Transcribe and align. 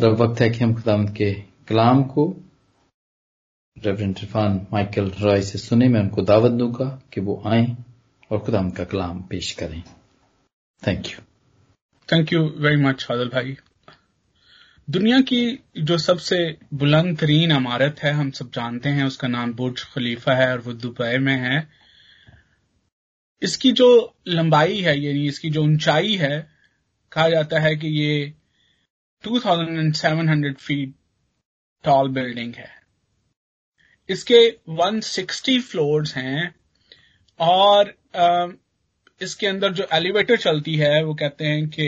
और 0.00 0.08
अब 0.08 0.20
वक्त 0.20 0.40
है 0.40 0.50
कि 0.50 0.64
हम 0.64 0.74
खुदाम 0.74 1.06
के 1.06 1.34
कलाम 1.68 2.02
को 2.02 2.36
रेवरेंट 3.84 4.18
इरफान 4.18 4.66
माइकल 4.72 5.10
रॉय 5.20 5.42
से 5.42 5.58
सुने। 5.58 5.88
मैं 5.88 6.00
उनको 6.00 6.22
दावत 6.22 6.50
दूँगा 6.50 7.02
कि 7.12 7.20
वो 7.20 7.42
आए 7.46 7.76
और 8.30 8.38
खुदाम 8.38 8.70
का 8.70 8.84
कलाम 8.84 9.22
पेश 9.22 9.52
करें। 9.52 9.82
Thank 10.86 11.06
you 11.06 11.22
thank 12.12 12.32
you 12.32 12.54
very 12.56 12.76
much 12.76 13.04
फादल 13.04 13.28
भाई। 13.28 13.56
दुनिया 14.90 15.20
की 15.20 15.58
जो 15.78 15.98
सबसे 15.98 16.56
बुलंद 16.74 17.18
तरीन 17.18 17.52
इमारत 17.52 17.96
है, 18.02 18.12
हम 18.12 18.30
सब 18.30 18.50
जानते 18.50 18.88
हैं, 18.88 19.04
उसका 19.04 19.28
नाम 19.28 19.52
बुर्ज 19.52 19.84
खलीफा 19.84 20.34
है 20.34 20.52
और 20.52 20.58
वो 20.58 20.72
दुबई 20.72 21.18
में 21.18 21.36
है। 21.36 21.68
इसकी 23.42 23.72
जो 23.72 24.14
लंबाई 24.28 24.80
है, 24.80 25.00
यानी 25.00 25.26
इसकी 25.26 25.50
जो 25.50 25.64
ऊंचाई 25.64 26.14
है, 26.14 26.50
कहा 27.12 27.28
जाता 27.28 27.60
है 27.60 27.76
कि 27.76 27.88
ये 27.88 28.34
2700 29.24 30.54
फीट 30.58 30.94
टॉल 31.84 32.08
बिल्डिंग 32.12 32.54
है। 32.54 32.70
इसके 34.08 34.38
160 34.78 35.58
फ्लोर्स 35.62 36.14
हैं 36.16 36.54
और 37.40 37.94
इसके 39.20 39.46
अंदर 39.46 39.72
जो 39.72 39.86
एलिवेटर 39.92 40.36
चलती 40.38 40.76
है, 40.76 41.02
वो 41.04 41.14
कहते 41.14 41.44
हैं 41.44 41.68
कि 41.68 41.86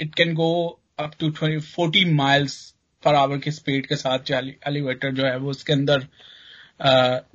it 0.00 0.14
can 0.14 0.34
go 0.34 0.80
up 0.98 1.12
to 1.20 1.30
twenty 1.30 1.60
forty 1.66 2.04
miles 2.14 2.56
per 3.02 3.14
hour 3.14 3.38
की 3.38 3.50
स्पीड 3.50 3.86
के 3.86 3.96
साथ 3.96 4.30
एलिवेटर 4.30 5.12
जो 5.14 5.26
है 5.26 5.36
वो 5.38 5.50
इसके 5.50 5.72
अंदर 5.72 6.06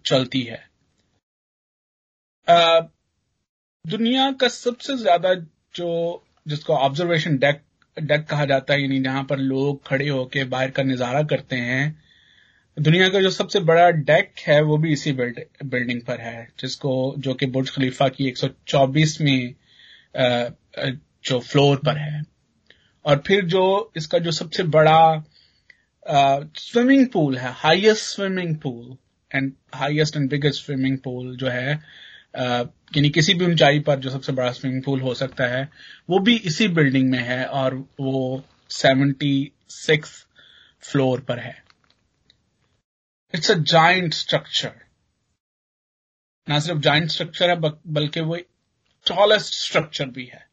चलती 0.06 0.42
है। 0.44 0.68
दुनिया 3.86 4.32
का 4.32 4.48
सबसे 4.48 4.96
ज़्यादा 4.98 5.34
जो, 5.34 6.24
जिसको 6.48 6.74
ऑब्जर्वेशन 6.76 7.38
डेक 7.38 7.62
डेक 8.02 8.26
कहा 8.26 8.46
जाता 8.46 8.74
है 8.74 8.82
यानी 8.82 9.00
जहाँ 9.00 9.24
पर 9.24 9.38
लोग 9.40 9.86
खड़े 9.88 10.08
होकर 10.08 10.46
बाहर 10.48 10.72
का 10.72 10.84
नज़ारा 10.84 11.22
करते 11.24 11.56
हैं। 11.56 12.02
दुनिया 12.78 13.08
का 13.10 13.22
जो 13.22 13.30
सबसे 13.30 13.60
बड़ा 13.62 13.90
डेक 13.92 14.34
है 14.40 14.62
वो 14.62 14.78
भी 14.78 14.92
इसी 14.94 15.12
बिल्ड, 15.14 15.40
बिल्डिंग 15.66 16.02
पर 16.02 16.22
है 16.22 16.48
जिसको 16.60 17.14
जो 17.18 17.34
कि 17.34 17.46
बुर्ज 17.48 17.70
खलीफा 17.70 18.08
की 18.10 18.32
124 18.32 19.20
में 19.22 19.54
जो 21.26 21.40
फ्लोर 21.40 21.78
पर 21.78 21.98
है। 21.98 22.22
और 23.06 23.24
फिर 23.28 23.46
जो 23.46 23.92
इसका 23.98 24.20
जो 24.20 24.32
सबसे 24.32 24.64
बड़ा 24.64 25.24
स्विमिंग 26.06 27.08
पूल 27.08 27.38
है 27.38 27.52
highest 27.56 28.04
swimming 28.06 28.56
pool 28.56 28.98
and 29.32 29.52
highest 29.76 30.18
and 30.18 30.30
biggest 30.30 30.66
swimming 30.66 30.98
pool 30.98 31.36
जो 31.38 31.48
है 31.48 31.80
यानी 32.36 33.10
किसी 33.10 33.34
भी 33.34 33.46
ऊंचाई 33.46 33.80
पर 33.80 34.00
जो 34.00 34.10
सबसे 34.10 34.32
बड़ा 34.32 34.52
स्विमिंग 34.52 34.84
पूल 34.84 35.02
हो 35.02 35.14
सकता 35.14 35.48
है, 35.48 35.70
वो 36.10 36.20
भी 36.20 36.36
इसी 36.38 36.68
बिल्डिंग 36.68 37.10
में 37.10 37.20
है 37.20 37.46
और 37.46 37.76
वो 38.00 38.44
76 38.72 40.06
फ्लोर 40.84 41.22
पर 41.22 41.40
है। 41.40 41.64
इट्स 43.34 43.52
अ 43.52 43.56
जाइंट 43.56 44.14
स्ट्रक्चर 44.14 44.72
ना 46.48 46.60
सिर्फ़ 46.60 46.80
जाइंट 46.80 47.10
स्ट्रक्चर 47.12 47.50
है 47.50 47.56
बल्कि 47.88 48.22
वो 48.22 48.38
टॉलेस्ट 49.06 49.54
स्ट्रक्चर 49.54 50.06
भी 50.06 50.26
है। 50.26 50.48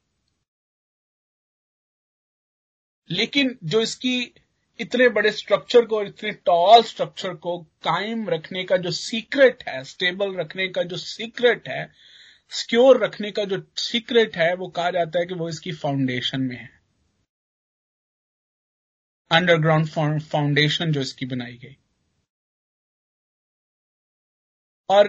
लेकिन 3.10 3.58
जो 3.64 3.80
इसकी 3.80 4.34
इतने 4.80 5.08
बड़े 5.08 5.30
स्ट्रक्चर 5.32 5.86
को 5.86 6.02
इतने 6.02 6.32
टॉल 6.32 6.82
स्ट्रक्चर 6.82 7.34
को 7.34 7.58
कायम 7.58 8.28
रखने 8.28 8.64
का 8.64 8.76
जो 8.76 8.90
सीक्रेट 8.90 9.64
है 9.68 9.84
स्टेबल 9.84 10.36
रखने 10.36 10.68
का 10.68 10.82
जो 10.82 10.96
सीक्रेट 10.96 11.68
है 11.68 11.92
सिक्योर 12.50 13.04
रखने 13.04 13.30
का 13.30 13.44
जो 13.44 13.62
सीक्रेट 13.76 14.36
है, 14.36 14.54
वो 14.54 14.68
कहा 14.68 14.90
जाता 14.90 15.18
है 15.18 15.26
कि 15.26 15.34
वो 15.34 15.48
इसकी 15.48 15.72
फाउंडेशन 15.72 16.40
में 16.40 16.56
है। 16.56 16.70
अंडरग्राउंड 19.30 19.88
फाउंडेशन 20.22 20.92
जो 20.92 21.00
इसकी 21.00 21.26
बनाई 21.26 21.56
गई। 21.56 21.76
और 24.88 25.08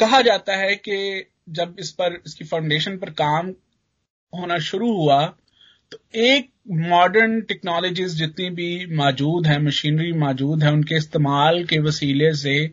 कहा 0.00 0.20
जाता 0.22 0.56
है 0.56 0.74
कि 0.76 1.26
जब 1.48 1.76
इस 1.78 1.90
पर, 1.92 2.22
इसकी 2.26 2.44
फाउंडेशन 2.44 2.98
पर 2.98 3.10
काम 3.10 3.50
होना 4.32 4.58
शुरू 4.58 4.92
हुआ 4.96 5.36
तो 5.92 5.98
एक 6.14 6.50
मॉडर्न 6.70 7.40
टेक्नोलॉजीज़ 7.40 8.16
जितनी 8.16 8.50
भी 8.50 8.96
मौजूद 8.96 9.46
है 9.46 9.62
मशीनरी 9.62 10.12
मौजूद 10.12 10.62
है 10.62 10.72
उनके 10.72 10.96
इस्तेमाल 10.96 11.64
के 11.64 11.78
वसीले 11.78 12.34
से 12.34 12.70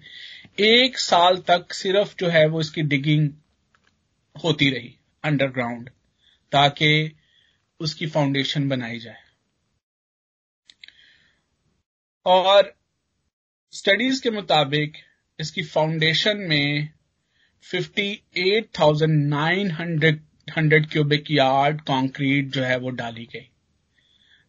एक 0.59 0.99
साल 0.99 1.37
तक 1.37 1.73
सिर्फ़ 1.73 2.15
जो 2.19 2.27
है 2.27 2.47
वो 2.47 2.59
इसकी 2.59 2.81
डिगिंग 2.81 3.29
होती 4.43 4.69
रही 4.69 4.95
अंडरग्राउंड 5.23 5.89
ताकि 6.51 7.15
उसकी 7.79 8.07
फाउंडेशन 8.07 8.69
बनाई 8.69 8.99
जाए। 8.99 9.17
और 12.25 12.75
स्टडीज़ 13.71 14.23
के 14.23 14.31
मुताबिक 14.31 14.93
इसकी 15.39 15.63
फाउंडेशन 15.63 16.37
में 16.37 16.89
58,900 17.73 20.19
हंड्रेड 20.49 20.91
क्यूबिक 20.91 21.31
यार्ड 21.31 21.81
कंक्रीट 21.81 22.47
जो 22.47 22.63
है 22.63 22.77
वो 22.77 22.89
डाली 22.89 23.25
गई। 23.25 23.49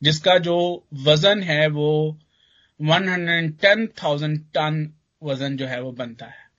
जिसका 0.03 0.38
जो 0.38 0.86
वज़न 0.92 1.42
है 1.42 1.66
वो 1.69 2.19
110,000 2.82 4.38
टन 4.38 4.94
वज़न 5.22 5.56
जो 5.56 5.66
है 5.66 5.81
वो 5.82 5.92
बनता 5.92 6.26
है। 6.26 6.50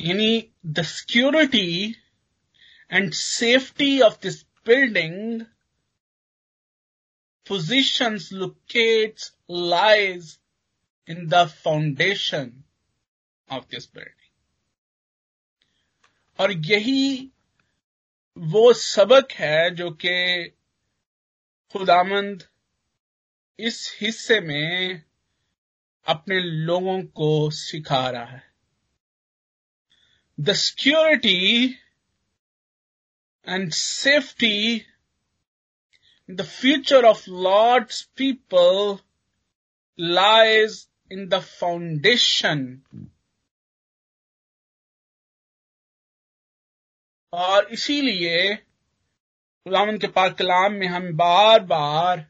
यानी 0.00 0.48
the 0.66 0.82
security 0.82 1.96
and 2.90 3.12
safety 3.12 4.00
of 4.00 4.22
this 4.22 4.42
building 4.42 5.42
positions 7.50 8.24
locates 8.32 9.32
lies 9.48 10.38
in 11.08 11.28
the 11.28 11.46
foundation 11.64 12.62
of 13.50 13.68
this 13.68 13.86
building. 13.86 14.19
और 16.40 16.52
यही 16.52 17.32
वो 18.38 18.72
सबक 18.72 19.32
है 19.32 19.74
जो 19.74 19.90
कि 19.90 20.48
खुदामंद 21.72 22.44
इस 23.58 23.98
हिस्से 24.00 24.40
में 24.40 25.02
अपने 26.06 26.40
लोगों 26.40 27.02
को 27.02 27.50
सिखा 27.50 28.10
रहा 28.10 28.24
है। 28.24 28.42
The 30.40 30.52
security 30.52 31.66
and 33.48 33.72
safety 33.72 34.86
the 36.30 36.42
future 36.42 37.04
of 37.04 37.30
Lord's 37.30 38.02
people 38.02 38.98
lies 40.00 40.88
in 41.12 41.28
the 41.28 41.40
foundation 41.40 42.82
और 47.32 47.68
इसीलिए 47.72 48.56
खुदावन 48.56 49.98
के 49.98 50.06
पाक 50.06 50.38
कलाम 50.38 50.72
में 50.72 50.86
हम 50.86 51.12
बार 51.16 51.60
बार 51.60 52.26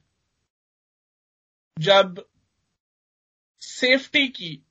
जब 1.78 2.28
सेफ्टी 3.62 4.28
की 4.28 4.66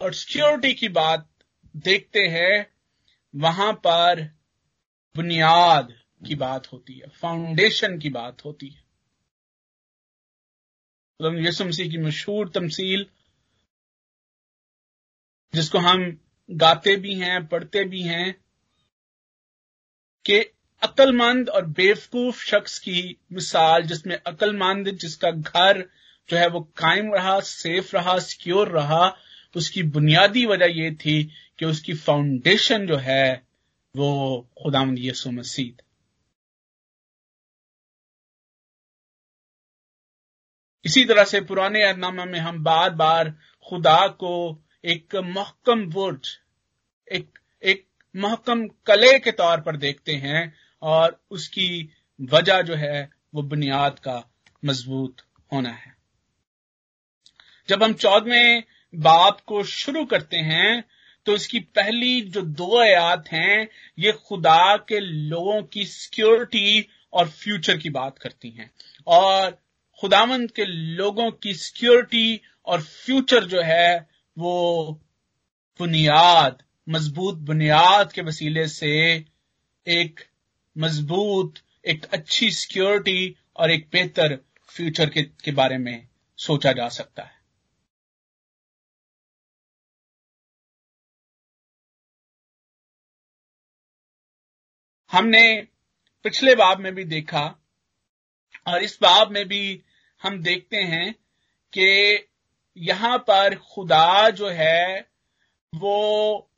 और 0.00 0.14
सिक्योरिटी 0.14 0.74
की 0.74 0.88
बात 0.88 1.28
देखते 1.76 2.20
हैं, 2.20 2.66
वहाँ 3.36 3.72
पर 3.72 4.22
बुनियाद 5.16 5.92
की 6.26 6.34
बात 6.34 6.72
होती 6.72 6.98
है 6.98 7.08
फाउंडेशन 7.08 7.98
की 7.98 8.10
बात 8.10 8.44
होती 8.44 8.68
है। 8.68 8.82
यसु 11.46 11.64
मसीह 11.64 11.90
की 11.90 11.98
मशहूर 11.98 12.48
तमसील, 12.48 13.06
जिसको 15.54 15.78
हम 15.78 16.20
गाते 16.50 16.96
भी 16.96 17.14
हैं, 17.14 17.46
पढ़ते 17.46 17.84
भी 17.84 18.02
हैं 18.02 18.42
कि 20.24 20.38
अक्लमंद 20.82 21.48
और 21.48 21.66
बेवकूफ़ 21.66 22.44
शख्स 22.44 22.78
की 22.78 23.18
मिसाल 23.32 23.82
जिसमें 23.82 24.16
अक्लमंद, 24.16 24.88
जिसका 24.88 25.30
घर 25.30 25.84
जो 26.28 26.36
है 26.36 26.48
वो 26.48 26.60
कायम 26.76 27.14
रहा, 27.14 27.40
सेफ़ 27.40 27.96
रहा, 27.96 28.18
सिक्योर 28.18 28.68
रहा, 28.68 29.16
उसकी 29.56 29.82
बुनियादी 29.82 30.44
वजह 30.46 30.66
यह 30.66 30.94
थी 30.94 31.22
कि 31.58 31.64
उसकी 31.64 31.94
फाउंडेशन 31.94 32.86
जो 32.86 32.96
है 32.96 33.46
वो 33.94 34.10
खुदामंद 34.62 34.98
यसु 34.98 35.30
मसीद 35.30 35.82
इसी 40.84 41.04
तरह 41.04 41.24
से 41.24 41.40
पुराने 41.40 41.82
अहदनामा 41.82 42.24
में 42.24 42.38
हम 42.38 42.62
बार 42.64 42.90
बार 42.90 43.30
खुदा 43.66 44.06
को 44.06 44.62
एक 44.84 45.16
महकम 45.16 45.86
बुर्ज 45.86 46.38
एक 47.12 47.38
एक 47.62 47.86
महकम 48.16 48.66
कले 48.86 49.18
के 49.18 49.32
तौर 49.32 49.60
पर 49.60 49.76
देखते 49.76 50.12
हैं 50.12 50.54
और 50.82 51.20
उसकी 51.30 51.88
वजह 52.20 52.62
जो 52.62 52.74
है 52.74 53.10
वो 53.34 53.42
बुनियाद 53.42 53.98
का 53.98 54.22
मज़बूत 54.64 55.16
होना 55.52 55.70
है। 55.70 55.94
जब 57.68 57.82
हम 57.82 57.92
चौदवें 57.92 58.62
बाप 58.94 59.40
को 59.40 59.62
शुरू 59.64 60.04
करते 60.04 60.36
हैं 60.36 60.84
तो 61.26 61.34
इसकी 61.34 61.58
पहली 61.60 62.20
जो 62.20 62.42
दो 62.42 62.80
आयात 62.80 63.28
हैं, 63.28 63.68
ये 63.98 64.12
खुदा 64.12 64.76
के 64.76 65.00
लोगों 65.00 65.62
की 65.62 65.84
सिक्योरिटी 65.84 66.88
और 67.12 67.28
फ्यूचर 67.28 67.76
की 67.76 67.90
बात 67.90 68.18
करती 68.18 68.50
हैं। 68.50 68.70
और 69.06 69.50
खुदावंद 70.00 70.50
के 70.50 70.64
लोगों 70.64 71.30
की 71.30 71.54
सिक्योरिटी 71.54 72.40
और 72.66 72.82
फ्यूचर 72.82 73.44
जो 73.44 73.62
है, 73.62 74.08
वो 74.38 75.00
बुनियाद 75.78 76.62
मज़बूत 76.88 77.38
बुनियाद 77.38 78.12
के 78.12 78.22
वसीले 78.22 78.66
से 78.68 78.90
एक 79.86 80.20
मज़बूत 80.76 81.54
एक 81.86 82.04
अच्छी 82.04 82.50
सिक्योरिटी 82.50 83.36
और 83.56 83.70
एक 83.70 83.88
बेहतर 83.92 84.36
फ्यूचर 84.68 85.10
के, 85.10 85.22
के 85.22 85.52
बारे 85.52 85.78
में 85.78 86.08
सोचा 86.38 86.72
जा 86.72 86.88
सकता 86.88 87.22
है। 87.22 87.40
हमने 95.12 95.68
पिछले 96.24 96.54
बाब 96.54 96.80
में 96.80 96.94
भी 96.94 97.04
देखा 97.04 97.44
और 98.66 98.82
इस 98.82 98.98
बाब 99.02 99.30
में 99.30 99.44
भी 99.48 99.82
हम 100.22 100.42
देखते 100.42 100.76
हैं 100.76 101.12
कि 101.72 102.28
यहाँ 102.76 103.18
पर 103.18 103.54
खुदा 103.56 104.30
जो 104.30 104.48
है 104.48 105.10
वो 105.74 106.48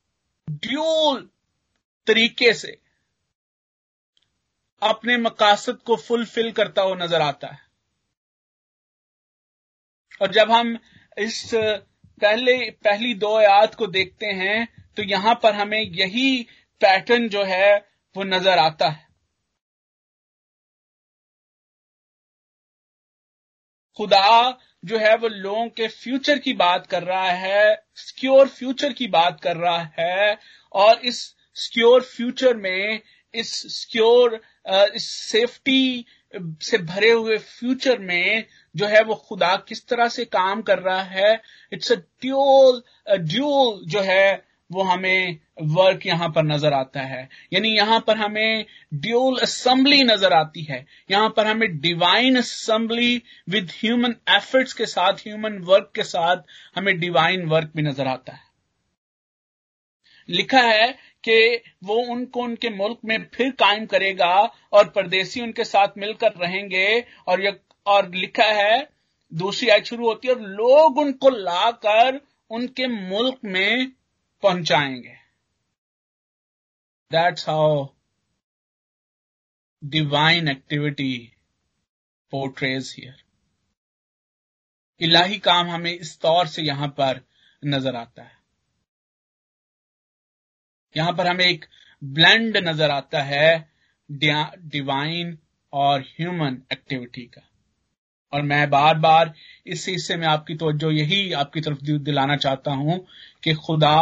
ड्यूल 0.49 1.29
तरीके 2.07 2.53
से 2.55 2.79
अपने 4.83 5.17
मकासद 5.17 5.79
को 5.87 5.97
फुलफिल 5.97 6.51
करता 6.53 6.83
हुआ 6.83 6.95
नज़र 6.97 7.21
आता 7.23 7.49
है। 7.49 7.63
और 10.21 10.33
जब 10.33 10.51
हम 10.51 10.79
इस 11.17 11.51
पहले, 11.55 12.71
पहली 12.71 13.15
दो 13.15 13.37
आयात 13.37 13.75
को 13.75 13.87
देखते 13.89 14.27
हैं 14.35 14.67
तो 14.97 15.03
यहाँ 15.03 15.35
पर 15.43 15.55
हमें 15.55 15.81
यही 15.81 16.43
पैटर्न 16.81 17.29
जो 17.29 17.43
है, 17.45 17.77
वो 18.17 18.25
नज़र 18.25 18.59
आता 18.59 18.89
है। 18.89 19.03
खुदा 23.99 24.51
जो 24.85 24.99
है 24.99 25.15
वो 25.17 25.29
लोगों 25.29 25.69
के 25.69 25.89
फ्यूचर 25.89 26.39
की 26.39 26.53
बात 26.55 26.87
कर 26.87 27.03
रहा 27.03 27.31
है, 27.31 27.75
सिक्योर 27.97 28.49
फ्यूचर 28.49 28.93
की 28.93 29.07
बात 29.09 29.41
कर 29.41 29.57
रहा 29.57 29.91
है, 29.99 30.39
और 30.73 31.01
इस 31.05 31.21
सिक्योर 31.57 32.03
फ्यूचर 32.03 32.57
में, 32.57 33.01
इस 33.35 33.53
सिक्योर 33.75 34.41
इस 34.95 35.09
सेफ्टी 35.31 36.05
से 36.35 36.79
भरे 36.79 37.11
हुए 37.11 37.37
फ्यूचर 37.39 37.99
में 38.01 38.45
जो 38.75 38.87
है 38.87 39.03
वो 39.05 39.15
खुदा 39.29 39.55
किस 39.69 39.87
तरह 39.89 40.09
से 40.09 40.25
काम 40.27 40.63
कर 40.63 40.79
रहा 40.79 41.03
है, 41.03 41.41
इट्स 41.73 41.93
अ 41.93 41.97
ड्यूल 41.97 42.83
ड्यूल 43.09 43.81
जो 43.87 44.01
है 44.01 44.54
वो 44.75 44.83
हमें 44.83 45.39
वर्क 45.75 46.07
यहाँ 46.07 46.29
पर 46.29 46.45
नज़र 46.45 46.73
आता 46.73 47.01
है। 47.03 47.29
यानी 47.53 47.69
यहाँ 47.71 47.99
पर 48.07 48.17
हमें 48.19 48.65
ड्यूल 48.95 49.39
असेंबली 49.43 50.03
नज़र 50.05 50.33
आती 50.33 50.63
है। 50.63 50.85
यहाँ 51.11 51.29
पर 51.37 51.47
हमें 51.47 51.69
divine 51.81 52.39
assembly 52.39 53.23
with 53.51 53.71
human 53.75 54.15
efforts 54.31 54.73
के 54.73 54.87
साथ 54.89 55.27
ह्यूमन 55.27 55.59
वर्क 55.65 55.91
के 55.97 56.03
साथ 56.05 56.43
हमें 56.77 56.99
डिवाइन 57.01 57.47
वर्क 57.49 57.71
भी 57.77 57.83
नज़र 57.83 58.07
आता 58.09 58.33
है। 58.33 58.43
लिखा 60.29 60.61
है 60.61 60.87
कि 61.25 61.63
वो 61.85 61.95
उनको 62.13 62.43
उनके 62.43 62.69
मुल्क 62.73 62.99
में 63.05 63.19
फिर 63.35 63.51
कायम 63.59 63.85
करेगा 63.87 64.35
और 64.73 64.89
परदेसी 64.91 65.41
उनके 65.41 65.65
साथ 65.65 65.99
मिलकर 65.99 66.33
रहेंगे 66.39 67.05
और 67.29 67.43
और 67.87 68.09
लिखा 68.15 68.45
है, 68.45 68.89
दूसरी 69.33 69.69
आय 69.69 69.81
शुरू 69.81 70.07
होती 70.07 70.29
है, 70.29 70.35
और 70.35 70.41
लोग 70.41 70.99
उनको 70.99 71.31
लाकर 71.31 72.21
उनके 72.51 72.87
मुल्क 72.87 73.39
में 73.45 73.93
पहुंचाएँगे। 74.45 75.17
That's 77.11 77.49
how 77.49 77.87
divine 79.83 80.49
activity 80.49 81.17
portrays 82.33 82.95
here 82.99 83.23
इलाही 85.01 85.39
काम 85.39 85.71
हमें 85.71 85.91
इस 85.93 86.19
तौर 86.21 86.47
से 86.47 86.63
यहाँ 86.63 86.89
पर 86.99 87.21
नज़र 87.63 87.97
आता 87.97 88.23
है। 88.23 88.37
यहाँ 90.95 91.13
पर 91.13 91.27
हमें 91.27 91.45
एक 91.45 91.65
ब्लेंड 92.03 92.57
नज़र 92.59 92.91
आता 92.91 93.23
है 93.23 93.73
डिवाइन 94.11 95.37
और 95.73 96.01
ह्यूमन 96.01 96.63
एक्टिविटी 96.73 97.25
का। 97.27 97.43
और 98.35 98.43
मैं 98.43 98.71
बार 98.71 98.99
बार 98.99 99.35
इस 99.67 99.89
हिस्से 99.89 100.17
में 100.17 100.27
आपकी 100.27 100.55
तवज्जो 100.55 100.91
यही 100.91 101.33
आपकी 101.33 101.61
तरफ़ 101.61 101.79
दिलाना 101.81 102.37
चाहता 102.37 102.71
हूँ 102.73 103.07
कि 103.43 103.55
खुदा 103.55 103.97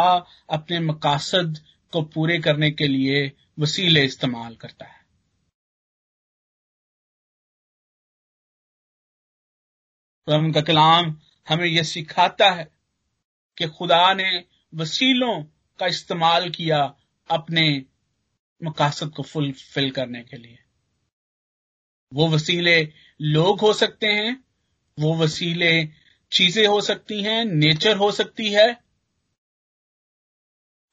अपने 0.49 0.79
मकासद 0.79 1.59
को 1.93 2.01
पूरे 2.01 2.39
करने 2.39 2.71
के 2.71 2.87
लिए 2.87 3.31
वसीले 3.59 4.03
इस्तेमाल 4.05 4.55
करता 4.55 4.85
है। 4.85 5.01
उनका 10.27 10.61
कलाम 10.61 11.15
हमें 11.49 11.65
यह 11.65 11.83
सिखाता 11.83 12.49
है 12.51 12.71
कि 13.57 13.67
खुदा 13.67 14.13
ने 14.13 14.45
वसीलों 14.73 15.43
का 15.79 15.87
इस्तेमाल 15.87 16.49
किया 16.49 16.95
अपने 17.29 17.85
मकासद 18.63 19.09
को 19.09 19.23
फुलफिल 19.23 19.91
करने 19.91 20.23
के 20.23 20.37
लिए। 20.37 20.59
वो 22.13 22.27
वसीले 22.27 22.93
लोग 23.21 23.59
हो 23.59 23.73
सकते 23.73 24.07
हैं, 24.07 24.43
वो 24.97 25.15
वसीले 25.15 25.89
चीज़ें 26.31 26.65
हो 26.67 26.81
सकती 26.81 27.21
हैं, 27.23 27.45
नेचर 27.45 27.95
हो 27.97 28.11
सकती 28.11 28.51
है। 28.51 28.83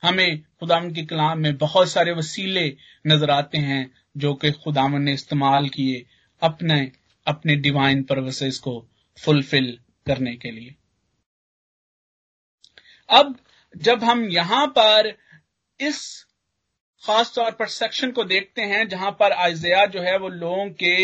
हमें 0.02 0.42
खुदाम 0.60 0.90
के 0.92 1.04
कलाम 1.04 1.38
में 1.38 1.56
बहुत 1.56 1.88
सारे 1.88 2.12
वसीले 2.12 2.76
नज़र 3.06 3.30
आते 3.30 3.58
हैं 3.58 3.94
जो 4.16 4.34
कि 4.34 4.50
खुदामन 4.52 5.02
ने 5.02 5.12
इस्तेमाल 5.12 5.68
किए 5.68 6.06
अपने 6.42 6.92
अपने 7.26 7.56
डिवाइन 7.56 8.02
परवसेस 8.02 8.58
को 8.58 8.88
फुलफिल 9.18 9.78
करने 10.06 10.34
के 10.36 10.50
लिए। 10.50 10.74
अब 13.08 13.36
जब 13.76 14.04
हम 14.04 14.24
यहाँ 14.24 14.66
पर 14.66 15.16
इस 15.80 16.26
खास 17.04 17.32
तौर 17.34 17.50
पर 17.50 17.66
सेक्शन 17.68 18.10
को 18.10 18.24
देखते 18.24 18.62
हैं 18.62 18.86
जहाँ 18.88 19.10
पर 19.20 19.32
आयजिया 19.34 19.84
जो 19.86 20.00
है 20.00 20.16
वो 20.18 20.28
लोगों 20.28 20.68
के 20.74 20.96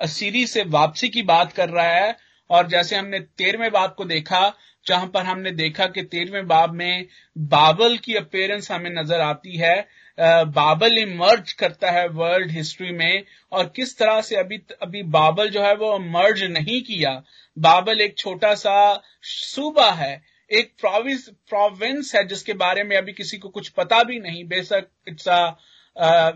असीरी 0.00 0.46
से 0.46 0.62
वापसी 0.70 1.08
की 1.08 1.22
बात 1.24 1.52
कर 1.52 1.68
रहा 1.68 1.88
है। 1.88 2.16
और 2.50 2.66
जैसे 2.68 2.96
हमने 2.96 3.18
तेरहवें 3.20 3.70
बाब 3.72 3.94
को 3.98 4.04
देखा, 4.04 4.52
जहाँ 4.86 5.06
पर 5.06 5.22
हमने 5.22 5.50
देखा 5.52 5.86
कि 5.86 6.02
तेरहवें 6.04 6.46
बाब 6.46 6.72
में 6.72 7.06
बाबल 7.36 7.96
की 7.96 8.14
अपेयरेंस 8.14 8.70
हमें 8.70 8.90
नज़र 8.92 9.20
आती 9.20 9.56
है। 9.56 9.76
बाबल 10.18 10.98
इमर्ज 10.98 11.52
करता 11.52 11.90
है 11.90 12.06
वर्ल्ड 12.10 12.50
हिस्ट्री 12.50 12.90
में। 12.92 13.24
और 13.52 13.72
किस 13.76 13.96
तरह 13.98 14.20
से 14.20 14.36
अभी 14.36 14.60
अभी 14.82 15.02
बाबल 15.12 15.48
जो 15.50 15.62
है 15.62 15.74
वो 15.76 15.98
मर्ज 16.00 16.42
नहीं 16.50 16.80
किया। 16.82 17.10
बाबल 17.56 18.00
एक 18.00 18.18
छोटा 18.18 18.54
सा 18.56 19.02
सूबा 19.24 19.90
है। 19.92 20.14
एक 20.50 20.72
प्रोविंस 20.80 21.28
प्रोविंस 21.48 22.14
है 22.14 22.26
जिसके 22.28 22.52
बारे 22.54 22.82
में 22.84 22.96
अभी 22.96 23.12
किसी 23.12 23.38
को 23.38 23.48
कुछ 23.48 23.68
पता 23.70 24.02
भी 24.02 24.18
नहीं। 24.20 24.44
बेशक 24.48 24.88
इट्स 25.08 25.28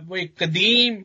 वो 0.08 0.16
एक 0.16 0.34
कदीम 0.42 1.02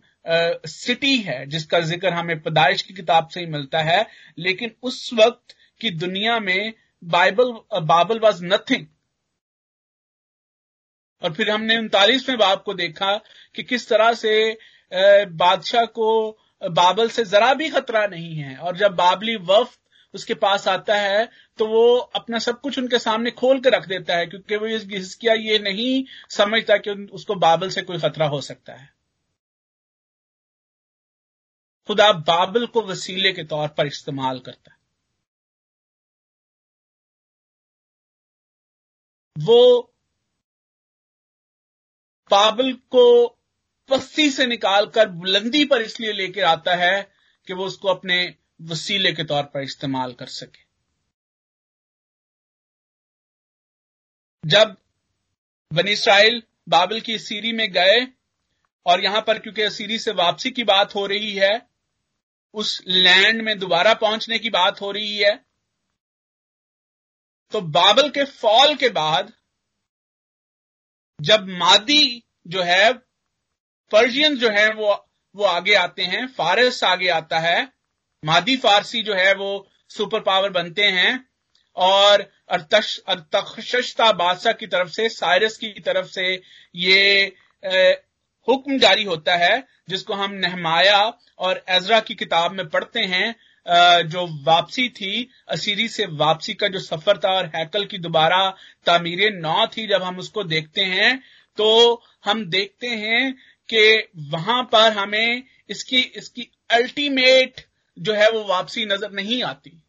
सिटी 0.68 1.16
है 1.18 1.46
जिसका 1.46 1.80
ज़िक्र 1.82 2.14
हमें 2.14 2.40
पैदाइश 2.42 2.82
की 2.82 2.94
किताब 2.94 3.28
से 3.28 3.40
ही 3.40 3.46
मिलता 3.48 3.82
है। 3.82 4.06
लेकिन 4.38 4.72
उस 4.84 5.10
वक्त 5.14 5.56
की 5.82 5.90
दुनिया 5.92 6.40
में 6.40 6.74
बाइबल 7.04 7.52
बाबल 7.84 8.20
वॉज़ 8.20 8.44
नथिंग 8.46 8.86
और 11.22 11.34
फिर 11.34 11.50
हमने 11.50 11.78
उनतालीसवें 11.78 12.38
बाब 12.38 12.62
को 12.66 12.74
देखा 12.74 13.16
कि 13.56 13.64
किस 13.64 13.88
तरह 13.90 14.14
से 14.14 14.58
बादशाह 14.92 15.86
को 15.98 16.10
बाबल 16.62 17.10
से 17.10 17.24
जरा 17.26 17.54
भी 17.54 17.70
खतरा 17.70 18.06
नहीं 18.08 18.36
है। 18.36 18.56
और 18.58 18.78
जब 18.78 18.96
बाबली 18.96 19.36
वफ 19.44 19.78
उसके 20.14 20.34
पास 20.36 20.68
आता 20.68 20.96
है 20.96 21.26
तो 21.60 21.68
वो 21.68 21.98
अपना 22.16 22.40
सब 22.40 22.60
कुछ 22.62 22.78
उनके 22.80 23.00
सामने 23.00 23.32
खोल 23.32 23.60
के 23.62 23.70
रख 23.70 23.88
देता 23.88 24.18
है, 24.18 24.26
क्योंकि 24.26 24.56
वो 24.56 24.68
इस 24.68 24.86
हिस्किया 24.92 25.34
ये 25.34 25.60
नहीं 25.60 26.04
समझता 26.30 26.78
कि 26.78 26.92
उसको 27.14 27.36
बाबल 27.38 27.70
से 27.70 27.82
कोई 27.82 28.00
खतरा 28.00 28.28
हो 28.28 28.42
सकता 28.42 28.74
है। 28.74 28.92
खुदा 31.90 32.12
बाबल 32.14 32.66
को 32.68 32.82
वसीले 32.82 33.32
के 33.34 33.44
तौर 33.44 33.68
पर 33.68 33.88
इस्तेमाल 33.88 34.40
करता 34.40 34.72
है। 34.72 34.78
वो 39.36 39.82
बाबल 42.32 42.72
को 42.92 43.28
पस्ती 43.90 44.30
से 44.32 44.46
निकालकर 44.48 45.10
बुलंदी 45.10 45.64
पर 45.66 45.82
इसलिए 45.82 46.12
लेकर 46.14 46.44
आता 46.44 46.76
है 46.76 47.02
कि 47.48 47.54
वो 47.54 47.66
उसको 47.66 47.88
अपने 47.88 48.18
वसीले 48.64 49.12
के 49.14 49.24
तौर 49.24 49.44
पर 49.44 49.62
इस्तेमाल 49.62 50.14
कर 50.14 50.28
सके। 50.28 50.62
जब 54.44 54.76
बनी 55.72 55.92
इसराइल 55.92 56.42
बाबल 56.70 57.00
की 57.02 57.18
सीरी 57.20 57.52
में 57.52 57.72
गए 57.72 58.08
और 58.86 59.04
यहाँ 59.04 59.22
पर 59.22 59.40
क्योंकि 59.40 59.70
सीरी 59.70 60.00
से 60.00 60.12
वापसी 60.12 60.52
की 60.52 60.64
बात 60.64 60.96
हो 60.96 61.06
रही 61.06 61.34
है, 61.34 61.62
उस 62.54 62.82
लैंड 62.88 63.42
में 63.42 63.58
दोबारा 63.60 63.94
पहुँचने 63.94 64.40
की 64.40 64.50
बात 64.50 64.82
हो 64.82 64.92
रही 64.92 65.18
है 65.18 65.36
तो 67.54 67.62
बाबल 67.62 68.10
के 68.10 68.24
फॉल 68.26 68.76
के 68.76 68.90
बाद 68.90 69.32
जब 71.20 71.48
मादी 71.50 72.24
जो 72.48 72.62
है 72.64 72.94
पर्जियन 73.92 74.38
जो 74.38 74.50
है, 74.50 74.68
वो 74.70 75.10
वो 75.36 75.44
आगे 75.46 75.74
आते 75.76 76.04
हैं, 76.04 76.28
फारस 76.28 76.84
आगे 76.84 77.08
आता 77.10 77.40
है 77.40 77.73
मादी 78.24 78.56
फारसी 78.58 79.02
जो 79.04 79.14
है 79.16 79.34
वो 79.36 79.68
सुपर 79.92 80.20
पावर 80.22 80.50
बनते 80.50 80.84
हैं 80.92 81.14
और 81.78 82.22
अरतशता 82.50 84.12
बादशाह 84.14 84.54
की 84.54 84.68
तरफ़ 84.68 84.90
से, 84.90 85.08
साइरस 85.10 85.58
की 85.58 85.70
तरफ़ 85.80 86.08
से 86.08 86.42
ये 86.76 87.36
हुक्म 88.48 88.78
जारी 88.80 89.04
होता 89.04 89.36
है, 89.36 89.64
जिसको 89.90 90.14
हम 90.14 90.34
नहमाया 90.36 91.02
और 91.40 91.64
एजरा 91.70 92.00
की 92.00 92.16
किताब 92.16 92.52
में 92.52 92.68
पढ़ते 92.70 93.00
हैं 93.06 93.36
जो 94.06 94.26
वापसी 94.46 94.88
थी, 94.90 95.30
असीरी 95.50 95.88
से 95.88 96.06
वापसी 96.14 96.54
का 96.54 96.68
जो 96.68 96.80
सफ़र 96.80 97.18
था 97.18 97.32
और 97.32 97.46
हैकल 97.56 97.86
की 97.86 97.98
दोबारा 97.98 98.50
तामीर 98.86 99.32
नौ 99.34 99.66
थी, 99.68 99.88
जब 99.88 100.04
हम 100.04 100.18
उसको 100.20 100.44
देखते 100.46 100.82
हैं 100.84 101.20
तो 101.58 102.02
हम 102.26 102.46
देखते 102.50 102.88
हैं 102.88 103.34
कि 103.70 104.08
वहाँ 104.30 104.64
पर 104.72 104.92
हमें 104.94 105.44
इसकी 105.70 106.02
इसकी 106.18 106.50
अल्टीमेट 106.72 107.62
जो 107.98 108.14
है 108.14 108.30
वो 108.32 108.44
वापसी 108.44 108.86
नज़र 108.86 109.12
नहीं 109.12 109.44
आती। 109.44 109.82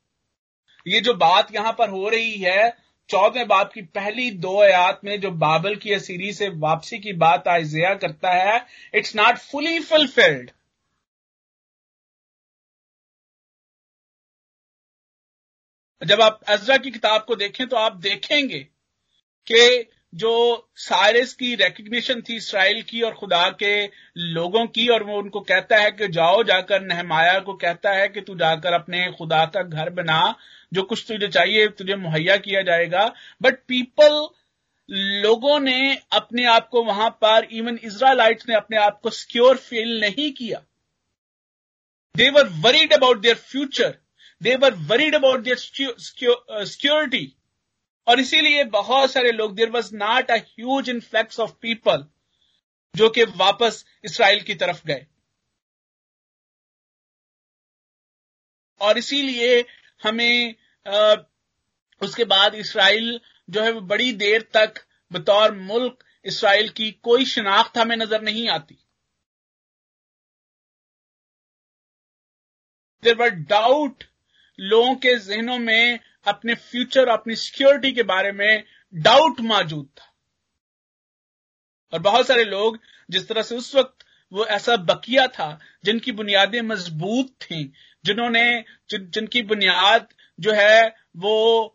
ये 0.87 1.01
जो 1.01 1.15
बात 1.15 1.55
यहाँ 1.55 1.73
पर 1.73 1.89
हो 1.91 2.09
रही 2.09 2.35
है 2.35 2.71
चौदह 3.11 3.45
बाप 3.45 3.73
की 3.73 3.83
पहली 3.83 4.31
दो 4.41 4.61
आयात 4.63 5.01
में 5.05 5.21
जो 5.21 5.31
बाबल 5.31 5.77
की 5.77 5.93
असीरी 5.93 6.33
से 6.33 6.49
वापसी 6.59 6.99
की 6.99 7.13
बात 7.13 7.49
आइजिया 7.49 7.95
करता 7.95 8.33
है 8.33 8.67
इट्स 8.95 9.17
नॉट 9.17 9.39
फुली 9.41 9.81
फुलफिल्ड 9.81 10.51
जब 16.03 16.21
आप 16.21 16.41
अजरा 16.49 16.77
की 16.77 16.91
किताब 16.91 17.25
को 17.25 17.37
देखें 17.37 17.67
तो 17.67 17.77
आप 17.77 17.97
देखेंगे 17.97 18.59
कि 19.47 19.91
जो 20.15 20.33
साइरस 20.77 21.33
की 21.35 21.55
रिकग्निशन 21.55 22.21
थी 22.21 22.37
इसराइल 22.37 22.83
की 22.83 23.01
और 23.03 23.15
खुदा 23.15 23.49
के 23.53 23.75
लोगों 24.17 24.67
की, 24.67 24.87
और 24.89 25.03
वो 25.03 25.19
उनको 25.19 25.41
कहता 25.43 25.77
है 25.77 25.91
कि 25.91 26.09
जाओ 26.09 26.43
जाकर 26.43 26.83
नहमाया 26.83 27.39
को 27.41 27.55
कहता 27.55 27.93
है 27.93 28.09
कि 28.09 28.21
तू 28.21 28.35
जाकर 28.37 28.73
अपने 28.73 29.07
खुदा 29.13 29.45
का 29.47 29.63
घर 29.63 29.91
बना, 29.91 30.35
जो 30.73 30.83
कुछ 30.83 31.05
तुझे 31.09 31.29
चाहिए 31.29 31.69
तुझे 31.69 31.97
मुहैया 31.97 32.37
किया 32.39 32.63
जाएगा। 32.63 33.07
बट 33.43 33.59
पीपल 33.69 34.27
लोगों 34.89 35.59
ने 35.61 35.97
अपने 36.13 36.45
आप 36.47 36.69
को 36.69 36.83
वहाँ 36.85 37.11
पर 37.23 37.49
इवन 37.53 37.79
इसराइलाइट्स 37.85 38.49
ने 38.49 38.55
अपने 38.55 38.77
आप 38.79 39.01
को 39.03 39.11
सिक्योर 39.13 39.57
फील 39.59 40.01
नहीं 40.01 40.31
किया। 40.33 40.63
They 42.15 42.29
were 42.31 42.49
worried 42.61 42.93
about 42.93 43.21
their 43.21 43.35
future 43.35 43.95
they 44.41 44.55
were 44.57 44.75
worried 44.89 45.15
about 45.15 45.41
their 45.41 45.57
security 45.57 47.33
और 48.07 48.21
इसीलिए 48.21 48.65
बहुत 48.73 49.11
सारे 49.11 49.31
लोग 49.33 49.55
there 49.57 49.71
was 49.71 49.95
not 49.97 50.31
a 50.31 50.37
huge 50.37 50.89
influx 50.91 51.41
of 51.41 51.53
people 51.63 52.05
जो 52.95 53.09
कि 53.11 53.25
वापस 53.37 53.85
इसराइल 54.05 54.43
की 54.43 54.55
तरफ़ 54.55 54.87
गए। 54.87 55.07
और 58.81 58.99
इसीलिए 58.99 59.65
हमें 60.03 60.55
आ, 60.87 61.15
उसके 62.03 62.25
बाद 62.25 62.55
इसराइल 62.55 63.21
जो 63.49 63.63
है 63.63 63.71
वो 63.73 63.81
बड़ी 63.83 64.13
देर 64.13 64.43
तक 64.55 64.85
बतौर 65.11 65.53
मुल्क 65.55 66.05
इसराइल 66.25 66.69
की 66.71 66.91
कोई 67.03 67.25
शिनाख्त 67.27 67.79
हमें 67.79 67.97
नज़र 67.97 68.23
नहीं 68.23 68.49
आती। 68.49 68.79
देर 73.03 73.17
वर 73.17 73.31
डाउट 73.51 74.05
लोगों 74.59 74.95
के 74.97 75.17
जहनों 75.19 75.59
में 75.59 75.99
अपने 76.27 76.55
फ्यूचर 76.55 77.09
अपनी 77.09 77.37
सिक्योरिटी 77.37 77.93
के 77.93 78.03
बारे 78.03 78.33
में 78.33 78.65
डाउट 78.95 79.41
मौजूद 79.41 79.89
था। 79.99 80.13
और 81.93 82.01
बहुत 82.01 82.27
सारे 82.27 82.45
लोग 82.45 82.79
जिस 83.11 83.29
तरह 83.29 83.43
से 83.43 83.57
उस 83.57 83.75
वक्त 83.75 84.05
वो 84.33 84.45
ऐसा 84.47 84.77
बकिया 84.77 85.27
था 85.29 85.59
जिनकी 85.85 86.13
बुनियादें 86.13 86.61
मज़बूत 86.63 87.29
थी 87.43 87.73
जिन्होंने 88.05 88.65
जिन, 88.91 89.11
जिनकी 89.11 89.43
बुनियाद 89.43 90.09
जो 90.39 90.53
है 90.53 90.95
वो 91.17 91.71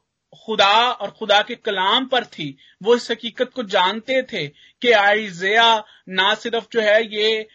खुदा 0.46 0.92
और 0.92 1.12
खुदा 1.12 1.42
के 1.42 1.56
कलाम 1.56 2.06
पर 2.06 2.26
थी 2.26 2.58
वो 2.84 2.96
इस 2.96 3.10
हकीकत 3.12 3.52
को 3.54 3.64
जानते 3.64 4.22
थे 4.24 4.48
कि 4.82 4.92
आइजिया 4.92 5.84
ना 6.10 6.34
सिर्फ़ 6.36 6.68
जो 6.72 6.82
है 6.82 7.02
ये 7.16 7.48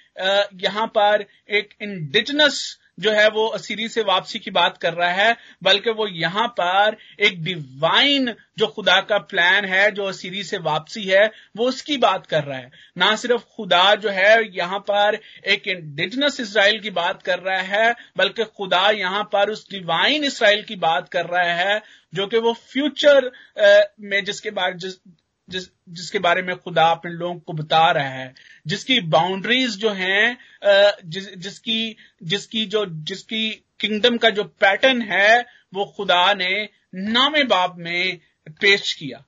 यहाँ 0.62 0.86
पर 0.86 1.24
एक 1.50 1.74
इंडिजनस 1.82 2.78
जो 2.98 3.10
है 3.10 3.28
वो 3.30 3.46
असीरी 3.48 3.88
से 3.88 4.02
वापसी 4.02 4.38
की 4.38 4.50
बात 4.50 4.76
कर 4.78 4.94
रहा 4.94 5.10
है, 5.10 5.36
बल्कि 5.62 5.90
वो 5.90 6.06
यहाँ 6.08 6.46
पर 6.60 6.96
एक 7.20 7.42
डिवाइन 7.44 8.34
जो 8.58 8.66
खुदा 8.66 9.00
का 9.00 9.18
प्लान 9.20 9.64
है, 9.64 9.90
जो 9.90 10.04
असीरी 10.04 10.42
से 10.44 10.58
वापसी 10.58 11.02
है, 11.04 11.26
वो 11.56 11.68
उसकी 11.68 11.96
बात 11.98 12.26
कर 12.26 12.44
रहा 12.44 12.58
है। 12.58 12.70
ना 12.98 13.14
सिर्फ़ 13.16 13.42
खुदा 13.56 13.94
जो 13.94 14.10
है 14.10 14.56
यहाँ 14.56 14.78
पर 14.80 15.18
एक 15.46 15.68
इंडिजनस 15.68 16.40
इसराइल 16.40 16.80
की 16.80 16.90
बात 16.92 17.22
कर 17.22 17.38
रहा 17.40 17.60
है, 17.60 17.94
बल्कि 18.16 18.44
खुदा 18.56 18.88
यहाँ 18.90 19.24
पर 19.32 19.50
उस 19.50 19.66
डिवाइन 19.70 20.24
इसराइल 20.24 20.62
की 20.62 20.76
बात 20.78 21.08
कर 21.08 21.26
रहा 21.26 21.52
है, 21.54 21.82
जो 22.12 22.26
कि 22.26 22.38
वो 22.38 22.52
फ्यूचर 22.52 23.30
में 24.00 24.24
जिसके 24.24 24.50
बारे 24.52 24.74
जिस 24.78 24.96
जिस 25.48 25.68
जिसके 25.88 26.18
बारे 26.18 26.42
में 26.42 26.56
खुदा 26.56 26.84
अपने 26.90 27.10
लोगों 27.12 27.38
को 27.40 27.52
बता 27.52 27.90
रहा 27.90 28.08
है 28.10 28.34
जिसकी 28.66 29.00
बाउंड्रीज 29.08 29.76
जो 29.78 29.90
हैं 29.92 30.38
जिस, 31.04 31.28
जिसकी 31.34 31.96
जिसकी 32.22 32.64
जो 32.66 32.84
जिसकी 33.04 33.50
किंगडम 33.80 34.16
का 34.18 34.30
जो 34.30 34.44
पैटर्न 34.44 35.02
है 35.02 35.40
वो 35.74 35.84
खुदा 35.96 36.32
ने 36.34 36.68
नामे 36.94 37.42
बाब 37.44 37.78
में 37.78 38.20
पेश 38.60 38.92
किया। 38.92 39.24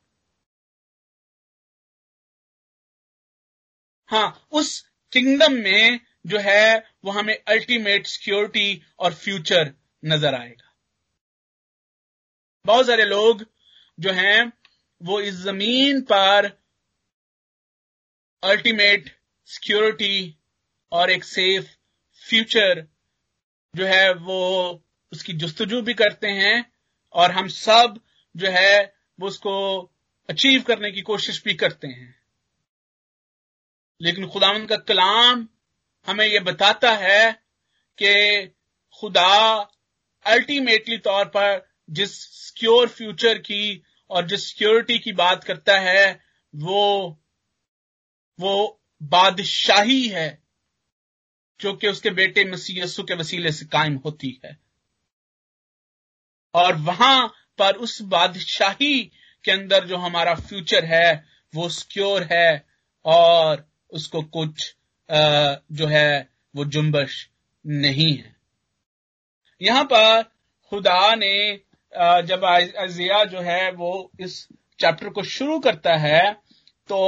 हाँ 4.08 4.46
उस 4.52 4.80
किंगडम 5.12 5.52
में 5.54 6.00
जो 6.26 6.38
है 6.38 6.76
वो 7.04 7.11
हमें 7.11 7.37
अल्टीमेट 7.38 8.06
सिक्योरिटी 8.06 8.82
और 8.99 9.14
फ्यूचर 9.14 9.73
नज़र 10.02 10.35
आएगा। 10.35 10.73
बहुत 12.64 12.87
सारे 12.87 13.04
लोग 13.04 13.44
जो 13.99 14.12
हैं 14.12 14.52
वो 15.02 15.20
इस 15.20 15.34
ज़मीन 15.34 16.00
पर 16.00 16.62
अल्टीमेट 18.42 19.16
सिक्योरिटी 19.44 20.36
और 20.92 21.10
एक 21.10 21.24
सेफ़ 21.24 21.66
फ्यूचर 22.28 22.86
जो 23.76 23.86
है 23.86 24.14
वो 24.14 24.82
उसकी 25.12 25.32
जस्तजू 25.32 25.82
भी 25.82 25.94
करते 25.94 26.28
हैं 26.28 26.72
और 27.12 27.30
हम 27.30 27.48
सब 27.48 28.00
जो 28.36 28.50
है 28.50 28.94
वो 29.20 29.26
उसको 29.26 29.82
अचीव 30.30 30.62
करने 30.62 30.90
की 30.90 31.00
कोशिश 31.00 31.44
भी 31.44 31.54
करते 31.54 31.88
हैं। 31.88 32.20
लेकिन 34.00 34.26
खुदावन 34.28 34.66
का 34.66 34.76
कलाम 34.76 35.48
हमें 36.06 36.26
यह 36.26 36.40
बताता 36.40 36.92
है 36.92 37.32
कि 38.02 38.46
खुदा 39.00 39.56
अल्टीमेटली 40.26 40.98
तौर 40.98 41.24
पर 41.24 41.68
जिस 41.90 42.20
सिक्योर 42.20 42.88
फ्यूचर 42.88 43.38
की 43.38 43.82
और 44.10 44.26
जो 44.26 44.36
सिक्योरिटी 44.36 44.98
की 44.98 45.12
बात 45.12 45.44
करता 45.44 45.78
है, 45.78 46.20
वो 46.54 47.22
वो 48.38 48.80
बादशाही 49.02 50.08
है, 50.08 50.42
जो 51.60 51.72
कि 51.72 51.88
उसके 51.88 52.10
बेटे 52.10 52.44
मसीह 52.44 52.82
यस्सु 52.82 53.02
के 53.02 53.14
वसीले 53.14 53.52
से 53.52 53.64
कायम 53.66 53.94
होती 53.96 54.40
है। 54.44 54.58
और 56.54 56.76
वहाँ 56.76 57.28
पर 57.58 57.76
उस 57.76 58.02
बादशाही 58.02 59.02
के 59.44 59.52
अंदर 59.52 59.86
जो 59.86 59.96
हमारा 59.96 60.34
फ्यूचर 60.34 60.84
है, 60.84 61.25
वो 61.54 61.68
सिक्योर 61.68 62.28
है, 62.32 62.66
और 63.04 63.68
उसको 63.90 64.22
कुछ 64.22 64.76
जो 65.72 65.86
है, 65.86 66.28
वो 66.56 66.64
जुम्बश 66.64 67.28
नहीं 67.66 68.16
है। 68.16 68.36
यहाँ 69.62 69.84
पर 69.84 70.22
खुदा 70.70 71.14
ने 71.14 71.60
जब 72.26 72.44
अजिया 72.78 73.24
जो 73.24 73.40
है 73.40 73.70
वो 73.72 74.10
इस 74.20 74.46
चैप्टर 74.80 75.08
को 75.08 75.22
शुरू 75.24 75.58
करता 75.60 75.96
है 75.96 76.32
तो 76.88 76.98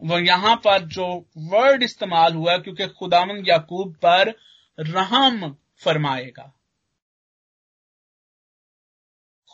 वो 0.00 0.18
यहाँ 0.18 0.54
पर 0.56 0.78
जो 0.86 1.06
वर्ड 1.38 1.82
इस्तेमाल 1.82 2.34
हुआ, 2.34 2.56
क्योंकि 2.58 2.86
खुदामन 2.88 3.44
याकूब 3.46 3.94
पर 3.96 4.34
रहम 4.78 5.56
फरमाएगा। 5.82 6.52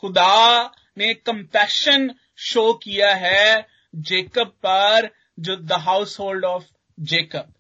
खुदा 0.03 0.65
ने 0.99 1.13
कंपैशन 1.17 2.11
शो 2.39 2.73
किया 2.75 3.15
है 3.15 3.67
जेकब 3.95 4.49
पर, 4.67 5.11
जो 5.41 5.57
the 5.57 5.73
house 5.73 6.19
hold 6.21 6.45
of 6.45 6.65
Jacob. 6.99 7.53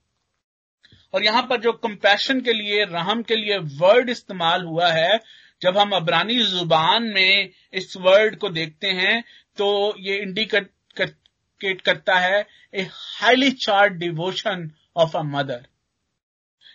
और 1.14 1.24
यहाँ 1.24 1.42
पर 1.42 1.60
जो 1.60 1.72
कंपैशन 1.74 2.40
के 2.40 2.52
लिए, 2.52 2.84
रहम 2.84 3.22
के 3.22 3.36
लिए 3.36 3.58
वर्ड 3.78 4.10
इस्तेमाल 4.10 4.64
हुआ 4.64 4.88
है 4.88 5.20
जब 5.62 5.78
हम 5.78 5.92
अबरानी 5.92 6.38
ज़ुबान 6.42 7.04
में 7.04 7.50
इस 7.72 7.96
वर्ड 7.96 8.36
को 8.36 8.48
देखते 8.50 8.90
हैं 8.92 9.22
तो 9.58 9.94
ये 9.98 10.16
इंडिकेट 10.16 10.70
कर, 10.96 11.74
करता 11.74 12.18
है 12.18 12.46
a 12.74 12.82
highly 12.92 13.50
charged 13.50 13.92
devotion 13.92 14.70
of 14.96 15.16
a 15.16 15.22
mother 15.22 15.66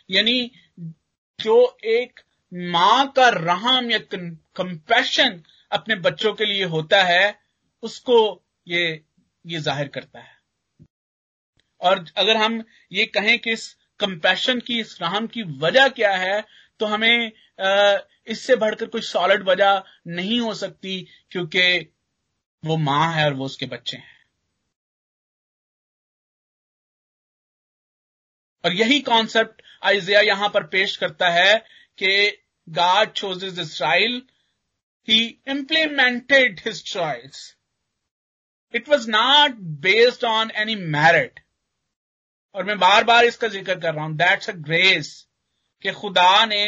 यानी 0.09 0.51
जो 1.39 1.55
एक 1.85 2.19
माँ 2.51 3.07
का 3.15 3.29
रहम 3.29 3.89
या 3.91 3.99
कंपैशन 4.11 5.41
अपने 5.71 5.95
बच्चों 5.95 6.33
के 6.33 6.45
लिए 6.45 6.63
होता 6.63 7.01
है 7.03 7.35
उसको 7.83 8.17
ये 8.67 8.83
ये 9.45 9.59
ज़ाहिर 9.59 9.87
करता 9.87 10.19
है। 10.19 10.31
और 11.81 12.05
अगर 12.17 12.37
हम 12.37 12.63
ये 12.91 13.05
कहें 13.05 13.37
कि 13.39 13.51
इस 13.51 13.73
कंपैशन 13.99 14.59
की 14.59 14.79
इस 14.79 14.97
रहम 15.01 15.27
की 15.27 15.43
वजह 15.59 15.87
क्या 15.89 16.11
है 16.17 16.43
तो 16.79 16.85
हमें 16.85 17.31
इससे 18.27 18.55
बढ़कर 18.55 18.87
कोई 18.87 19.01
सॉलिड 19.01 19.43
वजह 19.43 19.83
नहीं 20.07 20.39
हो 20.39 20.53
सकती 20.55 20.99
क्योंकि 21.31 21.63
वो 22.63 22.77
माँ 22.79 23.13
है 23.13 23.25
और 23.25 23.33
वो 23.33 23.45
उसके 23.45 23.65
बच्चे 23.65 23.97
हैं। 23.97 24.11
और 28.63 28.73
यही 28.73 28.99
कॉन्सेप्ट 29.01 29.61
आइजिया 29.83 30.19
यहाँ 30.21 30.49
पर 30.49 30.63
पेश 30.67 30.95
करता 30.97 31.29
है 31.29 31.57
कि 31.97 32.37
God 32.67 33.11
chooses 33.11 33.59
Israel 33.59 34.21
he 35.07 35.19
implemented 35.47 36.61
his 36.65 36.83
choice 36.83 37.55
it 38.73 38.89
was 38.89 39.09
not 39.09 39.57
based 39.81 40.23
on 40.25 40.51
any 40.55 40.75
merit 40.75 41.39
और 42.55 42.63
मैं 42.63 42.77
बार 42.79 43.03
बार 43.03 43.25
इसका 43.25 43.47
ज़िक्र 43.47 43.79
कर 43.79 43.93
रहा 43.93 44.05
हूँ। 44.05 44.15
दैट्स 44.17 44.49
अ 44.49 44.53
ग्रेस 44.53 45.27
कि 45.81 45.91
खुदा 45.91 46.45
ने 46.45 46.65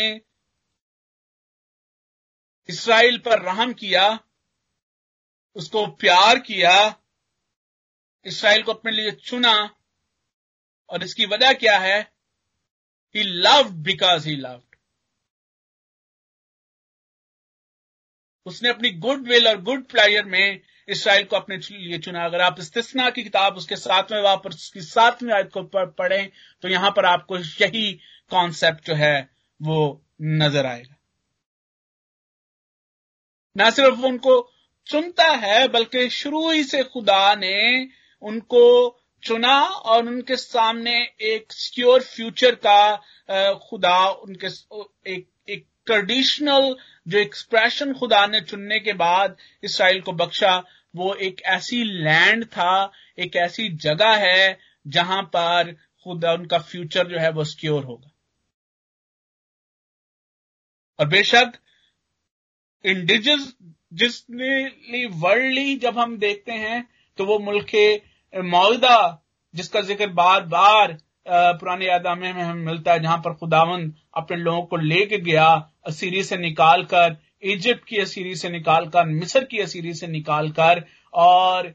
इसराइल 2.69 3.17
पर 3.17 3.41
रहम 3.41 3.74
किया, 3.74 4.07
उसको 5.55 5.86
प्यार 5.95 6.39
किया, 6.41 6.74
इसराइल 8.25 8.63
को 8.63 8.74
अपने 8.74 8.91
लिए 8.91 9.12
चुना, 9.24 9.53
और 10.89 11.03
इसकी 11.03 11.25
वजह 11.25 11.53
क्या 11.55 11.77
है? 11.79 12.00
He 13.15 13.24
love 13.24 13.69
because 13.84 14.27
he 14.29 14.36
loved 14.36 14.75
उसने 18.45 18.69
अपनी 18.69 18.89
गुड 19.00 19.27
विल 19.27 19.48
और 19.48 19.62
गुड 19.62 19.86
प्लेयर 19.89 20.25
में 20.25 20.62
इसराइल 20.88 21.24
को 21.25 21.36
अपने 21.36 21.57
लिए 21.57 21.98
चुना। 22.00 22.25
अगर 22.25 22.41
आप 22.41 22.60
इस्तना 22.60 23.10
की 23.10 23.24
किताब 23.24 23.55
उसके 23.57 23.75
सातवें 23.75 24.22
वापर 24.22 24.50
उसकी 24.50 24.81
सातवीं 24.81 25.31
आयत 25.34 25.50
को 25.53 25.63
पढ़ें 25.63 26.29
तो 26.63 26.67
यहाँ 26.67 26.91
पर 26.91 27.05
आपको 27.05 27.38
यही 27.38 27.91
कॉन्सेप्ट 28.31 28.86
जो 28.88 28.95
है, 28.95 29.29
वो 29.62 30.01
नज़र 30.22 30.65
आएगा। 30.65 30.95
न 33.57 33.69
सिर्फ़ 33.71 34.01
उनको 34.01 34.33
चुनता 34.88 35.29
है, 35.35 35.67
बल्कि 35.67 36.09
शुरू 36.09 36.50
ही 36.51 36.63
से 36.63 36.83
खुदा 36.83 37.35
ने 37.35 37.88
उनको 38.24 38.63
चुना 39.24 39.59
और 39.62 40.07
उनके 40.07 40.35
सामने 40.35 40.93
एक 41.21 41.51
सिक्योर 41.51 42.01
फ्यूचर 42.01 42.55
का 42.65 42.95
खुदा, 43.53 44.07
उनके 44.07 44.47
एक 45.12 45.27
एक 45.50 45.65
ट्रेडिशनल 45.85 46.75
जो 47.07 47.17
एक्सप्रेशन 47.17 47.93
खुदा 47.93 48.25
ने 48.27 48.41
चुनने 48.41 48.79
के 48.79 48.93
बाद 48.93 49.38
इसराइल 49.63 50.01
को 50.01 50.12
बख्शा, 50.12 50.57
वो 50.95 51.13
एक 51.13 51.41
ऐसी 51.45 51.83
लैंड 51.83 52.45
था, 52.45 52.91
एक 53.19 53.35
ऐसी 53.35 53.69
जगह 53.77 54.15
है, 54.25 54.59
जहाँ 54.88 55.21
पर 55.24 55.71
खुदा, 56.03 56.33
उनका 56.33 56.57
फ्यूचर 56.59 57.07
जो 57.07 57.19
है 57.19 57.29
वो 57.31 57.43
सिक्योर 57.43 57.83
होगा। 57.83 58.12
और 61.00 61.07
बेशक 61.07 61.57
इंडिजिस 62.86 63.48
जिसने 63.94 65.06
वर्ल्डली 65.18 65.75
जब 65.77 65.98
हम 66.00 66.18
देखते 66.18 66.51
हैं 66.54 66.84
तो 67.18 67.25
वो 67.25 67.38
मुल्क 67.42 67.72
मौदा, 68.34 68.98
जिसका 69.54 69.82
ज़िक्र 69.82 70.08
बार 70.13 70.42
बार 70.46 70.98
पुराने 71.27 71.86
यादामे 71.86 72.32
में 72.34 72.42
हमें 72.42 72.65
मिलता 72.65 72.94
है, 72.94 73.00
जहाँ 73.00 73.18
पर 73.18 73.34
खुदावन 73.34 73.92
अपने 74.13 74.38
लोगों 74.38 74.62
को 74.63 74.77
लेके 74.77 75.18
गया, 75.20 75.48
असीरी 75.88 76.24
से 76.24 76.38
निकालकर, 76.38 77.15
इजिप्ट 77.44 77.86
की 77.86 77.98
असीरी 77.98 78.36
से 78.36 78.50
निकालकर, 78.50 79.06
मिस्र 79.06 79.44
की 79.44 79.60
असीरी 79.60 79.94
से 79.94 80.08
निकालकर, 80.08 80.84
और 81.13 81.74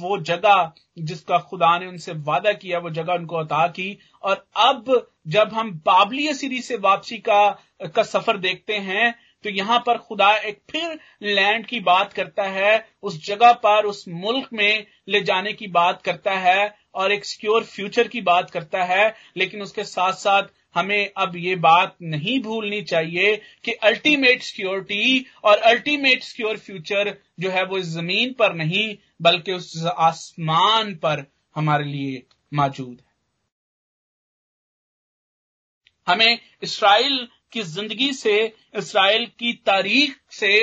वो 0.00 0.18
जगह 0.22 0.72
जिसका 1.00 1.38
खुदा 1.40 1.78
ने 1.78 1.86
उनसे 1.86 2.12
वादा 2.12 2.52
किया, 2.52 2.78
वो 2.78 2.90
जगह 2.90 3.12
उनको 3.14 3.36
अता 3.36 3.66
की, 3.68 3.96
और 4.24 4.46
अब 4.58 5.08
जब 5.28 5.54
हम 5.54 5.72
बाबली 5.86 6.28
असीरी 6.28 6.60
से 6.62 6.76
वापसी 6.78 7.18
का 7.18 7.48
का 7.86 8.02
सफ़र 8.04 8.36
देखते 8.38 8.74
हैं 8.74 9.14
तो 9.44 9.50
यहाँ 9.50 9.78
पर 9.86 9.98
खुदा 9.98 10.30
एक 10.36 10.60
फिर 10.70 10.98
लैंड 11.24 11.66
की 11.66 11.80
बात 11.80 12.12
करता 12.12 12.44
है, 12.44 12.86
उस 13.02 13.24
जगह 13.26 13.52
पर, 13.54 13.84
उस 13.84 14.04
मुल्क 14.08 14.48
में 14.52 14.86
ले 15.08 15.20
जाने 15.22 15.52
की 15.52 15.66
बात 15.68 16.02
करता 16.02 16.32
है 16.38 16.74
और 16.94 17.12
एक 17.12 17.24
सिक्योर 17.24 17.64
फ्यूचर 17.64 18.08
की 18.08 18.20
बात 18.22 18.50
करता 18.50 18.84
है, 18.84 19.14
लेकिन 19.36 19.62
उसके 19.62 19.84
साथ 19.84 20.12
साथ 20.14 20.48
हमें 20.74 21.10
अब 21.16 21.36
ये 21.36 21.54
बात 21.56 21.96
नहीं 22.02 22.40
भूलनी 22.42 22.80
चाहिए 22.82 23.36
कि 23.64 23.72
अल्टीमेट 23.84 24.42
सिक्योरिटी 24.42 25.26
और 25.44 25.58
अल्टीमेट 25.70 26.22
सिक्योर 26.22 26.56
फ्यूचर 26.58 27.16
जो 27.40 27.50
है 27.50 27.64
वो 27.64 27.78
इस 27.78 27.86
ज़मीन 27.86 28.32
पर 28.32 28.54
नहीं, 28.54 28.96
बल्कि 29.22 29.52
उस 29.52 29.84
आसमान 29.88 30.94
पर 30.96 31.24
हमारे 31.56 31.84
लिए 31.84 32.22
मौजूद 32.52 32.96
है। 32.96 33.08
हमें 36.06 36.38
इसराइल 36.62 37.26
की 37.52 37.62
ज़िंदगी 37.64 38.12
से, 38.12 38.36
इसराइल 38.78 39.26
की 39.38 39.52
तारीख 39.66 40.16
से 40.32 40.54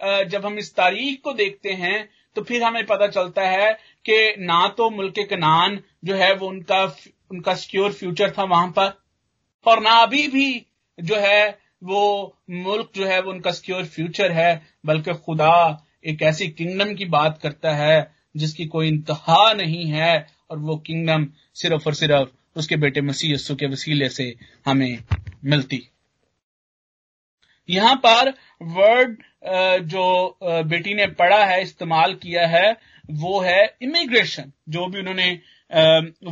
जब 0.00 0.46
हम 0.46 0.58
इस 0.58 0.74
तारीख 0.74 1.20
को 1.24 1.32
देखते 1.34 1.72
हैं 1.74 2.08
तो 2.36 2.42
फिर 2.42 2.62
हमें 2.62 2.84
पता 2.86 3.06
चलता 3.08 3.42
है 3.42 3.72
कि 4.06 4.34
ना 4.40 4.66
तो 4.68 4.88
मुल्क 4.90 5.18
कनान 5.30 5.78
जो 6.04 6.14
है 6.14 6.34
वो 6.34 6.48
उनका 6.48 6.82
उनका 7.30 7.54
सिक्योर 7.54 7.92
फ्यूचर 7.92 8.30
था 8.38 8.44
वहाँ 8.44 8.68
पर, 8.68 8.92
और 9.66 9.80
ना 9.82 9.90
अभी 10.02 10.26
भी 10.28 10.66
जो 10.98 11.16
है 11.18 11.48
वो 11.82 12.00
मुल्क 12.52 12.90
जो 12.94 13.06
है 13.06 13.20
वो 13.22 13.30
उनका 13.30 13.50
सिक्योर 13.52 13.84
फ्यूचर 13.86 14.32
है, 14.32 14.62
बल्कि 14.86 15.14
खुदा 15.16 15.86
एक 16.04 16.22
ऐसी 16.22 16.48
किंगडम 16.50 16.94
की 16.94 17.04
बात 17.06 17.38
करता 17.42 17.74
है, 17.74 18.12
जिसकी 18.36 18.66
कोई 18.66 18.88
इंतहा 18.88 19.52
नहीं 19.52 19.84
है, 19.86 20.26
और 20.50 20.58
वो 20.58 20.76
किंगडम 20.86 21.26
सिर्फ़ 21.56 21.88
और 21.88 21.94
सिर्फ़ 21.94 22.58
उसके 22.58 22.76
बेटे 22.76 23.00
मसीह 23.02 23.32
यस्सु 23.32 23.54
के 23.56 23.66
वसीले 23.66 24.08
से 24.08 24.34
हमें 24.66 24.98
मिलती। 25.44 25.82
यहाँ 27.68 27.94
पर 28.06 28.32
वर्ड 28.62 29.22
जो 29.88 30.38
बेटी 30.42 30.94
ने 30.94 31.06
पढ़ा 31.14 31.44
है, 31.44 31.62
इस्तेमाल 31.62 32.14
किया 32.14 32.46
है, 32.46 32.72
वो 33.10 33.40
है 33.40 33.64
इमिग्रेशन 33.82 34.52
जो 34.68 34.86
भी 34.86 34.98
उन्होंने 34.98 35.30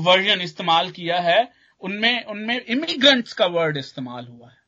वर्जन 0.00 0.40
इस्तेमाल 0.40 0.90
किया 0.90 1.18
है, 1.20 1.48
उनमें 1.80 2.24
उनमें 2.24 2.60
इमिग्रेंट्स 2.60 3.32
का 3.32 3.46
वर्ड 3.48 3.76
इस्तेमाल 3.76 4.26
हुआ 4.26 4.48
है। 4.48 4.58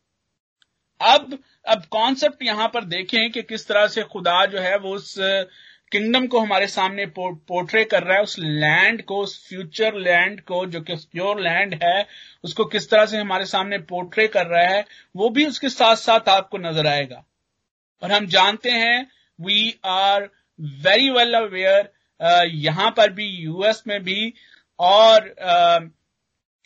अब 1.00 1.38
अब 1.66 1.84
कॉन्सेप्ट 1.90 2.42
यहाँ 2.42 2.68
पर 2.68 2.84
देखें 2.84 3.30
कि 3.32 3.42
किस 3.42 3.66
तरह 3.68 3.86
से 3.88 4.02
खुदा 4.02 4.44
जो 4.46 4.58
है 4.58 4.76
वो 4.78 4.94
उस 4.94 5.14
किंगडम 5.92 6.26
को 6.26 6.40
हमारे 6.40 6.66
सामने 6.66 7.06
पोर्ट्रे 7.18 7.84
कर 7.84 8.02
रहा 8.02 8.16
है 8.16 8.22
उस 8.22 8.38
लैंड 8.38 9.02
को 9.02 9.16
उस 9.22 9.48
फ्यूचर 9.48 9.94
लैंड 9.94 10.40
को 10.40 10.64
जो 10.66 10.80
कि 10.80 10.94
प्योर 11.12 11.40
लैंड 11.40 11.74
है 11.82 12.06
उसको 12.44 12.64
किस 12.64 12.90
तरह 12.90 13.06
से 13.06 13.18
हमारे 13.18 13.46
सामने 13.46 13.78
पोर्ट्रे 13.78 14.26
कर 14.28 14.46
रहा 14.46 14.68
है 14.68 14.84
वो 15.16 15.28
भी 15.30 15.46
उसके 15.46 15.68
साथ 15.68 15.96
साथ 15.96 16.28
आपको 16.28 16.58
नज़र 16.58 16.86
आएगा। 16.86 17.24
और 18.02 18.12
हम 18.12 18.26
जानते 18.26 18.70
हैं 18.70 19.10
we 19.40 19.80
are 19.84 20.30
very 20.60 21.10
well 21.10 21.34
aware 21.34 21.92
यहाँ 22.46 22.90
पर 22.90 23.12
भी 23.12 23.26
यूएस 23.26 23.82
में 23.86 24.02
भी 24.04 24.32
और 24.78 25.28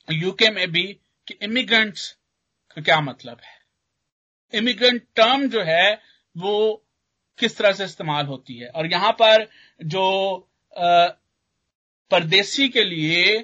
यूके 0.09 0.47
uh, 0.47 0.55
में 0.55 0.71
भी 0.73 0.83
कि 1.29 1.39
इमिग्रेंट्स 1.43 2.11
का 2.77 2.83
क्या 2.83 3.01
मतलब 3.01 3.41
है? 3.45 4.59
इमिग्रेंट 4.59 5.03
टर्म 5.17 5.49
जो 5.49 5.63
है 5.63 6.01
वो 6.37 6.83
किस 7.39 7.57
तरह 7.57 7.73
से 7.73 7.85
इस्तेमाल 7.85 8.27
होती 8.27 8.57
है। 8.59 8.69
और 8.69 8.87
यहाँ 8.93 9.13
पर 9.13 9.47
जो 9.81 10.49
परदेसी 12.11 12.69
के 12.69 12.85
लिए 12.85 13.37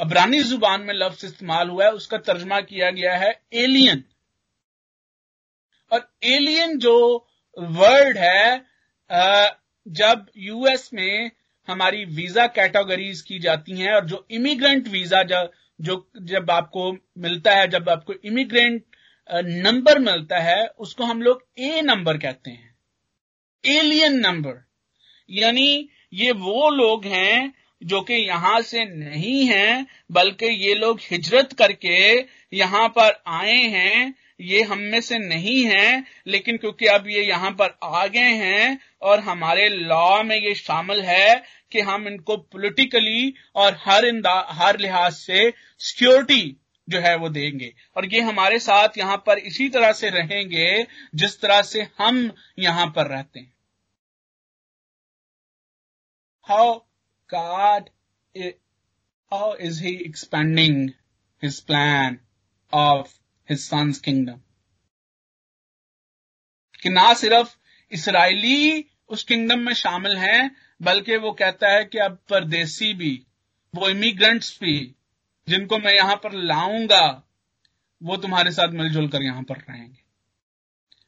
अबरानी 0.00 0.40
ज़ुबान 0.42 0.80
में 0.82 0.94
लफ्ज 0.94 1.24
इस्तेमाल 1.24 1.68
हुआ 1.68 1.84
है, 1.84 1.90
उसका 1.92 2.18
तर्जमा 2.18 2.60
किया 2.62 2.90
गया 2.90 3.16
है 3.16 3.30
एलियन। 3.54 4.02
और 5.90 6.08
एलियन 6.24 6.78
जो 6.78 7.26
वर्ड 7.56 8.18
है 8.18 8.68
जब 9.86 10.26
यूएस 10.38 10.90
में 10.94 11.30
हमारी 11.68 12.04
वीज़ा 12.06 12.46
कैटेगरीज 12.48 13.20
की 13.22 13.38
जाती 13.38 13.78
हैं 13.78 13.92
और 13.92 14.04
जो 14.06 14.26
इमिग्रेंट 14.30 14.88
वीज़ा 14.88 15.22
जब 15.24 15.50
जो 15.78 16.10
जब 16.22 16.50
आपको 16.50 16.90
मिलता 17.18 17.52
है, 17.52 17.66
जब 17.68 17.88
आपको 17.88 18.12
इमिग्रेंट 18.24 18.82
नंबर 19.30 19.98
मिलता 19.98 20.38
है, 20.38 20.66
उसको 20.68 21.04
हम 21.04 21.22
लोग 21.22 21.44
ए 21.58 21.80
नंबर 21.82 22.18
कहते 22.18 22.50
हैं। 22.50 22.69
एलियन 23.64 24.18
नंबर 24.18 24.62
यानी 25.28 25.88
ये 26.12 26.32
वो 26.32 26.68
लोग 26.70 27.04
हैं 27.04 27.52
जो 27.82 28.00
कि 28.00 28.14
यहाँ 28.14 28.60
से 28.60 28.84
नहीं 28.84 29.44
हैं, 29.46 29.86
बल्कि 30.12 30.46
ये 30.46 30.74
लोग 30.74 30.98
हिजरत 31.02 31.52
करके 31.52 31.98
यहाँ 32.56 32.88
पर 32.88 33.22
आए 33.26 33.56
हैं। 33.66 34.14
ये 34.40 34.62
हम 34.62 34.78
में 34.78 35.00
से 35.00 35.18
नहीं 35.18 35.64
हैं, 35.64 36.04
लेकिन 36.26 36.56
क्योंकि 36.56 36.86
अब 36.86 37.08
ये 37.08 37.22
यहाँ 37.22 37.50
पर 37.50 37.78
आ 37.84 38.06
गए 38.06 38.32
हैं 38.36 38.78
और 39.02 39.20
हमारे 39.20 39.68
लॉ 39.68 40.22
में 40.22 40.36
ये 40.36 40.54
शामिल 40.54 41.00
है 41.00 41.42
कि 41.72 41.80
हम 41.80 42.06
इनको 42.08 42.36
पॉलिटिकली 42.36 43.32
और 43.54 43.78
हर 43.80 44.06
हर 44.50 44.78
लिहाज 44.78 45.12
से 45.12 45.52
सिक्योरिटी 45.80 46.56
जो 46.88 47.00
है 47.00 47.16
वो 47.16 47.28
देंगे 47.28 47.74
और 47.96 48.06
ये 48.06 48.20
हमारे 48.20 48.58
साथ 48.58 48.98
यहाँ 48.98 49.16
पर 49.26 49.38
इसी 49.38 49.68
तरह 49.68 49.92
से 49.92 50.10
रहेंगे 50.10 50.86
जिस 51.14 51.40
तरह 51.40 51.62
से 51.62 51.88
हम 51.98 52.32
यहाँ 52.58 52.86
पर 52.86 53.06
रहते 53.06 53.40
हैं 53.40 53.54
how 56.48 56.78
God 57.30 57.90
how 59.32 59.56
is 59.56 59.84
he 59.84 59.94
expanding 59.94 60.90
his 61.44 61.60
plan 61.60 62.18
of 62.72 63.20
his 63.50 63.72
son's 63.72 63.98
kingdom. 63.98 64.38
कि 66.82 66.88
ना 66.88 67.14
सिर्फ़ 67.14 67.56
इसराइली 67.92 68.84
उस 69.08 69.24
किंगडम 69.24 69.58
में 69.58 69.74
शामिल 69.74 70.16
हैं, 70.16 70.56
बल्कि 70.82 71.16
वो 71.16 71.32
कहता 71.32 71.68
है 71.68 71.84
कि 71.84 71.98
अब 71.98 72.18
परदेसी 72.28 72.94
भी, 72.94 73.26
वो 73.74 73.88
इमिग्रेंट्स 73.88 74.58
भी 74.60 74.96
जिनको 75.50 75.78
मैं 75.78 75.94
यहाँ 75.94 76.16
पर 76.16 76.32
लाऊँगा, 76.32 77.06
वो 78.00 78.16
तुम्हारे 78.16 78.50
साथ 78.50 78.68
मिलजुल 78.72 79.08
कर 79.08 79.22
यहाँ 79.22 79.42
पर 79.42 79.56
रहेंगे। 79.60 79.98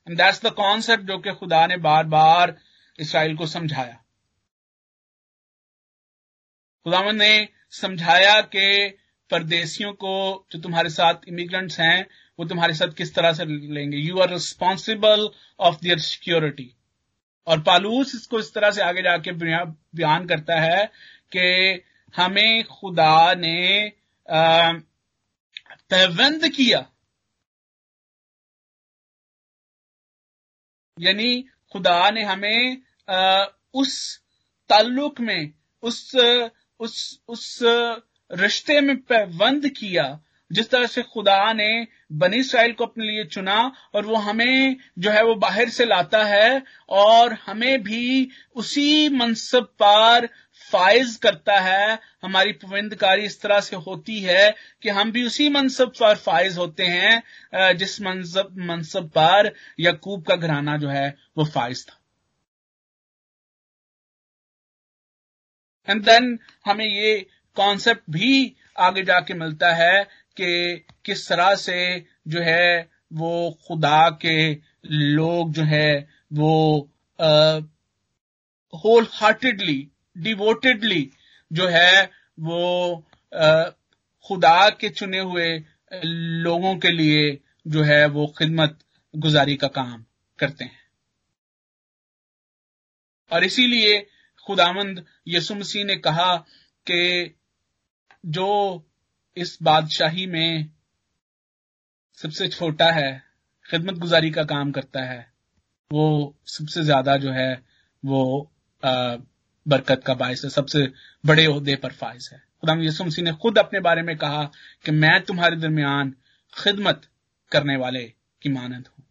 एंड 0.07 0.16
दैट्स 0.18 0.44
द 0.44 0.50
कॉन्सेप्ट 0.52 1.05
जो 1.05 1.18
कि 1.18 1.33
खुदा 1.33 1.66
ने 1.66 1.76
बार 1.76 2.05
बार 2.07 2.57
इसराइल 2.98 3.37
को 3.37 3.46
समझाया। 3.46 3.98
खुदावन 6.87 7.16
ने 7.16 7.48
समझाया 7.72 8.40
कि 8.40 8.98
परदेशियों 9.31 9.92
को 9.92 10.14
जो 10.52 10.59
तुम्हारे 10.61 10.90
साथ 10.90 11.28
इमिग्रेंट्स 11.28 11.78
हैं, 11.81 12.07
वो 12.38 12.44
तुम्हारे 12.44 12.74
साथ 12.74 12.92
किस 12.92 13.14
तरह 13.14 13.33
से 13.33 13.44
लेंगे। 13.44 13.96
You 13.96 14.18
are 14.18 14.31
responsible 14.31 15.28
of 15.61 15.81
their 15.83 15.98
security 15.98 16.70
और 17.46 17.61
पालूस 17.61 18.14
इसको 18.14 18.38
इस 18.38 18.52
तरह 18.55 18.70
से 18.70 18.83
आगे 18.83 19.02
जाके 19.02 19.33
बयान 19.33 20.26
करता 20.26 20.61
है 20.61 20.85
कि 21.37 21.83
हमें 22.14 22.64
खुदा 22.64 23.35
ने 23.35 23.92
पैबंद 25.90 26.48
किया 26.48 26.88
यानी 30.98 31.44
खुदा 31.72 32.11
ने 32.11 32.22
हमें 32.22 32.82
आ, 33.08 33.44
उस 33.74 34.20
ताल्लुक 34.70 35.20
में 35.20 35.52
उस 35.82 36.14
उस 36.80 37.20
उस 37.28 37.58
रिश्ते 38.30 38.80
में 38.80 38.96
पैबंद 39.02 39.68
किया 39.68 40.04
जिस 40.50 40.70
तरह 40.70 40.87
से 40.87 41.02
खुदा 41.02 41.52
ने 41.52 41.68
बनी 42.12 42.37
इसराइल 42.37 42.72
को 42.72 42.85
अपने 42.85 43.04
लिए 43.04 43.24
चुना 43.24 43.56
और 43.94 44.06
वो 44.06 44.16
हमें 44.16 44.76
जो 44.98 45.11
है 45.11 45.22
वो 45.24 45.35
बाहर 45.35 45.68
से 45.68 45.85
लाता 45.85 46.24
है 46.24 46.62
और 46.88 47.32
हमें 47.46 47.82
भी 47.82 48.28
उसी 48.54 49.08
मनसब 49.08 49.64
पर 49.82 50.28
फायज 50.72 51.16
करता 51.16 51.58
है 51.61 51.98
हमारी 52.22 52.52
पविंदकारी 52.62 53.24
इस 53.24 53.40
तरह 53.40 53.61
से 53.61 53.76
होती 53.87 54.20
है 54.20 54.50
कि 54.82 54.88
हम 54.90 55.12
भी 55.12 55.24
उसी 55.26 55.48
मनसब 55.48 55.92
पर 56.00 56.16
फायज 56.18 56.58
होते 56.58 56.87
हैं 56.87 57.76
जिस 57.76 58.00
मनसब 58.00 58.54
मनसब 58.61 59.08
पर 59.08 59.52
यकूब 59.80 60.24
का 60.24 60.37
घराना 60.37 60.76
जो 60.76 60.88
है 60.88 61.08
वो 61.38 61.44
फायज 61.44 61.87
था 61.88 61.98
एंड 65.88 66.04
देन 66.04 66.38
हमें 66.66 66.85
ये 66.85 67.14
कॉन्सेप्ट 67.56 68.02
भी 68.11 68.32
आगे 68.78 69.02
जाके 69.02 69.35
मिलता 69.35 69.72
है 69.74 70.02
कि 70.37 70.85
किस 71.04 71.28
तरह 71.28 71.54
से 71.54 71.78
जो 72.28 72.42
है 72.42 72.88
वो 73.12 73.32
खुदा 73.68 74.08
के 74.24 74.37
लोग 74.87 75.52
जो 75.52 75.62
है 75.64 75.88
वो 76.32 76.52
होल 78.72 79.06
हार्टेडली 79.12 79.80
डिवोटेडली 80.16 81.11
जो 81.51 81.66
है 81.68 82.03
वो 82.38 82.96
खुदा 84.25 84.68
के 84.70 84.88
चुने 84.88 85.18
हुए 85.20 85.48
लोगों 86.05 86.77
के 86.79 86.90
लिए 86.90 87.40
जो 87.66 87.83
है 87.83 88.07
वो 88.07 88.27
खिदमत 88.38 88.79
गुजारी 89.14 89.57
का 89.57 89.68
काम 89.68 90.05
करते 90.38 90.64
हैं। 90.64 90.81
और 93.31 93.44
इसीलिए 93.44 93.98
खुदामंद 94.46 95.05
यसु 95.29 95.55
मसीह 95.55 95.85
ने 95.85 95.96
कहा 95.96 96.37
कि 96.87 97.35
जो 98.27 98.48
इस 99.37 99.59
बादशाही 99.62 100.27
में 100.27 100.70
सबसे 102.18 102.48
छोटा 102.48 102.90
है 102.92 103.22
खिदमत 103.66 103.94
गुजारी 103.94 104.31
का 104.31 104.44
काम 104.44 104.72
करता 104.72 105.05
है 105.05 105.20
वो 105.90 106.37
सबसे 106.46 106.83
ज़्यादा 106.83 107.16
जो 107.16 107.33
है 107.33 107.53
वो 108.03 108.51
आ, 108.83 109.16
बरकत 109.66 110.03
का 110.07 110.14
बायस 110.14 110.44
है, 110.44 110.51
सबसे 110.51 110.88
बड़े 111.25 111.44
अहदे 111.46 111.77
पर 111.77 111.92
फायज 111.92 112.29
है। 112.33 112.38
खुदा 112.61 112.75
यसु 112.83 113.05
मसीह 113.05 113.25
ने 113.25 113.33
खुद 113.33 113.59
अपने 113.59 113.81
बारे 113.81 114.03
में 114.03 114.16
कहा 114.16 114.42
कि 114.85 114.92
मैं 114.92 115.20
तुम्हारे 115.22 115.57
दरमियान 115.57 116.14
खिदमत 116.53 117.03
करने 117.53 117.77
वाले 117.77 118.03
की 118.42 118.48
मानद 118.48 118.88
हूँ। 118.88 119.05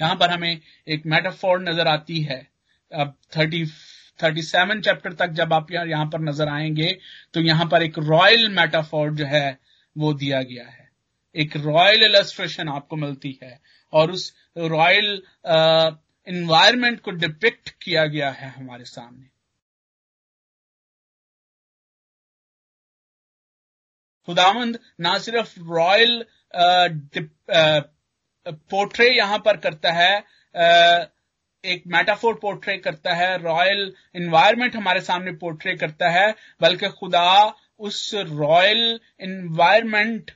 यहाँ 0.00 0.16
पर 0.16 0.30
हमें 0.30 0.60
एक 0.88 1.02
मेटाफोर 1.06 1.60
नज़र 1.62 1.88
आती 1.88 2.20
है। 2.20 2.46
अब 2.92 3.14
थर्टी 3.36 3.64
थर्टी 4.20 4.42
सेवन 4.42 4.80
चैप्टर 4.80 5.12
तक 5.12 5.30
जब 5.32 5.52
आप 5.52 5.70
यहाँ 5.72 6.06
पर 6.06 6.20
नज़र 6.20 6.48
आएँगे 6.48 6.90
तो 7.34 7.40
यहाँ 7.40 7.66
पर 7.66 7.82
एक 7.82 7.98
रॉयल 7.98 8.48
मेटाफोर 8.50 9.12
जो 9.12 9.26
है, 9.26 9.58
वो 9.96 10.12
दिया 10.14 10.42
गया 10.42 10.66
है। 10.66 10.90
एक 11.34 11.56
रॉयल 11.56 12.02
इलस्ट्रेशन 12.04 12.68
आपको 12.68 12.96
मिलती 12.96 13.38
है। 13.42 13.60
और 13.92 14.10
उस 14.10 14.32
रॉयल 14.56 15.22
इन्वायरमेंट 16.26 17.00
को 17.00 17.10
डिपिक्ट 17.12 17.70
किया 17.82 18.06
गया 18.06 18.30
है 18.30 18.48
हमारे 18.50 18.84
सामने। 18.84 19.28
खुदावंद 24.28 24.78
ना 25.00 25.16
सिर्फ़ 25.18 25.58
रॉयल 25.60 26.24
पोर्ट्रे 28.70 29.08
यहाँ 29.10 29.38
पर 29.38 29.56
करता 29.56 29.92
है 29.92 30.12
एक 31.64 31.82
मेटाफोर 31.86 32.34
पोर्ट्रे 32.34 32.76
करता 32.78 33.14
है 33.14 33.36
रॉयल 33.42 33.92
इन्वायरमेंट 34.14 34.76
हमारे 34.76 35.00
सामने 35.00 35.32
पोर्ट्रे 35.32 35.76
करता 35.76 36.08
है, 36.10 36.34
बल्कि 36.60 36.88
खुदा 36.90 37.54
उस 37.80 38.10
रॉयल 38.14 39.00
इन्वायरमेंट 39.20 40.30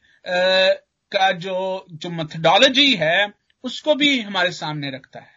का 1.12 1.30
जो 1.32 1.86
जो 1.92 2.10
मेथडोलॉजी 2.10 2.94
है, 2.96 3.32
उसको 3.64 3.94
भी 3.94 4.20
हमारे 4.20 4.52
सामने 4.52 4.90
रखता 4.90 5.20
है। 5.20 5.34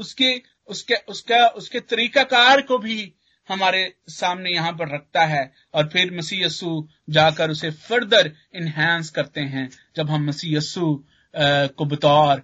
उसके 0.00 0.34
उसके, 0.68 0.94
उसका, 1.08 1.46
उसके 1.48 1.80
तरीकाकार 1.80 2.60
को 2.62 2.78
भी 2.78 3.12
हमारे 3.48 3.82
सामने 4.08 4.50
यहाँ 4.50 4.72
पर 4.72 4.94
रखता 4.94 5.24
है। 5.26 5.42
और 5.74 5.88
फिर 5.88 6.12
यस्सु 6.34 6.88
जाकर 7.10 7.50
उसे 7.50 7.70
फर्दर 7.70 8.30
इनहेंस 8.54 9.10
करते 9.10 9.40
हैं, 9.40 9.68
जब 9.96 10.10
हम 10.10 10.30
यस्सु 10.44 11.04
को 11.34 11.84
बतौर 11.84 12.42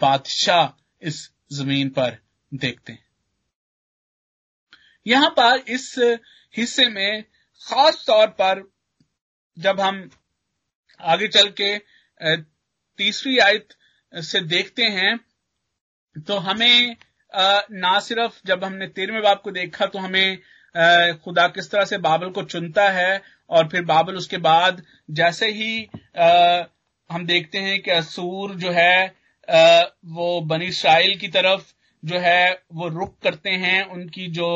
बादशाह 0.00 0.68
इस 1.02 1.30
ज़मीन 1.52 1.88
पर 1.88 2.18
देखते 2.52 2.92
हैं। 2.92 3.04
यहाँ 5.06 5.30
पर 5.38 5.64
इस 5.68 5.94
हिस्से 6.54 6.88
में 6.88 7.22
खास 7.62 8.04
तौर 8.06 8.26
पर 8.40 8.62
जब 9.56 9.80
हम 9.80 10.08
आगे 11.00 11.28
चल 11.28 11.48
के 11.60 11.76
तीसरी 12.98 13.38
आयत 13.38 13.74
से 14.12 14.40
देखते 14.40 14.82
हैं 14.90 15.18
तो 16.16 16.36
हमें 16.38 16.96
ना 17.72 17.98
सिर्फ़ 18.00 18.40
जब 18.46 18.64
हमने 18.64 18.86
तेरहवें 18.86 19.22
बाप 19.22 19.40
को 19.42 19.50
देखा 19.50 19.86
तो 19.86 19.98
हमें 19.98 20.38
खुदा 21.24 21.46
किस 21.48 21.70
तरह 21.70 21.84
से 21.84 21.98
बाबल 21.98 22.30
को 22.30 22.42
चुनता 22.42 22.88
है 22.88 23.22
और 23.50 23.68
फिर 23.68 23.82
बाबल 23.84 24.16
उसके 24.16 24.36
बाद 24.38 24.82
जैसे 25.10 25.50
ही 25.52 25.88
हम 27.10 27.26
देखते 27.26 27.58
हैं 27.58 27.80
कि 27.82 27.90
असूर 27.90 28.54
जो 28.54 28.70
है 28.70 29.14
वो 30.08 30.40
बनी 30.40 30.66
इसराइल 30.66 31.16
की 31.18 31.28
तरफ़ 31.28 31.72
जो 32.02 32.18
है, 32.18 32.62
वो 32.72 32.88
रुक 32.88 33.16
करते 33.22 33.50
हैं। 33.50 33.82
उनकी 33.86 34.26
जो 34.28 34.48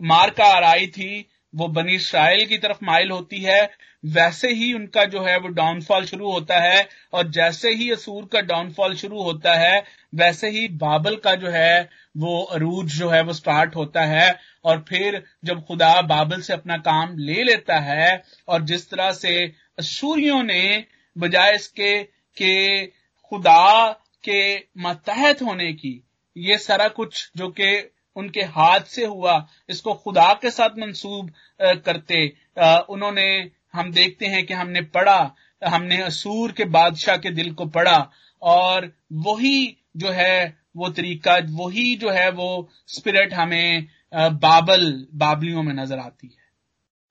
मार 0.00 0.30
का 0.30 0.44
आराई 0.46 0.86
थी 0.86 1.26
वो 1.54 1.68
बनी 1.68 1.94
इसराइल 1.94 2.44
की 2.46 2.58
तरफ़ 2.58 2.84
माइल 2.84 3.10
होती 3.10 3.40
है, 3.40 3.70
वैसे 4.04 4.48
ही 4.52 4.72
उनका 4.74 5.04
जो 5.04 5.22
है 5.22 5.36
वो 5.38 5.48
डाउनफॉल 5.48 6.04
शुरू 6.06 6.30
होता 6.32 6.58
है, 6.60 6.88
और 7.12 7.30
जैसे 7.30 7.70
ही 7.70 7.90
असूर 7.90 8.24
का 8.24 8.40
डाउनफॉल 8.40 8.94
शुरू 8.96 9.22
होता 9.22 9.54
है, 9.54 9.82
वैसे 10.14 10.50
ही 10.50 10.66
बाबल 10.78 11.16
का 11.16 11.34
जो 11.34 11.48
है 11.48 11.88
वो 12.16 12.42
अरूज 12.42 12.98
जो 12.98 13.08
है 13.08 13.22
वो 13.22 13.32
स्टार्ट 13.32 13.76
होता 13.76 14.04
है, 14.04 14.38
और 14.64 14.84
फिर 14.88 15.22
जब 15.44 15.64
खुदा 15.66 16.00
बाबल 16.02 16.40
से 16.40 16.52
अपना 16.52 16.76
काम 16.78 17.16
ले 17.18 17.42
लेता 17.44 17.78
है, 17.78 18.22
और 18.48 18.62
जिस 18.62 18.90
तरह 18.90 19.12
से 19.12 19.36
असूरियों 19.78 20.42
ने 20.42 20.84
बजाय 21.16 21.54
इसके 21.54 22.02
के 22.36 22.86
खुदा 23.32 23.90
के 24.24 24.56
मतहत 24.78 25.42
होने 25.42 25.72
की, 25.72 26.02
ये 26.36 26.58
सारा 26.58 26.88
कुछ 26.88 27.30
जो 27.36 27.48
कि 27.50 27.76
उनके 28.16 28.42
हाथ 28.54 28.80
से 28.86 29.04
हुआ 29.06 29.34
इसको 29.68 29.94
खुदा 29.94 30.32
के 30.42 30.50
साथ 30.50 30.78
मंसूब 30.78 31.30
करते। 31.84 32.26
उन्होंने 32.90 33.28
हम 33.74 33.92
देखते 33.92 34.26
हैं 34.26 34.44
कि 34.46 34.54
हमने 34.54 34.80
पढ़ा 34.94 35.20
हमने 35.62 36.00
असूर 36.02 36.52
के 36.52 36.64
बादशाह 36.70 37.16
के 37.16 37.30
दिल 37.30 37.52
को 37.54 37.66
पढ़ा 37.68 37.98
और 38.42 38.90
वही 39.24 39.76
जो 39.96 40.10
है 40.10 40.58
वो 40.76 40.88
तरीका 40.90 41.36
वही 41.50 41.94
जो 41.96 42.10
है 42.10 42.30
वो 42.30 42.68
स्पिरिट 42.88 43.34
हमें 43.34 43.86
बाबल 44.14 45.06
बाबलियों 45.14 45.62
में 45.62 45.72
नज़र 45.74 45.98
आती 45.98 46.26
है। 46.26 46.38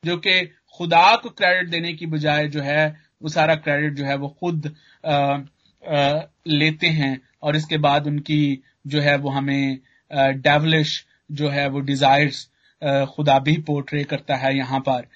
जो 0.04 0.18
कि 0.18 0.42
खुदा 0.78 1.16
को 1.16 1.30
क्रेडिट 1.30 1.70
देने 1.70 1.94
की 1.94 2.06
बजाय 2.06 2.48
जो 2.48 2.62
है 2.62 2.88
वो 3.22 3.30
सारा 3.30 3.56
क्रेडिट 3.58 3.94
जो 3.94 4.06
है 4.06 4.16
वो 4.16 4.28
खुद 4.40 4.76
आ, 5.04 5.14
आ, 5.14 6.22
लेते 6.48 6.88
हैं 6.90 7.20
और 7.44 7.56
इसके 7.56 7.78
बाद 7.78 8.08
उनकी 8.08 8.42
जो 8.88 9.02
है 9.02 9.16
वो 9.18 9.30
हमें 9.30 9.80
डेवलिश 10.12 11.06
जो 11.32 11.50
है 11.50 11.68
वो 11.70 11.80
डिजायर्स 11.82 12.48
खुदा 13.16 13.38
भी 13.40 13.58
पोर्ट्रे 13.62 14.04
करता 14.04 14.36
है 14.36 14.56
यहाँ 14.58 14.80
पर। 14.80 15.08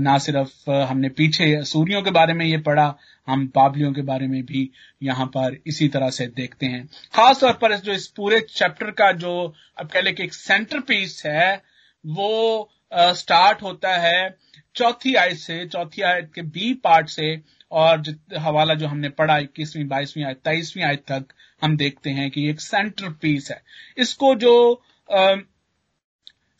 ना 0.00 0.16
सिर्फ़ 0.18 0.70
हमने 0.70 1.08
पीछे 1.10 1.62
सूर्यों 1.64 2.02
के 2.02 2.10
बारे 2.10 2.34
में 2.34 2.44
ये 2.46 2.58
पढ़ा, 2.60 2.94
हम 3.28 3.46
बाबलियों 3.54 3.92
के 3.92 4.02
बारे 4.02 4.26
में 4.26 4.42
भी 4.46 4.68
यहाँ 5.02 5.26
पर 5.26 5.56
इसी 5.66 5.88
तरह 5.88 6.10
से 6.10 6.26
देखते 6.26 6.66
हैं। 6.66 6.86
खास 7.14 7.40
तौर 7.40 7.52
पर 7.52 7.76
जो 7.76 7.92
इस 7.92 8.06
पूरे 8.16 8.40
चैप्टर 8.48 8.90
का 8.90 9.10
जो 9.14 9.32
अब 9.80 9.88
कह 9.88 10.00
लें 10.00 10.14
कि 10.14 10.22
एक 10.24 10.34
सेंटर 10.34 10.80
पीस 10.80 11.22
है, 11.26 11.62
वो 12.04 12.70
स्टार्ट 12.92 13.62
होता 13.62 13.96
है 13.96 14.36
चौथी 14.76 15.14
आयत 15.14 15.36
से, 15.36 15.66
चौथी 15.66 16.02
आयत 16.02 16.30
के 16.34 16.42
बी 16.42 16.72
पार्ट 16.74 17.08
से, 17.08 17.40
और 17.72 18.02
हवाला 18.38 18.74
जो 18.74 18.86
हमने 18.86 19.08
पढ़ा 19.10 19.38
इक्कीसवीं, 19.38 19.86
बाईसवीं 19.88 20.24
आयत, 20.24 20.36
तेईसवीं 20.44 20.84
आयत 20.84 21.04
तक 21.10 21.32
हम 21.62 21.76
देखते 21.76 22.10
हैं 22.10 22.30
कि 22.30 22.48
एक 22.50 22.60
सेंटर 22.60 23.12
पीस 23.22 23.50
है। 23.50 23.62
इसको 23.98 24.34
जो 24.36 24.54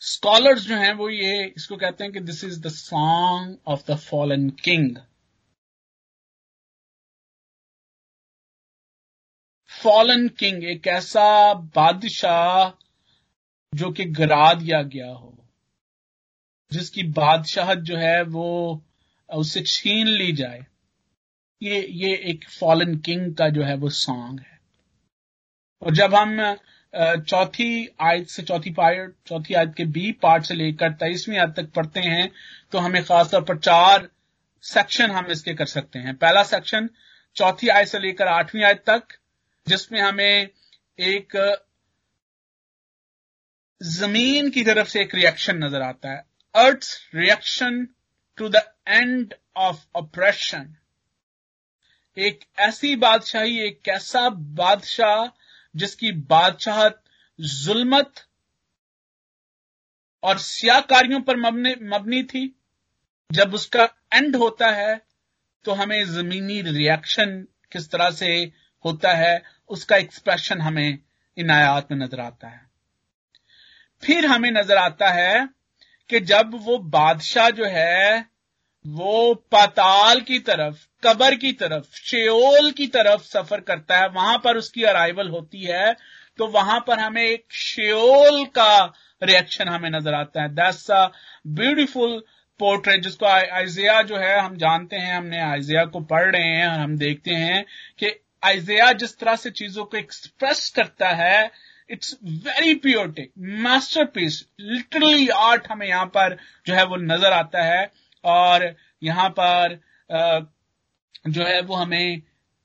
स्कॉलर्स 0.03 0.62
जो 0.62 0.77
हैं 0.77 0.93
वो 0.95 1.09
ये, 1.09 1.45
इसको 1.57 1.77
कहते 1.77 2.05
हैं 2.05 2.12
कि 2.12 2.21
this 2.21 2.45
is 2.45 2.61
the 2.62 2.69
song 2.71 3.57
of 3.67 3.83
the 3.91 3.97
fallen 4.01 4.49
king 4.65 4.97
fallen 9.71 10.27
king 10.38 10.65
एक 10.65 10.87
ऐसा 10.87 11.53
बादशाह 11.77 12.71
जो 13.73 13.91
कि 13.93 14.05
गिरा 14.07 14.53
दिया 14.55 14.83
गया 14.85 15.11
हो, 15.11 15.37
जिसकी 16.73 17.03
बादशाहत 17.12 17.79
जो 17.81 17.97
है 17.97 18.23
वो 18.25 18.49
उससे 19.29 19.62
छीन 19.62 20.07
ली 20.09 20.33
जाए। 20.33 20.65
ये 21.61 21.81
ये 21.97 22.15
एक 22.31 22.49
फॉलन 22.51 22.97
किंग 23.01 23.35
का 23.37 23.49
जो 23.49 23.62
है 23.62 23.75
वो 23.77 23.88
सॉन्ग 23.91 24.41
है। 24.41 24.52
और 25.83 25.95
जब 25.95 26.14
हम 26.14 26.57
चौथी 27.29 27.88
आयत 28.01 28.29
से 28.29 28.42
चौथी 28.42 28.71
पार्ट 28.73 29.12
चौथी 29.29 29.55
आयत 29.55 29.73
के 29.77 29.85
बी 29.92 30.11
पार्ट 30.23 30.45
से 30.45 30.55
लेकर 30.55 30.92
तेईसवीं 31.03 31.38
आयत 31.38 31.55
तक 31.57 31.71
पढ़ते 31.77 32.01
हैं 32.01 32.31
तो 32.73 32.79
हमें 32.79 33.03
खासतौर 33.05 33.42
पर 33.45 33.59
चार 33.59 34.09
सेक्शन 34.64 35.11
हम 35.11 35.27
इसके 35.31 35.55
कर 35.55 35.66
सकते 35.66 35.99
हैं। 35.99 36.14
पहला 36.16 36.42
सेक्शन, 36.45 36.88
चौथी 37.37 37.68
आयत 37.68 37.88
से 37.88 37.99
लेकर 37.99 38.27
आठवीं 38.29 38.64
आयत 38.64 38.83
तक, 38.87 39.03
जिसमें 39.66 40.01
हमें 40.01 40.49
एक 40.99 41.37
ज़मीन 43.81 44.51
की 44.51 44.62
तरफ़ 44.64 44.88
से 44.88 45.01
एक 45.03 45.14
रिएक्शन 45.14 45.64
नज़र 45.64 45.83
आता 45.83 46.11
है। 46.11 46.25
Earth 46.55 46.85
reaction 47.14 47.87
to 48.38 48.49
the 48.49 48.62
end 48.88 49.35
of 49.57 49.85
operation 49.97 50.75
एक 52.16 52.45
ऐसी 52.61 52.95
बादशाही, 52.97 53.59
एक 53.61 53.88
ऐसा 53.88 54.29
बादशाह 54.31 55.25
जिसकी 55.75 56.13
बादशाहत 56.29 57.03
जुल्मत 57.39 58.27
और 60.23 60.39
सियाकारियों 60.39 61.21
पर 61.21 61.37
मबनी 61.37 62.23
थी, 62.23 62.55
जब 63.31 63.55
उसका 63.55 63.85
एंड 64.15 64.37
होता 64.37 64.71
है 64.71 65.01
तो 65.65 65.73
हमें 65.73 66.05
जमीनी 66.07 66.61
रिएक्शन 66.63 67.47
किस 67.73 67.91
तरह 67.91 68.11
से 68.11 68.33
होता 68.85 69.13
है, 69.13 69.43
उसका 69.71 69.97
एक्सप्रेशन 69.97 70.61
हमें 70.61 70.99
इन 71.37 71.51
आयात 71.51 71.91
में 71.93 71.99
नज़र 71.99 72.21
आता 72.21 72.49
है। 72.49 72.61
फिर 74.03 74.27
हमें 74.27 74.51
नज़र 74.51 74.77
आता 74.77 75.09
है 75.11 75.49
कि 76.11 76.21
जब 76.23 76.55
वो 76.55 76.79
बादशाह 76.91 77.51
जो 77.51 77.65
है 77.65 78.32
वो 78.85 79.35
पाताल 79.53 80.21
की 80.21 80.38
तरफ़, 80.38 80.77
कबर 81.05 81.35
की 81.35 81.53
तरफ़, 81.53 81.85
शेओल 82.05 82.71
की 82.71 82.87
तरफ़ 82.87 83.23
सफ़र 83.23 83.61
करता 83.61 83.99
है। 83.99 84.09
वहाँ 84.09 84.38
पर 84.38 84.57
उसकी 84.57 84.83
अराइवल 84.85 85.29
होती 85.29 85.62
है। 85.62 85.95
तो 86.38 86.47
वहाँ 86.47 86.79
पर 86.81 86.99
हमें 86.99 87.23
एक 87.23 87.45
शेओल 87.53 88.45
का 88.47 88.85
रिएक्शन 89.23 89.68
हमें 89.68 89.90
नज़र 89.90 90.14
आता 90.14 90.42
है। 90.42 90.49
दैट्स 90.55 90.90
अ 90.90 91.07
ब्यूटीफुल 91.47 92.23
पोर्ट्रेट 92.61 93.03
जिसको 93.03 93.27
आइजिया 93.27 94.01
जो 94.03 94.16
है, 94.16 94.38
हम 94.40 94.57
जानते 94.57 94.97
हैं, 94.97 95.16
हमने 95.16 95.40
आइजिया 95.40 95.85
को 95.85 96.01
पढ़ 96.01 96.31
रहे 96.31 96.42
हैं 96.42 96.66
और 96.66 96.79
हम 96.81 96.97
देखते 96.99 97.35
हैं 97.35 97.64
कि 97.99 98.14
आइजिया 98.42 98.92
जिस 98.92 99.18
तरह 99.18 99.37
से 99.37 99.51
चीज़ों 99.51 99.85
को 99.85 99.97
एक्सप्रेस 99.97 100.68
करता 100.77 101.09
है 101.09 101.51
it's 101.90 102.16
very 102.25 102.75
poetic 102.75 103.33
masterpiece 103.62 104.45
literally 104.61 105.29
art 105.29 105.66
हमें 105.71 105.87
यहाँ 105.88 106.07
पर 106.07 106.37
जो 106.66 106.75
है 106.75 106.85
वो 106.87 106.97
नज़र 106.97 107.33
आता 107.33 107.62
है। 107.64 107.90
और 108.25 108.75
यहाँ 109.03 109.29
पर 109.31 109.81
जो 111.29 111.45
है 111.45 111.61
वो 111.63 111.75
हमें 111.75 112.23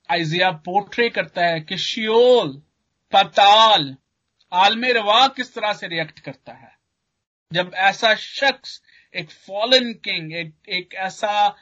आइजिया 0.10 0.50
पोर्ट्रे 0.66 1.10
करता 1.10 1.46
है 1.46 1.60
कि 1.60 1.78
शियोल 1.78 2.52
पताल 3.14 3.96
आलम 4.52 4.86
रवा 4.98 5.28
किस 5.28 5.54
तरह 5.56 5.74
से 5.74 5.88
रिएक्ट 5.88 6.20
करता 6.20 6.54
है। 6.54 6.76
जब 7.52 7.72
ऐसा 7.76 8.14
शख्स 8.16 8.82
एक 9.14 9.30
फॉलन 9.32 9.92
किंग 9.94 10.34
एक, 10.34 10.54
एक 10.70 10.94
ऐसा 10.94 11.56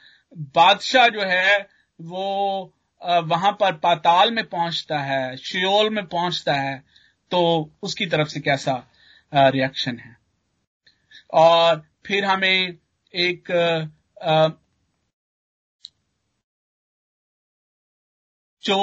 बादशाह 0.54 1.08
जो 1.08 1.22
है 1.22 1.58
वो 2.00 2.72
वहाँ 3.02 3.52
पर 3.52 3.72
पाताल 3.72 4.30
में 4.30 4.44
पहुँचता 4.44 4.98
है 4.98 5.36
शियोल 5.36 5.90
में 5.90 6.06
पहुँचता 6.06 6.54
है 6.54 6.82
तो 7.30 7.40
उसकी 7.82 8.06
तरफ़ 8.06 8.28
से 8.28 8.40
कैसा 8.40 8.74
रिएक्शन 9.32 9.98
है। 9.98 10.16
और 11.34 11.82
फिर 12.06 12.24
हमें 12.24 12.78
एक 13.16 13.50
जो 18.64 18.78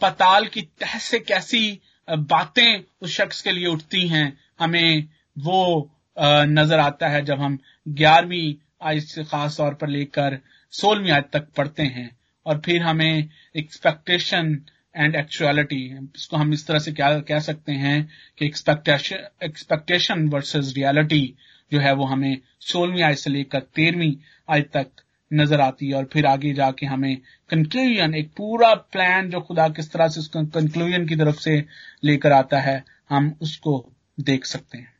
पताल 0.00 0.46
की 0.46 0.60
तह 0.80 0.98
से 0.98 1.18
कैसी 1.20 1.80
बातें 2.08 2.82
उस 3.02 3.10
शख्स 3.10 3.40
के 3.42 3.52
लिए 3.52 3.66
उठती 3.66 4.06
हैं, 4.08 4.38
हमें 4.60 5.08
वो 5.36 5.90
नज़र 6.16 6.78
आता 6.80 7.08
है 7.08 7.24
जब 7.24 7.40
हम 7.40 7.58
ग्यारहवीं 7.88 8.54
आयत 8.88 9.02
से 9.04 9.24
खास 9.24 9.56
तौर 9.56 9.74
पर 9.74 9.88
लेकर 9.88 10.38
सोलहवीं 10.72 11.10
आयत 11.12 11.28
तक 11.32 11.48
पढ़ते 11.56 11.82
हैं। 11.82 12.10
और 12.46 12.60
फिर 12.64 12.82
हमें 12.82 13.28
एक्सपेक्टेशन 13.56 14.56
एंड 14.96 15.14
एक्चुअलिटी 15.16 15.84
इसको 16.16 16.36
हम 16.36 16.52
इस 16.52 16.66
तरह 16.66 16.78
से 16.78 16.92
क्या 16.92 17.18
कह 17.20 17.40
सकते 17.40 17.72
हैं 17.72 17.98
कि 18.38 18.46
एक्सपेक्टेशन 18.46 19.28
एक्सपेक्टेशन 19.44 20.28
वर्सेस 20.28 20.72
रियलिटी 20.76 21.22
जो 21.72 21.80
है 21.80 21.92
वो 21.94 22.04
हमें 22.04 22.36
सोलहवीं 22.62 23.02
आयत 23.02 23.18
से 23.18 23.30
लेकर 23.30 23.60
तेरहवीं 23.74 24.14
आयत 24.48 24.70
तक 24.72 24.90
नज़र 25.30 25.60
आती 25.60 25.88
है 25.88 25.94
और 25.94 26.04
फिर 26.12 26.26
आगे 26.26 26.52
जाके 26.54 26.86
हमें 26.86 27.16
कंक्लूजन 27.50 28.14
एक 28.14 28.30
पूरा 28.36 28.74
प्लान 28.74 29.30
जो 29.30 29.40
खुदा 29.40 29.68
किस 29.70 29.90
तरह 29.92 30.08
से 30.08 30.20
उसको 30.20 30.44
कंक्लूजन 30.52 31.06
की 31.06 31.16
तरफ़ 31.16 31.38
से 31.40 31.64
लेकर 32.04 32.32
आता 32.32 32.60
है, 32.60 32.82
हम 33.10 33.34
उसको 33.42 33.72
देख 34.18 34.44
सकते 34.44 34.78
हैं। 34.78 34.92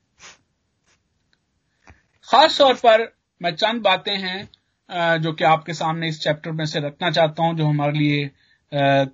खास 2.28 2.58
तौर 2.58 2.74
पर 2.76 3.12
मैं 3.40 3.54
चंद 3.56 3.82
बातें 3.82 4.16
हैं 4.16 5.18
जो 5.20 5.32
कि 5.32 5.44
आपके 5.44 5.74
सामने 5.74 6.08
इस 6.08 6.20
चैप्टर 6.20 6.52
में 6.52 6.64
से 6.66 6.80
रखना 6.80 7.10
चाहता 7.10 7.42
हूँ, 7.42 7.56
जो 7.56 7.66
हमारे 7.66 7.98
लिए 7.98 8.30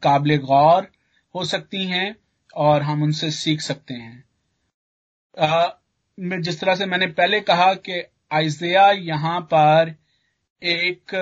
काबिल 0.02 0.36
गौर 0.38 0.88
हो 1.34 1.44
सकती 1.46 1.84
हैं 1.86 2.14
और 2.56 2.82
हम 2.82 3.02
उनसे 3.02 3.30
सीख 3.32 3.60
सकते 3.60 3.94
हैं। 3.94 4.24
जिस 6.18 6.60
तरह 6.60 6.74
से 6.74 6.86
मैंने 6.86 7.06
पहले 7.06 7.40
कहा 7.40 7.74
कि 7.74 8.02
आइजिया 8.32 8.90
यहाँ 8.90 9.40
पर 9.40 9.94
एक 10.62 11.14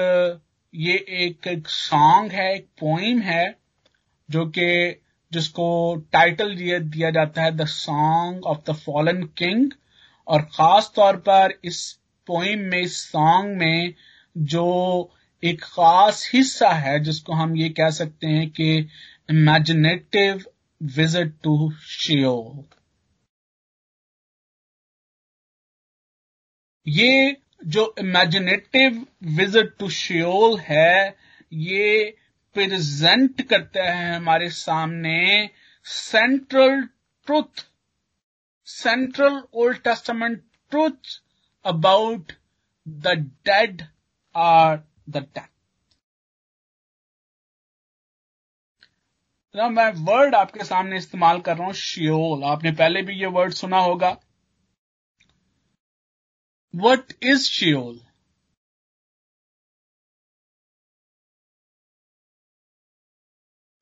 ये 0.74 0.94
एक, 0.94 1.46
एक 1.46 1.68
सॉन्ग 1.68 2.32
है 2.32 2.54
एक 2.54 2.66
पोइम 2.80 3.20
है 3.20 3.54
जो 4.30 4.46
कि 4.46 5.00
जिसको 5.32 5.96
टाइटल 6.12 6.54
दिया, 6.56 7.10
जाता 7.10 7.42
है 7.42 7.56
the 7.56 7.66
song 7.66 8.44
of 8.44 8.58
the 8.70 8.74
fallen 8.74 9.22
king 9.22 9.70
और 10.26 10.42
खास 10.42 10.92
तौर 10.96 11.16
पर 11.16 11.54
इस 11.64 11.98
पोइम 12.26 12.60
में 12.60 12.80
इस 12.80 12.96
सॉन्ग 12.96 13.56
में 13.56 13.94
जो 14.36 14.66
एक 15.44 15.62
खास 15.64 16.30
हिस्सा 16.34 16.70
है 16.70 17.00
जिसको 17.00 17.32
हम 17.32 17.56
ये 17.56 17.68
कह 17.68 17.90
सकते 17.90 18.26
हैं 18.26 18.50
कि 18.50 18.88
इमेजिनेटिव 19.30 20.44
विज़िट 20.82 21.34
टू 21.42 21.72
शियो 21.88 22.64
ये 26.86 27.36
जो 27.66 27.94
इमेजिनेटिव 27.98 29.06
विज़िट 29.36 29.74
टू 29.78 29.88
शियोल 29.90 30.58
है, 30.60 31.16
ये 31.52 32.16
प्रेजेंट 32.56 33.42
करते 33.48 33.80
हैं 33.80 34.14
हमारे 34.16 34.48
सामने 34.50 35.18
central 35.86 36.80
truth 37.26 37.66
central 38.68 39.42
Old 39.54 39.78
Testament 39.84 40.42
truth 40.72 41.20
about 41.64 42.32
the 42.86 43.14
dead 43.46 43.82
or 44.34 44.76
the 45.08 45.16
death 45.16 45.48
मैं 49.54 49.90
वर्ड 50.06 50.34
आपके 50.34 50.64
सामने 50.64 50.96
इस्तेमाल 50.96 51.40
कर 51.40 51.56
रहा 51.56 51.66
हूँ 51.66 51.74
शियोल 51.74 52.44
आपने 52.44 52.72
पहले 52.72 53.02
भी 53.02 53.14
ये 53.20 53.26
वर्ड 53.36 53.52
सुना 53.54 53.78
होगा। 53.80 54.16
What 56.76 57.14
is 57.22 57.48
Sheol? 57.48 57.94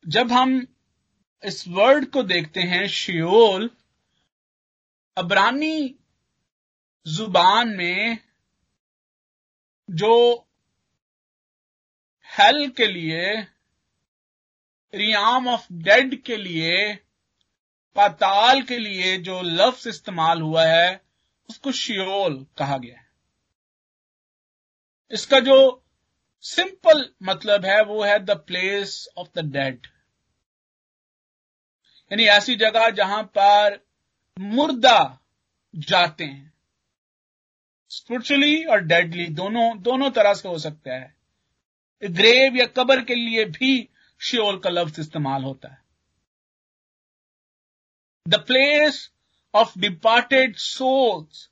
जब 0.04 0.32
हम 0.32 0.66
इस 1.42 1.64
वर्ड 1.68 2.10
को 2.10 2.22
देखते 2.22 2.60
हैं 2.60 2.86
शियोल 2.88 3.70
अबरानी 5.16 5.98
ज़ुबान 7.06 7.68
में 7.68 8.18
जो 9.88 10.14
हेल 12.28 12.68
के 12.70 12.86
लिए 12.86 13.34
रियाम 14.94 15.48
ऑफ़ 15.48 15.66
डेड 15.72 16.22
के 16.22 16.36
लिए 16.36 16.94
पाताल 17.96 18.62
के 18.62 18.78
लिए 18.78 19.16
जो 19.18 19.40
लफ्ज 19.42 19.88
इस्तेमाल 19.88 20.40
हुआ 20.42 20.64
है 20.66 21.03
उसको 21.50 21.72
शियोल 21.72 22.46
कहा 22.58 22.78
गया 22.78 22.98
है। 22.98 23.06
इसका 25.10 25.40
जो 25.40 25.84
सिंपल 26.40 27.10
मतलब 27.22 27.64
है, 27.64 27.82
वो 27.84 28.04
है 28.04 28.18
the 28.18 28.30
place 28.30 29.08
of 29.16 29.28
the 29.36 29.52
dead. 29.52 29.86
यानी 32.12 32.24
ऐसी 32.24 32.56
जगह 32.56 32.90
जहाँ 32.90 33.22
पर 33.22 33.86
मुर्दा 34.38 35.20
जाते 35.76 36.24
हैं। 36.24 36.54
स्पिरिचुअली 37.90 38.64
और 38.64 38.80
डेडली 38.80 39.26
दोनों 39.26 39.82
दोनों 39.82 40.10
तरह 40.10 40.34
से 40.34 40.48
हो 40.48 40.58
सकता 40.58 40.94
है। 40.94 41.16
ग्रेव 42.04 42.56
या 42.56 42.66
कबर 42.66 43.04
के 43.04 43.14
लिए 43.14 43.44
भी 43.44 43.88
शियोल 44.20 44.58
का 44.58 44.70
लफ्ज 44.70 45.00
इस्तेमाल 45.00 45.44
होता 45.44 45.68
है। 45.68 45.84
The 48.28 48.34
place 48.34 49.10
of 49.54 49.78
departed 49.80 50.56
souls 50.58 51.48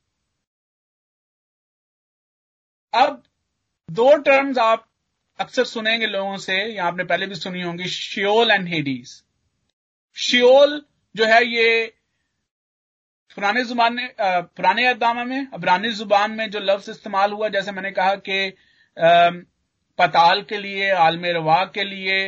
अब 2.93 3.23
दो 3.89 4.17
टर्म्स 4.19 4.59
आप 4.59 4.87
अक्सर 5.39 5.65
सुनेंगे 5.65 6.07
लोगों 6.07 6.37
से, 6.37 6.55
या 6.75 6.85
आपने 6.85 7.05
पहले 7.05 7.27
भी 7.27 7.35
सुनी 7.35 7.63
होंगी 7.63 7.89
शियोल 7.89 8.51
एंड 8.51 8.69
हेडीज 8.69 9.23
शियोल 10.17 10.83
जो 11.15 11.25
है 11.27 11.45
ये 11.47 11.87
पुराने 13.37 13.63
ज़ुबान 13.65 13.99
पुराने 14.21 14.87
अदामा 14.87 15.25
में, 15.25 15.47
अबरानी 15.55 15.91
ज़ुबान 15.93 16.31
में 16.33 16.51
जो 16.51 16.61
लफ्ज 16.61 16.89
इस्तेमाल 16.91 17.33
हुआ, 17.33 17.49
जैसे 17.49 17.73
मैंने 17.73 17.91
कहा 17.91 18.15
कि 18.29 18.51
पताल 19.99 20.43
के 20.43 20.59
लिए, 20.59 20.91
आलम 20.91 21.25
रवा 21.37 21.65
के 21.75 21.85
लिए 21.85 22.19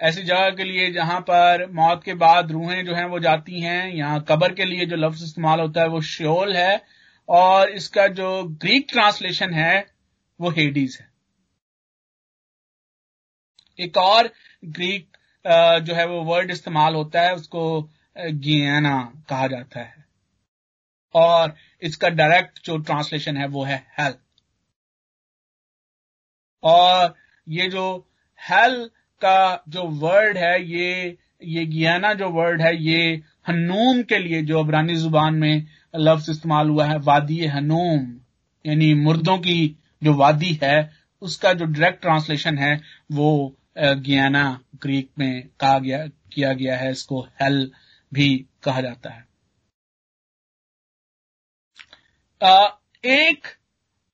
ऐसी 0.00 0.22
जगह 0.22 0.50
के 0.56 0.64
लिए 0.64 0.90
जहाँ 0.92 1.20
पर 1.22 1.66
मौत 1.72 2.02
के 2.04 2.14
बाद 2.16 2.50
रूहें 2.52 2.84
जो 2.86 2.94
हैं 2.94 3.04
वो 3.06 3.18
जाती 3.20 3.60
हैं, 3.60 3.88
यहाँ 3.88 4.24
कबर 4.28 4.52
के 4.54 4.64
लिए 4.64 4.86
जो 4.86 4.96
लफ्ज 4.96 5.22
इस्तेमाल 5.24 5.60
होता 5.60 5.80
है 5.80 5.88
वो 5.88 6.00
श्योल 6.02 6.56
है, 6.56 6.82
और 7.28 7.70
इसका 7.70 8.06
जो 8.10 8.42
ग्रीक 8.62 8.86
ट्रांसलेशन 8.90 9.52
है 9.54 9.86
वो 10.40 10.50
हेडीज 10.50 10.98
है। 11.00 11.08
एक 13.78 13.96
और 13.96 14.30
ग्रीक 14.64 15.16
जो 15.84 15.94
है 15.94 16.06
वो 16.06 16.22
वर्ड 16.24 16.50
इस्तेमाल 16.50 16.94
होता 16.94 17.22
है, 17.22 17.34
उसको 17.34 17.82
गियाना 18.16 18.98
कहा 19.28 19.46
जाता 19.48 19.80
है। 19.80 20.04
और 21.14 21.54
इसका 21.82 22.08
डायरेक्ट 22.10 22.64
जो 22.66 22.76
ट्रांसलेशन 22.78 23.36
है 23.36 23.46
वो 23.48 23.64
है 23.64 23.76
हेल 23.98 24.14
और 26.62 27.14
ये 27.46 27.68
जो 27.70 27.84
हेल 28.40 28.88
का 29.20 29.64
जो 29.68 29.82
वर्ड 30.00 30.36
है, 30.36 30.62
ये 30.64 31.16
ये 31.44 31.64
गियाना 31.66 32.12
जो 32.14 32.28
वर्ड 32.30 32.62
है, 32.62 32.76
ये 32.76 33.22
हनूम 33.48 34.02
के 34.02 34.18
लिए, 34.18 34.42
जो 34.42 34.58
अबरानी 34.60 34.94
ज़ुबान 34.96 35.34
में 35.34 35.66
लफ्ज 35.96 36.30
इस्तेमाल 36.30 36.68
हुआ 36.68 36.86
है, 36.86 36.98
वादी 37.00 37.44
हनूम 37.46 38.14
यानी 38.64 38.92
मुर्दों 38.94 39.36
की 39.38 39.76
जो 40.02 40.14
वादी 40.14 40.58
है, 40.62 40.90
उसका 41.22 41.52
जो 41.52 41.64
डायरेक्ट 41.64 42.00
ट्रांसलेशन 42.02 42.58
है, 42.58 42.80
वो 43.12 43.56
गियाना 43.78 44.60
ग्रीक 44.82 45.10
में 45.18 45.48
कहा 45.60 45.78
गया, 45.78 46.06
किया 46.32 46.52
गया 46.52 46.76
है, 46.76 46.90
इसको 46.90 47.20
हेल 47.42 47.70
भी 48.12 48.46
कहा 48.62 48.80
जाता 48.80 49.10
है। 49.10 49.24
एक 53.04 53.46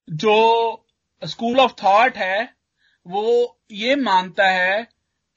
जो 0.09 0.87
स्कूल 1.23 1.61
ऑफ़ 1.61 1.73
थॉट 1.83 2.17
है 2.17 2.62
वो 3.07 3.59
ये 3.73 3.95
मानता 3.97 4.49
है 4.49 4.83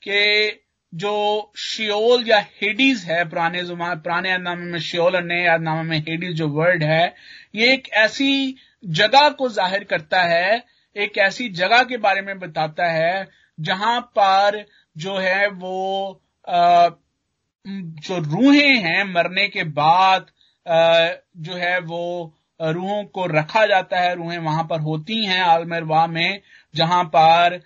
कि 0.01 0.61
जो 0.93 1.51
शियोल 1.57 2.23
या 2.27 2.39
हेडीज 2.61 3.03
है 3.03 3.23
पुराने 3.29 3.61
पुराने 3.63 4.31
अदनामे 4.31 4.65
में 4.65 4.79
शियोल 4.79 5.15
और 5.15 5.23
नए 5.23 5.45
अदनामे 5.45 5.83
में 5.83 5.97
हेडीज 5.99 6.35
जो 6.35 6.47
वर्ड 6.49 6.83
है 6.83 7.15
ये 7.55 7.73
एक 7.73 7.89
ऐसी 7.97 8.55
जगह 8.83 9.29
को 9.29 9.49
ज़ाहिर 9.49 9.83
करता 9.83 10.21
है 10.23 10.63
एक 10.95 11.17
ऐसी 11.17 11.49
जगह 11.53 11.83
के 11.83 11.97
बारे 11.97 12.21
में 12.21 12.37
बताता 12.39 12.87
है 12.91 13.27
जहाँ 13.57 13.99
पर 14.17 14.63
जो 14.95 15.17
है 15.17 15.47
वो 15.49 16.21
आ, 16.47 16.89
जो 17.65 18.17
रूहें 18.19 18.77
हैं 18.79 19.03
मरने 19.13 19.47
के 19.47 19.63
बाद 19.73 20.25
आ, 20.65 21.07
जो 21.37 21.53
है 21.53 21.79
वो 21.81 22.33
रूहों 22.59 23.03
को 23.05 23.25
रखा 23.27 23.65
जाता 23.65 23.99
है 23.99 24.13
रूहें 24.15 24.37
वहाँ 24.37 24.63
पर 24.63 24.79
होती 24.79 25.23
हैं 25.25 25.41
आलमरवा 25.41 26.05
में 26.07 26.41
जहाँ 26.75 27.03
पर 27.15 27.59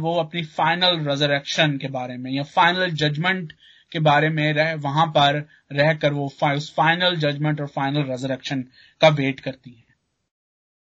वो 0.00 0.14
अपनी 0.20 0.42
फाइनल 0.44 0.98
रेजरेक्शन 1.08 1.76
के 1.78 1.88
बारे 1.90 2.16
में, 2.16 2.30
या 2.30 2.42
फाइनल 2.44 2.90
जजमेंट 2.92 3.52
के 3.92 4.00
बारे 4.00 4.28
में 4.28 4.52
रह, 4.52 4.74
वहाँ 4.76 5.06
पर 5.08 5.36
रहकर 5.72 6.12
वो 6.12 6.26
उस 6.26 6.72
फाइनल 6.76 7.16
जजमेंट 7.18 7.60
और 7.60 7.66
फाइनल 7.68 8.10
रेजरेक्शन 8.10 8.62
का 9.00 9.08
वेट 9.20 9.40
करती 9.40 9.70
है। 9.70 9.86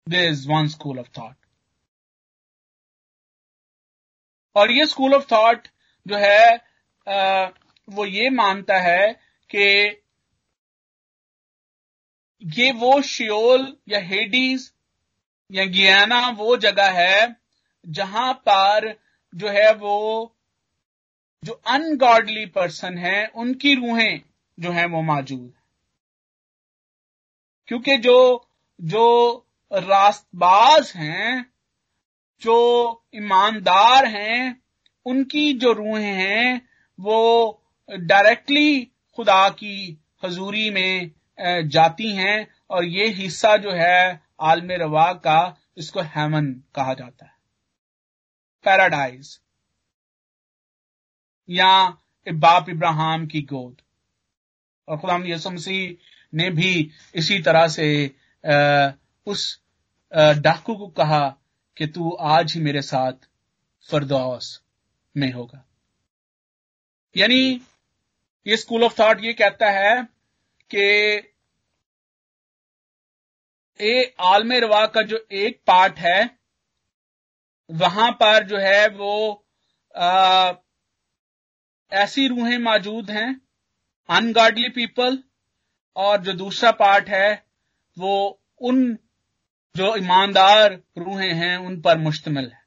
This 0.06 0.28
is 0.30 0.48
one 0.48 0.68
school 0.68 0.98
of 0.98 1.08
thought 1.18 1.34
और 4.56 4.70
ये 4.70 4.87
स्कूल 4.87 5.14
ऑफ़ 5.14 5.26
थॉट 5.32 5.68
जो 6.06 6.16
है 6.16 6.56
वो 7.88 8.04
ये 8.06 8.28
मानता 8.30 8.78
है 8.80 9.12
कि 9.50 10.00
ये 12.42 12.70
वो 12.72 13.00
शियोल 13.02 13.72
या 13.88 13.98
हेडीज 14.04 14.70
या 15.50 15.64
गियाना 15.66 16.28
वो 16.38 16.56
जगह 16.56 16.90
है 16.92 17.43
जहाँ 17.88 18.33
पर 18.35 18.94
जो 19.35 19.49
है 19.49 19.73
वो, 19.75 20.37
जो 21.44 21.53
अनगॉडली 21.53 22.47
पर्सन 22.47 22.99
है, 22.99 23.27
उनकी 23.27 23.75
रूहें 23.75 24.20
जो 24.61 24.70
है 24.70 24.87
वो 24.87 25.03
मौजूद 25.03 25.53
क्योंकि 27.68 27.97
जो 27.97 28.49
जो 28.81 29.47
रास्तबाज 29.73 30.92
हैं, 30.97 31.47
जो 32.42 33.05
ईमानदार 33.14 34.07
हैं, 34.07 34.62
उनकी 35.07 35.53
जो 35.53 35.73
रूहें 35.73 36.14
हैं, 36.14 36.68
वो 37.01 37.62
डायरेक्टली 37.90 38.85
खुदा 39.16 39.49
की 39.49 39.99
हजूरी 40.25 40.70
में 40.70 41.11
जाती 41.68 42.11
हैं, 42.11 42.55
और 42.70 42.85
ये 42.85 43.09
हिस्सा 43.09 43.57
जो 43.57 43.70
है 43.70 44.20
आलम 44.40 44.70
रवा 44.70 45.12
का, 45.12 45.57
इसको 45.79 46.01
हेमन 46.01 46.62
कहा 46.75 46.94
जाता 46.94 47.27
है। 47.27 47.34
पैराडाइज। 48.64 49.40
या 51.48 51.88
बाप 52.33 52.68
इब्राहिम 52.68 53.27
की 53.27 53.42
गोद। 53.42 53.81
और 54.88 54.98
खुदा 54.98 55.16
यसु 55.24 55.50
मसीह 55.50 55.96
ने 56.35 56.50
भी 56.50 56.90
इसी 57.14 57.38
तरह 57.42 57.68
से 57.68 57.87
उस 59.27 59.61
डाकू 60.12 60.77
को 60.77 60.88
कहा 60.88 61.29
कि 61.77 61.87
तू 61.87 62.11
आज 62.20 62.53
ही 62.55 62.61
मेरे 62.61 62.83
साथ 62.83 63.29
फरदौस 63.90 64.62
में 65.16 65.33
होगा। 65.33 65.64
यानी, 67.16 67.61
ये 68.46 68.57
स्कूल 68.57 68.85
ऑफ़ 68.85 69.00
थॉट 69.00 69.20
ये 69.20 69.33
कहता 69.33 69.70
है 69.70 70.09
कि 70.74 70.83
ए 73.81 74.14
आलम 74.20 74.53
रवा 74.53 74.87
का 74.87 75.03
जो 75.03 75.27
एक 75.33 75.61
पार्ट 75.66 75.98
है 75.98 76.38
वहाँ 77.70 78.11
पर 78.12 78.44
जो 78.46 78.59
है 78.59 78.88
वो 78.90 79.12
आ, 79.94 80.53
ऐसी 81.92 82.27
रूहें 82.29 82.58
मौजूद 82.58 83.10
हैं 83.10 83.29
अनगार्डली 84.08 84.69
पीपल 84.71 85.19
और 85.96 86.21
जो 86.23 86.33
दूसरा 86.35 86.71
पार्ट 86.79 87.08
है 87.08 87.31
वो 87.96 88.15
उन 88.60 88.96
जो 89.75 89.94
ईमानदार 89.96 90.73
रूहें 90.98 91.33
हैं 91.35 91.56
उन 91.58 91.81
पर 91.81 91.98
मुश्तमिल 91.98 92.44
है। 92.44 92.62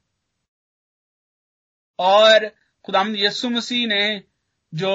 और 1.98 2.46
खुदाम 2.84 3.14
यसु 3.16 3.50
मसीह 3.50 3.86
ने 3.86 4.02
जो 4.72 4.92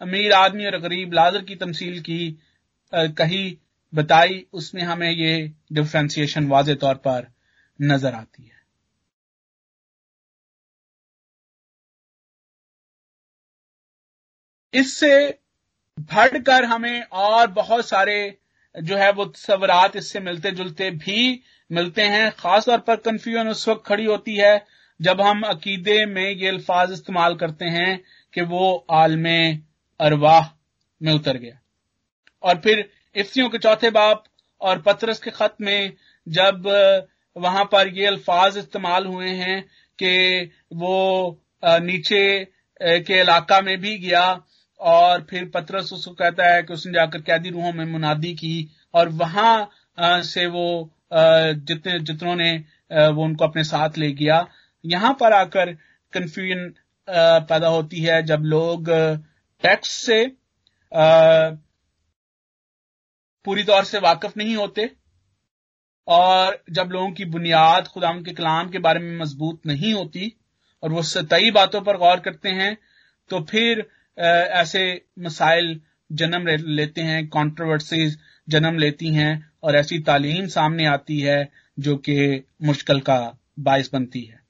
अमीर 0.00 0.32
आदमी 0.32 0.66
और 0.66 0.78
गरीब 0.78 1.12
लाजर 1.12 1.42
की 1.42 1.56
तमसील 1.56 2.00
की 2.00 2.20
आ, 2.92 3.06
कही 3.08 3.58
बताई 3.92 4.46
उसमें 4.52 4.82
हमें 4.82 5.10
ये 5.10 5.52
डिफ्रेंसिएशन 5.72 6.48
वाज 6.48 6.70
तौर 6.80 6.94
पर 7.06 7.26
नज़र 7.78 8.14
आती 8.14 8.42
है। 8.44 8.51
इससे 14.74 15.14
बढ़कर 15.98 16.64
हमें 16.64 17.02
और 17.02 17.46
बहुत 17.52 17.88
सारे 17.88 18.16
जो 18.74 18.96
है 18.96 19.10
वो 19.12 19.32
सवरात 19.36 19.96
इससे 19.96 20.20
मिलते 20.20 20.50
जुलते 20.50 20.90
भी 20.92 21.40
मिलते 21.70 22.02
हैं। 22.02 22.30
खासतौर 22.30 22.78
पर 22.78 22.96
कंफ्यूजन 22.98 23.48
उस 23.48 23.68
वक्त 23.68 23.82
खड़ी 23.86 24.04
होती 24.04 24.36
है 24.36 24.64
जब 25.00 25.20
हम 25.20 25.42
अकीदे 25.42 26.04
में 26.06 26.28
ये 26.30 26.48
अल्फाज 26.48 26.92
इस्तेमाल 26.92 27.34
करते 27.34 27.64
हैं 27.66 28.00
कि 28.34 28.40
वो 28.42 28.74
आलम 28.90 29.26
अरवाह 30.00 30.48
में 31.00 31.12
उतर 31.12 31.36
गया। 31.36 31.58
और 32.42 32.58
फिर 32.58 32.88
इफ्तियों 33.16 33.48
के 33.48 33.58
चौथे 33.58 33.90
बाप 33.90 34.24
और 34.60 34.80
पत्रस 34.82 35.18
के 35.20 35.30
खत 35.30 35.56
में 35.60 35.92
जब 36.26 36.66
वहाँ 37.36 37.64
पर 37.64 37.88
ये 37.88 38.06
अल्फाज 38.06 38.56
इस्तेमाल 38.58 39.06
हुए 39.06 39.28
हैं 39.28 39.62
कि 39.98 40.50
वो 40.74 40.96
नीचे 41.62 42.22
के 42.80 43.20
इलाका 43.20 43.60
में 43.60 43.76
भी 43.80 43.96
गया 43.98 44.24
और 44.82 45.22
फिर 45.30 45.44
पत्रस 45.54 45.92
उसको 45.92 46.12
कहता 46.14 46.46
है 46.54 46.62
कि 46.62 46.72
उसने 46.74 46.92
जाकर 46.92 47.20
कैदी 47.20 47.50
रूहों 47.50 47.72
में 47.72 47.84
मुनादी 47.84 48.32
की 48.34 48.68
और 48.94 49.08
वहाँ 49.08 49.70
से 50.24 50.46
वो 50.46 50.90
जितने, 51.10 51.98
जितनों 52.00 52.34
ने 52.36 52.52
वो 52.90 53.24
उनको 53.24 53.44
अपने 53.44 53.64
साथ 53.64 53.98
ले 53.98 54.10
गया। 54.12 54.46
यहाँ 54.84 55.12
पर 55.20 55.32
आकर 55.32 55.72
कंफ्यूजन 56.12 56.72
पैदा 57.08 57.68
होती 57.68 58.00
है 58.00 58.22
जब 58.22 58.42
लोग 58.44 58.90
टैक्स 59.62 59.88
से 60.06 60.24
पूरी 63.44 63.64
तौर 63.64 63.84
से 63.84 63.98
वाकिफ 63.98 64.36
नहीं 64.36 64.56
होते 64.56 64.90
और 66.08 66.62
जब 66.70 66.90
लोगों 66.92 67.10
की 67.12 67.24
बुनियाद 67.24 67.88
खुदा 67.88 68.12
के 68.12 68.32
कलाम 68.32 68.70
के 68.70 68.78
बारे 68.78 69.00
में 69.00 69.18
मज़बूत 69.18 69.66
नहीं 69.66 69.92
होती 69.94 70.32
और 70.82 70.92
वो 70.92 71.02
सतई 71.02 71.50
बातों 71.50 71.80
पर 71.80 71.96
गौर 71.96 72.20
करते 72.20 72.48
हैं 72.48 72.76
तो 73.30 73.40
फिर 73.40 73.86
ऐसे 74.18 74.84
मसाइल 75.18 75.80
जन्म 76.10 76.46
लेते 76.48 77.00
हैं 77.00 77.26
कॉन्ट्रोवर्सीज 77.28 78.18
जन्म 78.48 78.78
लेती 78.78 79.12
हैं 79.14 79.52
और 79.62 79.76
ऐसी 79.76 79.98
तालीम 79.98 80.46
सामने 80.46 80.86
आती 80.86 81.20
है 81.20 81.52
जो 81.78 81.96
कि 81.96 82.44
मुश्किल 82.62 83.00
का 83.00 83.18
बायस 83.58 83.90
बनती 83.92 84.22
है। 84.22 84.40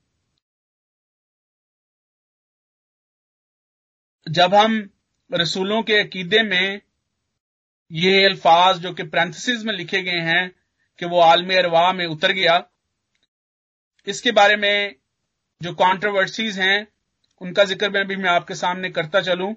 जब 4.27 4.55
हम 4.55 4.91
रसूलों 5.31 5.83
के 5.83 5.99
अकीदे 6.01 6.43
में 6.43 6.81
ये 7.91 8.25
अल्फाज 8.25 8.79
जो 8.79 8.93
कि 8.95 9.03
प्रेंथसिस 9.03 9.65
में 9.65 9.73
लिखे 9.75 10.03
गए 10.03 10.21
हैं 10.21 10.51
कि 10.99 11.07
वो 11.07 11.21
आलम 11.21 11.51
अरवा 11.59 11.93
में 11.93 12.07
उतर 12.07 12.33
गया, 12.33 12.63
इसके 14.07 14.33
बारे 14.33 14.57
में 14.57 14.95
जो 15.61 15.75
कॉन्ट्रोवर्सीज 15.75 16.59
हैं 16.59 16.87
उनका 17.43 17.65
ज़िक्र 17.65 17.89
मैं 17.91 18.07
भी 18.07 18.17
मैं 18.17 18.31
आपके 18.31 18.55
सामने 18.55 18.91
करता 18.91 19.21
चलूँ। 19.23 19.53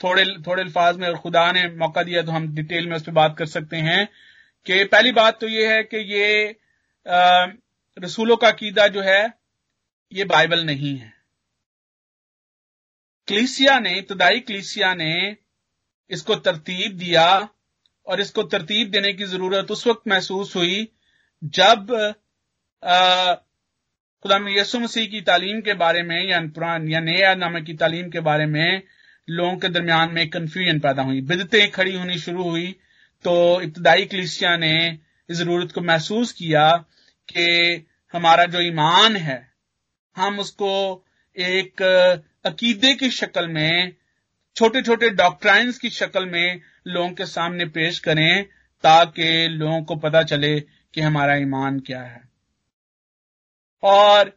थोड़े 0.00 0.24
थोड़े 0.46 0.62
अल्फाज 0.62 0.96
में 0.96 1.06
और 1.08 1.16
खुदा 1.18 1.50
ने 1.52 1.66
मौका 1.76 2.02
दिया 2.02 2.22
तो 2.22 2.32
हम 2.32 2.48
डिटेल 2.54 2.88
में 2.88 2.96
उस 2.96 3.02
पर 3.02 3.12
बात 3.12 3.36
कर 3.38 3.46
सकते 3.48 3.76
हैं 3.82 4.08
कि 4.66 4.84
पहली 4.86 5.12
बात 5.12 5.40
तो 5.40 5.48
ये 5.48 5.72
है 5.74 5.82
कि 5.84 5.96
ये 6.14 6.48
आ, 7.06 7.46
रसूलों 7.96 8.36
का 8.36 8.50
कीदा 8.52 8.86
जो 8.88 9.02
है 9.02 9.22
ये 10.12 10.24
बाइबल 10.26 10.64
नहीं 10.64 10.96
है। 10.96 11.12
क्लीसिया 13.28 13.78
ने 13.80 13.96
इब्तदाई 13.98 14.40
क्लीसिया 14.40 14.94
ने 14.94 15.36
इसको 16.10 16.34
तरतीब 16.36 16.96
दिया 16.98 17.26
और 18.06 18.20
इसको 18.20 18.42
तरतीब 18.44 18.90
देने 18.90 19.12
की 19.12 19.24
ज़रूरत 19.26 19.70
उस 19.70 19.86
वक्त 19.86 20.08
महसूस 20.08 20.54
हुई 20.56 20.88
जब 21.42 21.92
खुदा 24.26 24.38
यसु 24.50 24.78
मसीह 24.80 25.06
की 25.06 25.20
तालीम 25.20 25.60
के 25.60 25.74
बारे 25.74 26.02
में 26.02 26.28
या 26.28 26.40
पुरान 26.54 26.88
या 26.88 27.00
नए 27.00 27.34
नामे 27.34 27.60
की 27.62 27.74
तालीम 27.74 28.08
के 28.10 28.20
बारे 28.20 28.46
में 28.46 28.82
लोगों 29.28 29.56
के 29.56 29.68
दरमियान 29.68 30.12
में 30.12 30.28
कन्फ्यूज़न 30.30 30.78
पैदा 30.78 31.02
हुई। 31.02 31.20
बिदतें 31.20 31.70
खड़ी 31.70 31.94
होनी 31.94 32.18
शुरू 32.18 32.42
हुई। 32.42 32.74
तो 33.24 33.60
इब्तदाई 33.62 34.04
कलिसिया 34.04 34.56
ने 34.56 34.98
इस 35.30 35.36
ज़रूरत 35.36 35.72
को 35.72 35.80
महसूस 35.80 36.32
किया 36.32 36.66
कि 37.28 37.86
हमारा 38.14 38.44
जो 38.44 38.60
ईमान 38.60 39.16
है, 39.16 39.38
हम 40.16 40.38
उसको 40.38 40.72
एक 41.36 41.82
अकीदे 42.44 42.94
की 42.94 43.10
शक्ल 43.10 43.48
में 43.48 43.94
छोटे 44.56 44.82
छोटे 44.82 45.10
डॉक्ट्राइन्स 45.10 45.78
की 45.78 45.90
शक्ल 45.90 46.26
में 46.26 46.60
लोगों 46.86 47.10
के 47.10 47.26
सामने 47.26 47.64
पेश 47.64 47.98
करें 47.98 48.44
ताकि 48.84 49.48
लोगों 49.48 49.82
को 49.82 49.96
पता 49.96 50.22
चले 50.22 50.60
कि 50.60 51.00
हमारा 51.00 51.36
ईमान 51.36 51.80
क्या 51.80 52.02
है। 52.02 52.25
और 53.86 54.32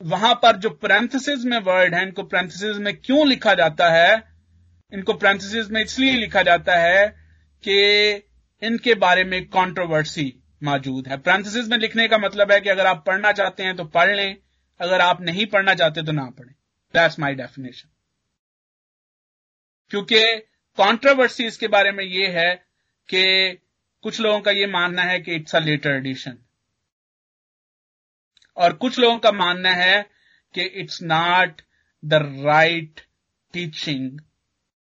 वहाँ 0.00 0.34
पर 0.34 0.56
जो 0.56 0.70
प्रेंथसिस 0.70 1.44
में 1.44 1.58
वर्ड 1.58 1.94
है, 1.94 2.02
इनको 2.02 2.22
प्रेंथसिस 2.22 2.76
में 2.76 2.94
क्यों 2.96 3.26
लिखा 3.28 3.54
जाता 3.54 3.90
है? 3.90 4.22
इनको 4.92 5.12
प्रेंथसिस 5.14 5.70
में 5.70 5.82
इसलिए 5.82 6.12
लिखा 6.12 6.42
जाता 6.42 6.76
है 6.76 7.06
कि 7.64 7.76
इनके 8.62 8.94
बारे 8.94 9.24
में 9.24 9.44
कंट्रोवर्सी 9.48 10.32
मौजूद 10.62 11.08
है। 11.08 11.16
प्रेंथसिस 11.18 11.68
में 11.68 11.76
लिखने 11.78 12.08
का 12.08 12.18
मतलब 12.18 12.52
है 12.52 12.60
कि 12.60 12.68
अगर 12.68 12.86
आप 12.86 13.04
पढ़ना 13.06 13.32
चाहते 13.32 13.62
हैं 13.62 13.76
तो 13.76 13.84
पढ़ 13.84 14.14
लें, 14.16 14.36
अगर 14.80 15.00
आप 15.00 15.20
नहीं 15.20 15.46
पढ़ना 15.46 15.74
चाहते 15.74 16.02
तो 16.02 16.12
ना 16.12 16.24
पढ़ें। 16.38 16.54
दैट्स 16.94 17.18
माई 17.18 17.34
डेफिनेशन 17.34 17.88
क्योंकि 19.90 20.20
कंट्रोवर्सी 20.78 21.46
इसके 21.46 21.68
बारे 21.68 21.92
में 21.92 22.04
यह 22.04 22.38
है 22.38 22.54
कि 23.08 23.24
कुछ 24.04 24.20
लोगों 24.20 24.40
का 24.40 24.50
यह 24.50 24.68
मानना 24.68 25.02
है 25.02 25.18
कि 25.20 25.34
इट्स 25.34 25.56
अ 25.56 25.58
लेटर 25.58 25.90
एडिशन 25.90 26.38
और 28.56 28.72
कुछ 28.76 28.98
लोगों 28.98 29.18
का 29.18 29.32
मानना 29.32 29.70
है 29.70 30.02
कि 30.54 30.62
it's 30.62 31.02
not 31.02 31.62
the 32.02 32.14
right 32.44 33.00
teaching 33.54 34.20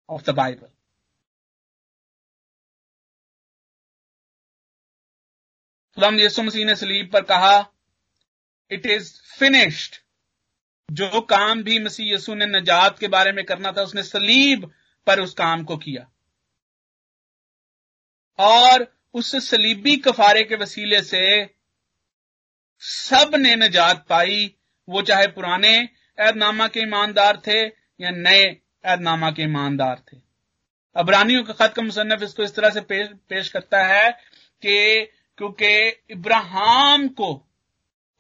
of 0.09 0.23
the 0.23 0.35
Bible 0.35 0.69
खुदाम 5.97 6.21
यसु 6.21 6.43
मसीह 6.43 6.67
ने 6.67 6.75
सलीब 6.77 7.11
पर 7.13 7.23
कहा 7.23 7.55
इट 8.71 8.87
इज़ 8.87 9.13
फिनिश्ड 9.39 9.97
जो 10.89 11.21
काम 11.21 11.63
भी 11.63 11.79
मसीह 11.79 12.15
यसु 12.15 12.35
ने 12.35 12.47
नजात 12.47 12.99
के 12.99 13.09
बारे 13.09 13.33
में 13.33 13.45
करना 13.45 13.73
था, 13.73 13.83
उसने 13.83 14.03
सलीब 14.03 14.71
पर 15.07 15.21
उस 15.21 15.35
काम 15.35 15.65
को 15.65 15.77
किया। 15.77 16.11
और 18.39 18.87
उस 19.15 19.35
सलीबी 19.51 19.97
कफारे 19.97 20.43
के 20.45 20.57
वसीले 20.57 21.03
से 21.03 21.23
सबने 22.81 23.57
नजात 23.57 24.05
पाई। 24.09 24.55
वो 24.89 25.03
चाहे 25.03 25.27
पुराने 25.27 25.89
ऐदनामा 26.19 26.67
के 26.69 26.81
ईमानदार 26.81 27.37
थे 27.47 27.61
या 28.01 28.11
नए 28.11 28.57
ऐदनामा 28.85 29.31
के 29.31 29.43
ईमानदार 29.43 30.03
थे। 30.13 30.17
अबरानियों 30.97 31.43
का 31.45 31.53
खत 31.53 31.75
का 31.75 31.83
मुसन्फ 31.83 32.23
इसको 32.23 32.43
इस 32.43 32.55
तरह 32.55 32.71
से 32.71 32.81
पेश, 32.81 33.09
पेश 33.09 33.49
करता 33.49 33.83
है 33.85 34.11
कि 34.63 35.05
क्योंकि 35.39 35.89
इब्राहिम 36.11 37.09
को 37.09 37.47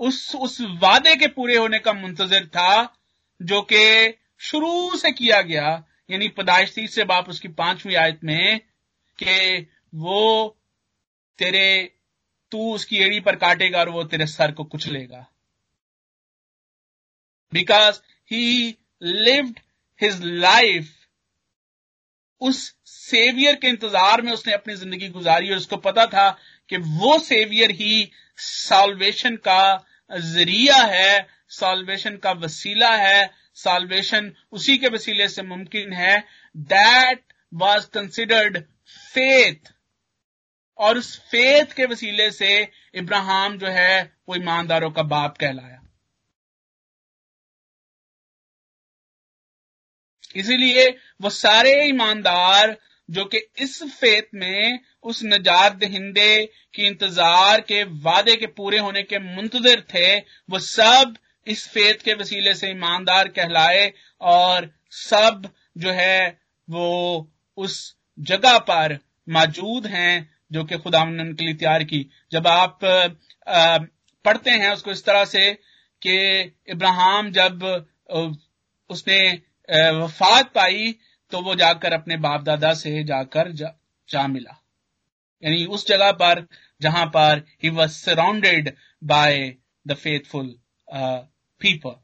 उस 0.00 0.34
उस 0.34 0.60
वादे 0.60 1.16
के 1.16 1.26
पूरे 1.26 1.56
होने 1.56 1.78
का 1.78 1.92
मुंतजर 1.92 2.46
था 2.46 2.96
जो 3.42 3.62
कि 3.62 4.14
शुरू 4.38 4.96
से 4.96 5.12
किया 5.12 5.40
गया 5.42 5.84
यानी 6.10 6.28
पैदाइश 6.28 6.74
तीसरे 6.74 7.04
बाप 7.04 7.28
उसकी 7.28 7.48
पांचवी 7.48 7.94
आयत 7.94 8.20
में 8.24 8.58
कि 9.18 9.66
वो 9.94 10.56
तेरे 11.38 11.95
तू 12.56 12.74
उसकी 12.74 12.98
एड़ी 13.04 13.20
पर 13.20 13.36
काटेगा 13.36 13.78
और 13.80 13.88
वो 13.88 14.02
तेरे 14.04 14.26
सर 14.26 14.52
को 14.52 14.64
कुचलेगा 14.64 15.26
because 17.52 17.98
he 18.30 18.76
lived 19.02 19.58
his 20.00 20.22
life 20.22 20.92
उस 22.40 22.60
सेवियर 22.86 23.54
के 23.56 23.68
इंतज़ार 23.68 24.22
में 24.22 24.32
उसने 24.32 24.52
अपनी 24.52 24.74
ज़िंदगी 24.74 25.08
गुजारी 25.08 25.50
और 25.50 25.56
उसको 25.56 25.76
पता 25.76 26.06
था 26.06 26.28
कि 26.70 26.76
वो 26.76 27.18
सेवियर 27.18 27.70
ही 27.70 28.10
सॉल्वेशन 28.38 29.36
का 29.36 29.86
ज़रिया 30.10 30.76
है 30.86 31.26
सॉल्वेशन 31.50 32.16
का 32.16 32.32
वसीला 32.32 32.94
है 32.96 33.30
सॉल्वेशन 33.54 34.32
उसी 34.52 34.76
के 34.78 34.88
वसीले 34.88 35.28
से 35.28 35.42
मुमकिन 35.42 35.92
है। 35.92 36.18
दैट 36.56 37.22
वॉज़ 37.52 37.86
कंसिडर्ड 37.90 38.58
फेथ 39.14 39.72
और 40.78 40.98
उस 40.98 41.16
फेथ 41.30 41.72
के 41.72 41.84
वसीले 41.84 42.30
से 42.30 42.50
इब्राहिम 42.94 43.58
जो 43.58 43.66
है 43.70 44.02
वो 44.28 44.36
ईमानदारों 44.36 44.90
का 44.90 45.02
बाप 45.04 45.36
कहलाया। 45.38 45.82
इसीलिए 50.36 50.88
वो 51.20 51.30
सारे 51.30 51.72
ईमानदार 51.88 52.76
जो 53.08 53.24
कि 53.24 53.38
इस 53.58 53.82
फेत 54.00 54.28
में 54.34 54.80
उस 55.02 55.20
नजात 55.24 55.74
दहिंदे 55.74 56.46
की 56.74 56.86
इंतज़ार 56.86 57.60
के 57.60 57.82
वादे 57.84 58.34
के 58.36 58.46
पूरे 58.46 58.78
होने 58.78 59.02
के 59.02 59.18
मुंतजर 59.18 59.80
थे, 59.94 60.18
वो 60.18 60.58
सब 60.58 61.16
इस 61.46 61.66
फेत 61.68 62.02
के 62.02 62.14
वसीले 62.14 62.54
से 62.54 62.70
ईमानदार 62.70 63.28
कहलाए 63.28 63.92
और 64.20 64.70
सब 64.92 65.48
जो 65.78 65.90
है 65.90 66.40
वो 66.68 66.88
उस 67.58 67.76
जगह 68.18 68.58
पर 68.58 68.98
मौजूद 69.28 69.86
हैं 69.86 70.35
जो 70.50 70.64
कि 70.64 70.78
खुदा 70.78 71.04
ने 71.04 71.22
उनके 71.22 71.44
लिए 71.44 71.54
तैयार 71.54 71.84
की। 71.84 72.08
जब 72.32 72.46
आप 72.46 72.78
पढ़ते 74.24 74.50
हैं 74.52 74.70
उसको 74.72 74.90
इस 74.90 75.04
तरह 75.04 75.24
से 75.24 75.52
कि 76.02 76.16
इब्राहिम 76.68 77.30
जब 77.32 77.64
उसने 78.90 79.18
वफात 79.94 80.52
पाई 80.54 80.92
तो 81.32 81.40
वो 81.42 81.54
जाकर 81.54 81.92
अपने 81.92 82.16
बाप 82.16 82.42
दादा 82.42 82.72
से 82.74 83.02
जाकर 83.04 83.50
जा, 83.52 83.72
जा 84.08 84.26
मिला। 84.26 84.62
यानी 85.42 85.64
उस 85.66 85.86
जगह 85.86 86.12
पर 86.12 86.46
जहाँ 86.80 87.06
पर 87.06 87.42
he 87.62 87.70
was 87.70 87.90
surrounded 87.92 88.74
by 89.02 89.54
the 89.86 89.94
faithful 89.94 90.54
people 91.60 91.94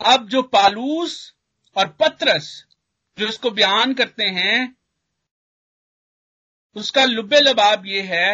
अब 0.00 0.28
जो 0.28 0.42
पालूस 0.42 1.34
और 1.76 1.88
पत्रस 2.00 2.48
जो 3.20 3.26
इसको 3.28 3.50
बयान 3.50 3.94
करते 3.94 4.24
हैं, 4.24 4.58
उसका 6.76 7.04
लुबे 7.04 7.40
लबाब 7.40 7.86
ये 7.86 8.00
है 8.02 8.30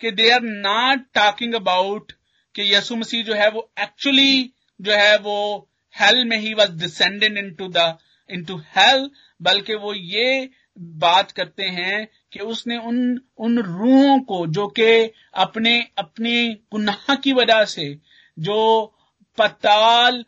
कि 0.00 0.10
they 0.10 0.30
are 0.30 0.42
not 0.42 1.04
talking 1.14 1.54
about 1.54 2.12
कि 2.54 2.74
यसु 2.74 2.96
मसीह 2.96 3.24
जो 3.24 3.34
है 3.34 3.48
वो 3.50 3.70
एक्चुअली 3.80 4.50
जो 4.80 4.92
है 4.92 5.16
वो 5.18 5.36
हेल 5.94 6.24
में 6.24 6.36
he 6.38 6.52
was 6.54 6.70
descended 6.72 7.38
into 7.54 7.68
the 7.68 7.96
into 8.44 8.56
hell 8.76 9.10
बल्कि 9.40 9.74
वो 9.74 9.94
ये 9.94 10.50
बात 10.98 11.30
करते 11.32 11.62
हैं 11.62 12.06
कि 12.32 12.38
उसने 12.42 12.76
उन 12.78 12.96
उन 13.38 13.58
रूहों 13.58 14.18
को 14.20 14.46
जो 14.46 14.66
कि 14.78 14.90
अपने 15.34 15.74
अपने 15.98 16.32
गुनाह 16.72 17.14
की 17.14 17.32
वजह 17.32 17.64
से, 17.64 17.86
जो 18.38 18.94
पताल 19.38 20.24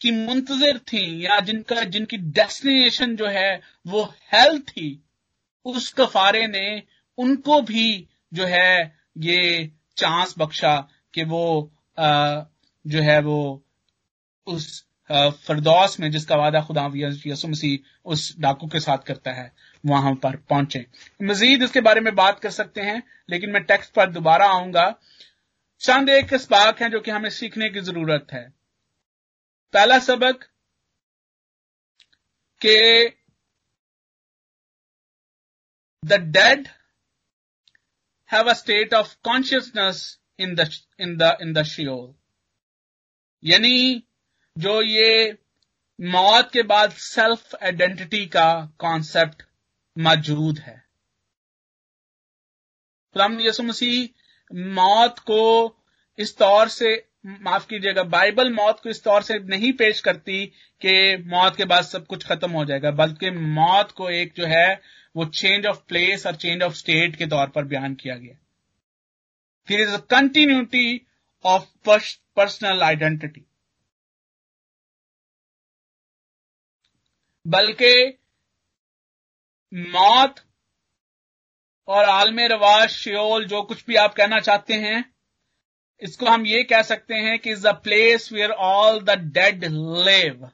की 0.00 0.10
मुंतजर 0.10 0.78
थी 0.78 1.26
या 1.26 1.40
जिनका 1.40 1.84
जिनकी 1.84 2.16
डेस्टिनेशन 2.16 3.16
जो 3.16 3.26
है 3.26 3.60
वो 3.86 4.04
हेल 4.32 4.58
थी 4.58 5.04
उस 5.64 5.92
कफारे 5.92 6.46
ने 6.46 6.82
उनको 7.18 7.62
भी 7.62 8.08
जो 8.34 8.44
है 8.44 8.96
ये 9.18 9.70
चांस 9.96 10.34
बख्शा 10.38 10.88
कि 11.14 11.24
वो 11.24 11.70
आ, 11.98 12.42
जो 12.86 13.00
है 13.02 13.20
वो 13.20 13.64
उस 14.46 14.86
फरदौस 15.12 16.00
में 16.00 16.10
जिसका 16.10 16.36
वादा 16.36 16.60
खुदा 16.60 16.88
मसीह 16.88 17.78
उस 18.04 18.34
डाकू 18.40 18.66
के 18.66 18.80
साथ 18.80 18.98
करता 18.98 19.30
है 19.30 19.52
वहाँ 19.86 20.14
पर 20.14 20.36
पहुँचे। 20.36 20.86
मजीद 21.22 21.62
इसके 21.62 21.80
बारे 21.80 22.00
में 22.00 22.14
बात 22.14 22.40
कर 22.40 22.50
सकते 22.50 22.80
हैं 22.80 23.02
लेकिन 23.30 23.50
मैं 23.50 23.62
टेक्स्ट 23.62 23.92
पर 23.92 24.10
दोबारा 24.10 24.46
आऊँगा। 24.46 24.94
चंद 25.80 26.08
एक 26.08 26.34
इसबाक 26.34 26.82
हैं 26.82 26.90
जो 26.90 27.00
कि 27.00 27.10
हमें 27.10 27.30
सीखने 27.30 27.70
की 27.70 27.80
ज़रूरत 27.80 28.26
है। 28.32 28.59
पहला 29.72 29.98
सबक 29.98 30.44
के 32.60 33.08
the 36.04 36.12
dead 36.12 36.68
have 38.30 38.50
a 38.50 38.52
state 38.52 38.94
of 38.94 39.16
consciousness 39.24 40.20
in 40.38 40.54
the 40.54 40.70
in 41.00 41.16
the 41.16 41.36
in 41.42 41.52
the 41.52 41.62
Sheol 41.62 42.14
यानी 43.44 44.02
जो 44.58 44.82
ये 44.82 45.38
मौत 46.00 46.50
के 46.52 46.62
बाद 46.62 46.90
सेल्फ 46.90 47.54
आइडेंटिटी 47.54 48.26
का 48.26 48.66
कॉन्सेप्ट 48.78 49.42
मौजूद 49.98 50.58
है। 50.58 50.76
यसु 53.16 53.62
मसीह 53.62 54.08
मौत 54.74 55.18
को 55.18 55.42
इस 56.18 56.36
तौर 56.38 56.68
से 56.68 57.09
माफ़ 57.24 57.66
कीजिएगा, 57.66 58.02
बाइबल 58.02 58.52
मौत 58.52 58.80
को 58.80 58.88
इस 58.88 59.02
तौर 59.04 59.22
से 59.22 59.38
नहीं 59.38 59.72
पेश 59.72 60.00
करती 60.00 60.46
कि 60.82 61.16
मौत 61.26 61.56
के 61.56 61.64
बाद 61.64 61.84
सब 61.84 62.06
कुछ 62.06 62.26
खत्म 62.26 62.50
हो 62.50 62.64
जाएगा, 62.64 62.90
बल्कि 62.90 63.30
मौत 63.30 63.90
को 63.90 64.10
एक 64.10 64.32
जो 64.36 64.46
है, 64.46 64.80
वो 65.16 65.24
चेंज 65.24 65.66
ऑफ़ 65.66 65.82
प्लेस 65.88 66.26
और 66.26 66.36
चेंज 66.36 66.62
ऑफ़ 66.62 66.74
स्टेट 66.74 67.16
के 67.16 67.26
तौर 67.26 67.48
पर 67.48 67.64
बयान 67.64 67.94
किया 67.94 68.16
गया। 68.16 68.36
फिर 69.68 69.80
is 69.80 69.90
a 69.90 69.98
continuity 70.10 71.06
of 71.44 71.66
personal 71.86 72.82
identity 72.82 73.44
बल्कि 77.46 78.18
मौत 79.74 80.40
और 81.88 82.04
आलम 82.04 82.38
रवाज 82.40 82.88
श्योल 82.88 83.44
जो 83.44 83.62
कुछ 83.62 83.84
भी 83.86 83.94
आप 83.96 84.14
कहना 84.14 84.40
चाहते 84.40 84.74
हैं 84.74 85.14
इसको 86.02 86.26
हम 86.26 86.46
ये 86.46 86.62
कह 86.64 86.82
सकते 86.82 87.14
हैं 87.14 87.38
कि 87.38 87.50
is 87.50 87.66
the 87.68 87.74
place 87.84 88.32
where 88.32 88.50
all 88.50 89.00
the 89.00 89.18
dead 89.32 89.64
live. 89.64 90.48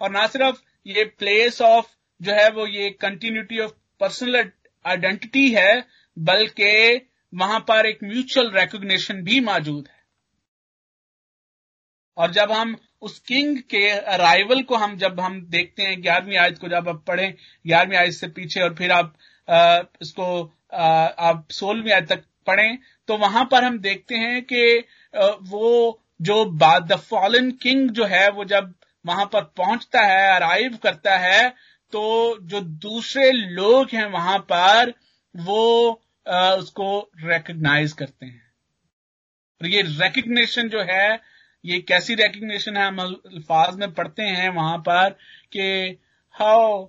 और 0.00 0.10
ना 0.10 0.26
सिर्फ़ 0.26 0.62
ये 0.86 1.04
प्लेस 1.18 1.60
ऑफ़ 1.62 1.86
जो 2.20 2.32
है 2.32 2.50
वो 2.50 2.66
ये 2.66 2.90
कंटिन्यूटी 3.00 3.58
ऑफ़ 3.60 3.72
पर्सनल 4.00 4.50
आइडेंटिटी 4.84 5.48
है, 5.52 5.84
बल्कि 6.16 6.96
वहाँ 7.32 7.60
पर 7.60 7.86
एक 7.86 8.02
म्यूचुअल 8.04 8.50
रिकॉग्निशन 8.52 9.22
भी 9.22 9.40
मौजूद 9.40 9.88
है। 9.88 10.02
और 12.16 12.30
जब 12.30 12.52
हम 12.52 12.76
उस 13.04 13.18
किंग 13.18 13.58
के 13.58 13.88
अराइवल 13.90 14.62
को 14.62 14.76
हम 14.76 14.96
जब 14.96 15.20
हम 15.20 15.40
देखते 15.46 15.82
हैं 15.82 16.02
ग्यारहवीं 16.02 16.36
आयत 16.36 16.58
को 16.58 16.68
जब 16.68 16.88
आप 16.88 17.04
पढ़ें 17.06 17.34
ग्यारहवीं 17.66 17.96
आयत 17.96 18.12
से 18.12 18.28
पीछे 18.28 18.60
और 18.60 18.74
फिर 18.74 18.92
आप 18.92 19.14
आ, 19.48 19.82
इसको 20.02 20.52
आ, 20.74 20.88
आप 21.28 21.48
सोलहवीं 21.50 21.92
आयत 21.92 22.08
तक 22.08 22.24
पढ़ें 22.46 22.78
तो 23.08 23.16
वहाँ 23.16 23.44
पर 23.44 23.64
हम 23.64 23.78
देखते 23.78 24.14
हैं 24.14 24.42
कि 24.42 24.84
वो 25.42 26.00
जो 26.20 26.44
द 26.80 26.96
फॉलन 26.96 27.50
किंग 27.50 27.90
जो 27.90 28.04
है 28.04 28.28
वो 28.30 28.44
जब 28.44 28.74
वहाँ 29.06 29.26
पर 29.26 29.40
पहुँचता 29.56 30.00
है 30.00 30.36
अराइव 30.36 30.78
करता 30.82 31.16
है 31.18 31.48
तो 31.92 32.02
जो 32.42 32.60
दूसरे 32.60 33.32
लोग 33.32 33.88
हैं 33.94 34.06
वहाँ 34.06 34.38
पर 34.38 34.92
वो 35.36 35.90
आ, 36.28 36.50
उसको 36.50 37.10
रिकग्नाइज 37.24 37.92
करते 37.92 38.26
हैं। 38.26 38.42
और 39.60 39.68
ये 39.68 39.82
रिकग्निशन 39.82 40.68
जो 40.68 40.82
है 40.82 41.33
ये 41.64 41.80
कैसी 41.80 42.14
रिकग्निशन 42.14 42.76
है? 42.76 42.86
हम 42.86 43.00
अल्फाज 43.00 43.76
में 43.76 43.94
पढ़ते 43.94 44.22
हैं 44.22 44.48
वहाँ 44.48 44.78
पर 44.78 45.16
कि 45.52 45.98
हाउ 46.34 46.88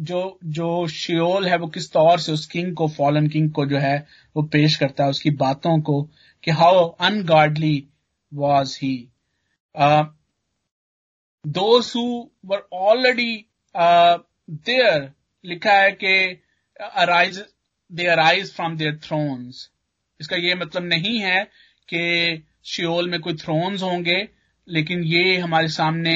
जो 0.00 0.38
जो 0.44 0.88
शियोल 0.88 1.48
है 1.48 1.56
वो 1.56 1.68
किस 1.68 1.92
तौर 1.92 2.18
से 2.18 2.32
उस 2.32 2.46
किंग 2.46 2.76
को 2.76 2.88
फॉलन 2.88 3.28
किंग 3.28 3.52
को 3.52 3.66
जो 3.66 3.78
है 3.78 4.06
वो 4.36 4.42
पेश 4.42 4.76
करता 4.76 5.04
है, 5.04 5.10
उसकी 5.10 5.30
बातों 5.30 5.80
को 5.80 6.10
कि 6.44 6.50
how 6.50 6.96
ungodly 7.00 7.88
was 8.34 8.78
he 8.82 9.08
who 9.74 12.30
were 12.46 12.68
already 12.72 13.46
there 14.50 15.12
लिखा 15.44 15.72
है 15.72 15.92
कि 15.92 16.42
arise 16.80 17.44
they 17.92 18.06
arise 18.06 18.52
from 18.52 18.76
their 18.76 18.96
thrones 18.96 19.70
इसका 20.20 20.36
ये 20.36 20.54
मतलब 20.54 20.84
नहीं 20.84 21.18
है 21.18 21.50
कि 21.88 22.42
शियोल 22.66 23.08
में 23.10 23.20
कोई 23.20 23.34
थ्रोन्स 23.36 23.82
होंगे, 23.82 24.28
लेकिन 24.68 25.02
ये 25.04 25.36
हमारे 25.38 25.68
सामने 25.70 26.14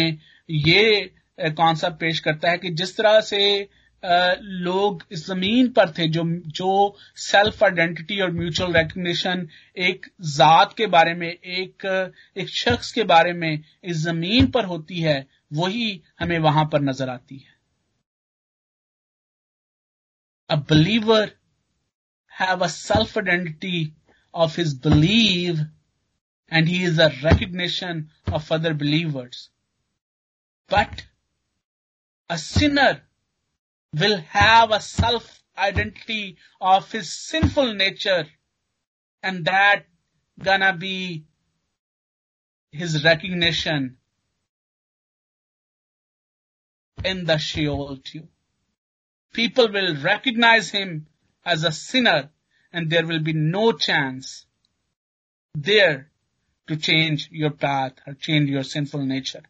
ये 0.48 1.10
कॉन्सेप्ट 1.38 1.98
पेश 2.00 2.18
करता 2.20 2.50
है 2.50 2.58
कि 2.58 2.70
जिस 2.72 2.96
तरह 2.96 3.20
से 3.22 3.68
लोग 4.02 5.02
इस 5.12 5.26
ज़मीन 5.26 5.68
पर 5.72 5.90
थे, 5.90 6.06
जो 6.08 6.24
जो 6.48 6.96
सेल्फ 7.18 7.62
आइडेंटिटी 7.64 8.20
और 8.20 8.30
म्यूचुअल 8.32 8.72
रिकग्निशन 8.72 9.46
एक 9.76 10.06
जात 10.30 10.74
के 10.78 10.86
बारे 10.88 11.14
में, 11.14 11.28
एक 11.28 11.86
एक 12.36 12.48
शख्स 12.50 12.92
के 12.92 13.04
बारे 13.04 13.32
में 13.32 13.62
इस 13.84 13.96
ज़मीन 13.98 14.50
पर 14.50 14.64
होती 14.64 15.00
है, 15.00 15.26
वही 15.52 16.00
हमें 16.20 16.38
वहाँ 16.40 16.64
पर 16.72 16.80
नज़र 16.82 17.08
आती 17.08 17.36
है। 17.36 17.52
A 20.50 20.56
believer 20.68 21.30
have 22.32 22.64
a 22.64 22.68
self 22.68 23.18
identity 23.18 23.92
of 24.34 24.60
his 24.60 24.74
believe 24.86 25.66
and 26.54 26.68
he 26.68 26.84
is 26.84 27.00
a 27.00 27.12
recognition 27.24 28.10
of 28.32 28.52
other 28.52 28.74
believers. 28.74 29.50
But 30.68 31.04
a 32.30 32.38
sinner 32.38 33.02
will 33.92 34.18
have 34.18 34.70
a 34.70 34.80
self 34.80 35.42
identity 35.58 36.36
of 36.60 36.92
his 36.92 37.12
sinful 37.12 37.74
nature 37.74 38.26
and 39.20 39.44
that 39.46 39.86
gonna 40.40 40.76
be 40.76 41.24
his 42.70 43.02
recognition 43.02 43.96
in 47.04 47.24
the 47.24 47.38
Sheol 47.38 47.96
too. 47.96 48.28
People 49.32 49.72
will 49.72 49.96
recognize 49.96 50.70
him 50.70 51.08
as 51.44 51.64
a 51.64 51.72
sinner 51.72 52.30
and 52.72 52.90
there 52.90 53.04
will 53.04 53.24
be 53.24 53.32
no 53.32 53.72
chance 53.72 54.46
there 55.56 56.12
to 56.68 56.76
change 56.76 57.28
your 57.30 57.50
path 57.50 57.92
or 58.06 58.14
change 58.14 58.48
your 58.48 58.62
sinful 58.62 59.04
nature. 59.04 59.42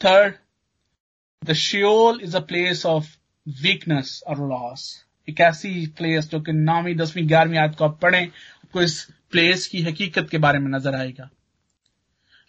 Third, 0.00 0.38
the 1.42 1.54
Sheol 1.54 2.18
is 2.20 2.34
a 2.34 2.40
place 2.42 2.84
of 2.84 3.16
weakness 3.62 4.22
or 4.26 4.36
loss. 4.36 5.04
एक 5.28 5.40
ऐसी 5.40 5.86
place 5.98 6.28
जो 6.30 6.40
कि 6.40 6.52
नौवीं 6.52 6.94
दसवीं 6.96 7.28
ग्यारहवीं 7.28 7.58
आयत 7.58 7.74
को 7.78 7.84
आप 7.84 7.98
पढ़ें 8.02 8.26
आपको 8.26 8.82
इस 8.82 8.94
प्लेस 9.30 9.66
की 9.68 9.82
हकीकत 9.82 10.28
के 10.30 10.38
बारे 10.38 10.58
में 10.58 10.70
नज़र 10.70 10.94
आएगा 10.94 11.28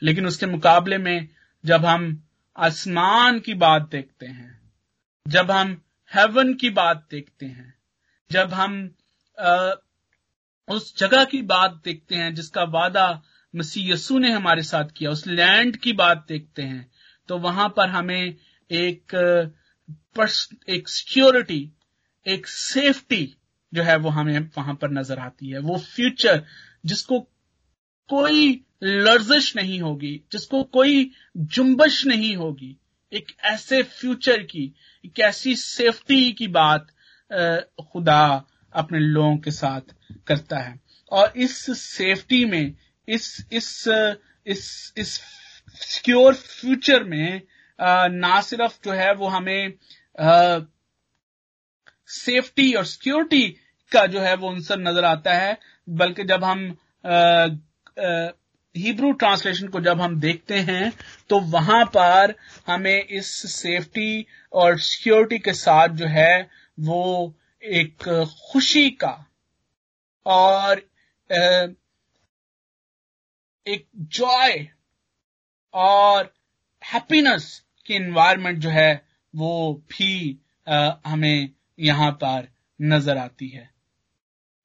लेकिन 0.02 0.28
उसके 0.28 0.46
मुकाबले 0.46 0.98
में 0.98 1.28
जब 1.64 1.86
हम 1.86 2.08
आसमान 2.58 3.40
की 3.40 3.54
बात 3.54 3.88
देखते 3.92 4.26
हैं 4.26 4.52
जब 5.28 5.52
हम 5.52 5.82
हेवन 6.12 6.54
की 6.54 6.70
बात 6.70 7.08
देखते 7.12 7.46
हैं 7.46 7.74
जब 8.32 8.54
हम 8.54 8.76
उस 10.68 10.98
जगह 10.98 11.24
की 11.26 11.42
बात 11.44 11.82
देखते 11.86 12.16
हैं 12.16 12.34
जिसका 12.36 12.64
वादा 12.72 13.22
मसीह 13.54 13.92
यसू 13.94 14.18
ने 14.20 14.32
हमारे 14.32 14.64
साथ 14.64 14.92
किया, 14.98 15.10
उस 15.12 15.26
लैंड 15.28 15.78
की 15.78 15.94
बात 15.94 16.26
देखते 16.28 16.62
हैं 16.62 16.90
तो 17.30 17.38
वहाँ 17.40 17.68
पर 17.78 17.90
हमें 17.90 18.36
एक 18.70 19.16
एक 20.70 20.90
सिक्योरिटी, 20.90 21.72
एक 22.26 22.48
सेफ्टी 22.48 23.26
जो 23.74 23.84
है 23.84 23.96
वो 23.98 24.10
हमें 24.10 24.40
वहाँ 24.58 24.76
पर 24.76 24.92
नज़र 24.92 25.20
आती 25.20 25.50
है। 25.50 25.60
वो 25.60 25.78
फ्यूचर, 25.78 26.44
जिसको 26.86 27.20
कोई 28.10 28.62
लर्जिश 28.84 29.56
नहीं 29.56 29.80
होगी, 29.82 30.16
जिसको 30.32 30.64
कोई 30.64 31.12
जुम्बश 31.38 32.06
नहीं 32.06 32.36
होगी, 32.36 32.76
एक 33.12 33.32
ऐसे 33.44 33.82
फ्यूचर 33.84 34.44
की, 34.44 34.74
एक 35.06 35.20
ऐसी 35.20 35.56
सेफ्टी 35.56 36.32
की 36.32 36.48
बात 36.50 36.88
खुदा 37.84 38.46
अपने 38.76 39.00
लोगों 39.00 39.38
के 39.38 39.52
साथ 39.52 39.94
करता 40.28 40.60
है। 40.60 40.80
और 41.12 41.34
इस 41.38 41.66
सेफ्टी 41.80 42.44
में, 42.46 42.74
इस 43.08 43.46
इस 43.52 43.88
इस 44.48 45.20
सिक्योर 45.76 46.34
फ्यूचर 46.34 47.04
में 47.04 47.42
ना 48.12 48.40
सिर्फ़ 48.42 48.78
जो 48.86 48.92
है 48.92 49.14
वो 49.16 49.28
हमें 49.28 49.74
सेफ्टी 52.10 52.74
और 52.74 52.86
सिक्योरिटी 52.86 53.48
का 53.92 54.06
जो 54.08 54.20
है 54.20 54.36
वो 54.36 54.52
आंसर 54.52 54.80
नज़र 54.80 55.06
आता 55.06 55.34
है, 55.34 55.58
बल्कि 55.88 56.24
जब 56.24 56.44
हम 56.44 56.68
हिब्रू 58.76 59.12
ट्रांसलेशन 59.14 59.68
को 59.68 59.80
जब 59.82 60.02
हम 60.02 60.20
देखते 60.20 60.60
हैं 60.60 60.92
तो 61.30 61.40
वहाँ 61.50 61.84
पर 61.88 62.34
हमें 62.68 63.06
इस 63.08 63.28
सेफ्टी 63.52 64.26
और 64.54 64.78
सिक्योरिटी 64.80 65.40
के 65.40 65.54
साथ 65.54 65.90
जो 65.96 66.08
है 66.08 66.50
वो 66.80 67.36
एक 67.64 68.04
खुशी 68.44 68.90
का 69.04 69.14
और 70.26 70.82
एक 73.66 73.86
जॉय 73.96 74.68
और 75.74 76.34
हैप्पीनेस 76.82 77.46
की 77.86 77.94
इन्वायरमेंट 77.96 78.58
जो 78.60 78.70
है, 78.70 79.06
वो 79.34 79.74
भी 79.90 80.40
हमें 80.68 81.50
यहाँ 81.80 82.12
पर 82.14 82.48
नज़र 82.80 83.18
आती 83.18 83.48
है। 83.48 83.70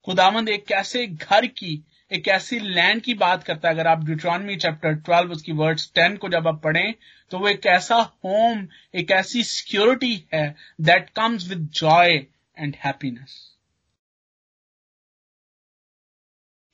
खुदामंद 0.06 0.48
एक 0.48 0.70
ऐसे 0.72 1.06
घर 1.06 1.46
की, 1.46 1.82
एक 2.10 2.28
ऐसी 2.28 2.58
लैंड 2.60 3.02
की 3.02 3.14
बात 3.14 3.44
करता 3.44 3.68
है। 3.68 3.74
अगर 3.74 3.86
आप 3.86 4.04
ड्यूट्रॉनमी 4.04 4.56
चैप्टर 4.56 4.94
12 5.02 5.32
उसकी 5.32 5.52
वर्ड्स 5.52 5.90
10 5.98 6.16
को 6.18 6.28
जब 6.28 6.48
आप 6.48 6.60
पढ़ें 6.64 6.94
तो 7.30 7.38
वो 7.38 7.48
एक 7.48 7.66
ऐसा 7.66 7.96
होम 8.24 8.66
एक 8.94 9.10
ऐसी 9.10 9.42
सिक्योरिटी 9.44 10.14
है 10.34 10.54
that 10.80 11.10
comes 11.10 11.48
with 11.48 11.68
joy 11.74 12.26
and 12.58 12.76
happiness 12.76 13.58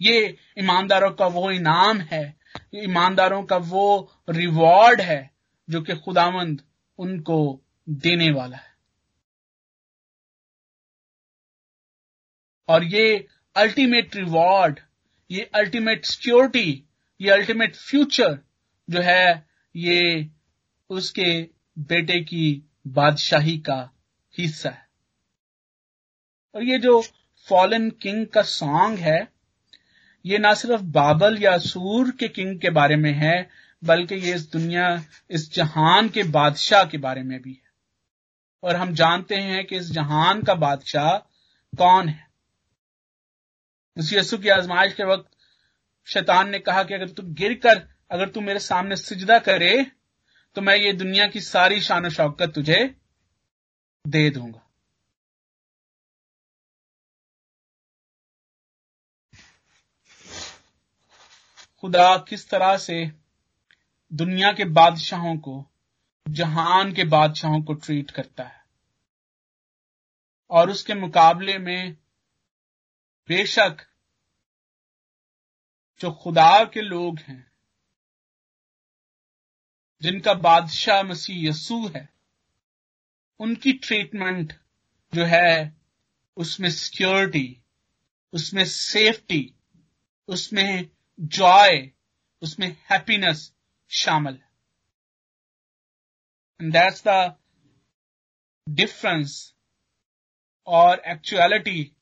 ये 0.01 0.37
ईमानदारों 0.59 1.11
का 1.11 1.27
वो 1.27 1.51
इनाम 1.51 2.01
है 2.01 2.25
ईमानदारों 2.75 3.43
का 3.45 3.57
वो 3.57 4.13
रिवॉर्ड 4.29 5.01
है 5.01 5.35
जो 5.71 5.83
कि 5.83 5.97
खुदावंद 5.97 6.63
उनको 6.99 7.61
देने 7.89 8.31
वाला 8.31 8.57
है। 8.57 8.75
और 12.69 12.85
ये 12.85 13.29
अल्टीमेट 13.57 14.17
रिवॉर्ड 14.17 14.81
ये 15.31 15.51
अल्टीमेट 15.55 16.05
सिक्योरिटी 16.05 16.85
ये 17.21 17.31
अल्टीमेट 17.31 17.77
फ्यूचर 17.77 18.39
जो 18.91 19.01
है, 19.01 19.49
ये 19.77 20.31
उसके 20.91 21.51
बेटे 21.79 22.21
की 22.21 22.63
बादशाही 22.87 23.59
का 23.59 23.91
हिस्सा 24.39 24.71
है। 24.71 24.84
और 26.55 26.63
ये 26.63 26.79
जो 26.79 27.03
फॉलन 27.49 27.91
किंग 27.91 28.27
का 28.27 28.43
सॉन्ग 28.43 28.99
है, 28.99 29.29
ये 30.27 30.39
ना 30.39 30.55
सिर्फ़ 30.55 30.83
बाबल 30.83 31.39
या 31.39 31.59
सूर 31.59 32.11
के 32.11 32.29
किंग 32.29 32.61
के 32.61 32.71
बारे 32.71 32.97
में 32.97 33.13
है, 33.13 33.51
बल्कि 33.85 34.15
ये 34.15 34.35
इस 34.35 34.51
दुनिया, 34.51 35.05
इस 35.31 35.55
जहान 35.55 36.09
के 36.09 36.23
बादशाह 36.23 36.85
के 36.85 36.99
बारे 36.99 37.23
में 37.23 37.43
भी 37.43 37.53
है। 37.53 37.73
और 38.63 38.77
हम 38.77 38.95
जानते 38.95 39.35
हैं 39.35 39.65
कि 39.65 39.77
इस 39.77 39.91
जहान 39.91 40.43
का 40.43 40.55
बादशाह 40.55 41.17
कौन 41.77 42.09
है। 42.09 42.27
उस 43.97 44.13
यसु 44.13 44.39
की 44.39 44.49
आजमाइश 44.49 44.95
के 44.95 45.05
वक्त 45.05 45.31
शैतान 46.07 46.49
ने 46.51 46.59
कहा 46.59 46.83
कि 46.83 46.95
अगर 46.95 47.09
तू 47.09 47.23
गिर 47.23 47.55
कर 47.55 47.83
अगर 48.11 48.29
तू 48.29 48.41
मेरे 48.41 48.59
सामने 48.59 48.97
सिजदा 48.97 49.39
करे 49.39 49.87
तो 50.57 50.61
मैं 50.61 50.77
ये 50.77 50.93
दुनिया 50.93 51.27
की 51.27 51.41
सारी 51.41 51.81
शान 51.81 52.09
शौकत 52.09 52.53
तुझे 52.55 52.95
दे 54.07 54.31
दूँगा। 54.31 54.64
खुदा 61.85 62.19
किस 62.19 62.51
तरह 62.51 62.77
से 62.77 63.13
दुनिया 64.13 64.53
के 64.53 64.65
बादशाहों 64.65 65.37
को, 65.37 65.71
जहान 66.29 66.93
के 66.93 67.05
बादशाहों 67.05 67.63
को 67.63 67.75
ट्रीट 67.75 68.11
करता 68.11 68.45
है? 68.45 68.65
और 70.51 70.71
उसके 70.71 70.95
मुकाबले 70.95 71.59
में 71.59 71.97
बेशक 73.29 73.77
जो 76.01 76.13
खुदा 76.13 76.65
के 76.65 76.81
लोग 76.81 77.19
हैं, 77.19 77.53
जिनका 80.03 80.35
बादशाह 80.35 81.03
मसीह 81.03 81.49
यसू 81.49 81.89
है, 81.89 82.09
उनकी 83.41 83.73
ट्रीटमेंट 83.73 84.61
जो 85.15 85.25
है, 85.25 85.77
उसमें 86.37 86.71
सिक्योरिटी 86.71 87.61
उसमें 88.33 88.65
सेफ्टी 88.65 89.55
उसमें 90.29 90.94
जॉय 91.21 91.91
उसमें 92.43 92.77
हैप्पीनेस 92.91 93.53
शामिल 93.91 94.39
दैट्स 96.63 97.03
द 97.07 97.37
डिफरेंस 98.69 99.55
और 100.67 101.03
एक्चुअलिटी 101.07 101.97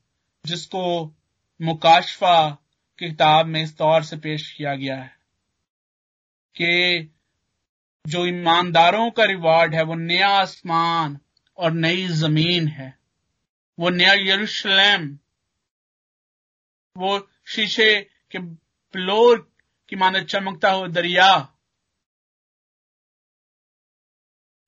जिसको 0.47 1.15
मुकाशफा 1.63 2.51
की 2.99 3.09
किताब 3.09 3.47
में 3.47 3.63
इस 3.63 3.77
तौर 3.77 4.05
से 4.05 4.17
पेश 4.17 4.53
किया 4.53 4.75
गया 4.75 5.03
है 5.03 5.17
कि 6.61 7.09
जो 8.07 8.27
ईमानदारों 8.27 9.11
का 9.11 9.25
रिवॉर्ड 9.25 9.75
है, 9.75 9.83
वो 9.83 9.95
नया 9.95 10.29
आसमान 10.29 11.19
और 11.57 11.73
नई 11.73 12.07
ज़मीन 12.07 12.69
है। 12.69 12.99
वो 13.79 13.91
नया 13.91 14.13
यरूशलेम, 14.13 15.19
वो 16.97 17.29
शीशे 17.47 18.01
के 18.01 18.39
फ्लोर 18.93 19.53
की 19.89 19.97
मानद 19.97 20.27
चमकता 20.27 20.71
हुआ 20.71 20.87
दरिया। 20.89 21.57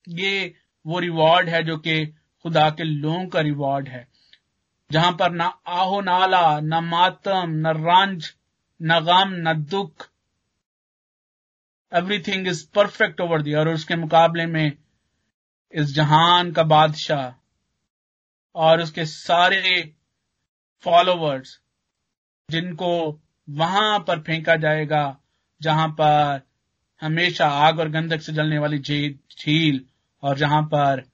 ये 0.08 0.54
वो 0.86 0.98
रिवॉर्ड 0.98 1.48
है 1.48 1.62
जो 1.62 1.76
कि 1.78 2.06
खुदा 2.42 2.70
के 2.70 2.84
लोगों 2.84 3.26
का 3.26 3.40
रिवॉर्ड 3.40 3.88
है। 3.88 4.08
जहाँ 4.90 5.12
पर 5.12 5.30
ना 5.30 5.44
आहो 5.66 6.00
नाला 6.00 6.60
न 6.60 6.84
मातम, 6.84 7.44
न 7.48 7.66
रंज 7.66 8.34
न 8.82 9.00
गम, 9.00 9.30
न 9.48 9.62
दुख। 9.62 10.10
Everything 11.92 12.46
is 12.48 12.70
perfect 12.70 13.20
over 13.20 13.42
the 13.42 13.54
और 13.54 13.68
उसके 13.68 13.96
मुकाबले 13.96 14.46
में 14.46 14.72
इस 15.72 15.94
जहान 15.94 16.52
का 16.52 16.62
बादशाह 16.62 17.32
और 18.54 18.82
उसके 18.82 19.04
सारे 19.04 19.94
फॉलोवर्स 20.82 21.60
जिनको 22.50 23.20
वहाँ 23.50 23.98
पर 23.98 24.20
फेंका 24.20 24.56
जाएगा, 24.56 25.18
जहाँ 25.62 25.88
पर 25.88 26.40
हमेशा 27.02 27.46
आग 27.46 27.78
और 27.78 27.88
गंधक 27.88 28.22
से 28.22 28.32
जलने 28.32 28.58
वाली 28.58 28.78
झील 28.78 29.80
और 30.22 30.38
जहाँ 30.38 30.62
पर 30.62 31.04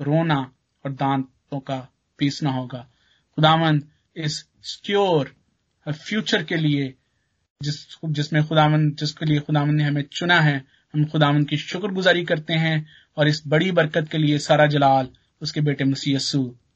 रोना 0.00 0.52
और 0.84 0.92
दांतों 0.92 1.60
का 1.60 1.88
पीसना 2.18 2.50
होगा। 2.50 2.88
खुदावंद, 3.36 3.88
इस 4.16 4.46
सिक्योर 4.62 5.36
फ्यूचर 5.88 6.44
के 6.44 6.56
लिए, 6.56 6.94
जिस, 7.62 7.98
जिसमें 8.04 8.46
खुदावंद, 8.46 8.96
जिसके 8.96 9.24
लिए 9.24 9.40
खुदावंद 9.40 9.72
ने 9.72 9.84
हमें 9.84 10.02
चुना 10.02 10.40
है, 10.40 10.64
हम 10.94 11.04
खुदावंद 11.04 11.48
की 11.48 11.56
शुक्रगुजारी 11.56 12.24
करते 12.24 12.54
हैं 12.54 12.86
और 13.16 13.28
इस 13.28 13.42
बड़ी 13.46 13.72
बरकत 13.72 14.08
के 14.08 14.18
लिए 14.18 14.38
सारा 14.38 14.66
जलाल 14.66 15.08
उसके 15.42 15.60
बेटे 15.60 15.84
मसीह 15.84 16.18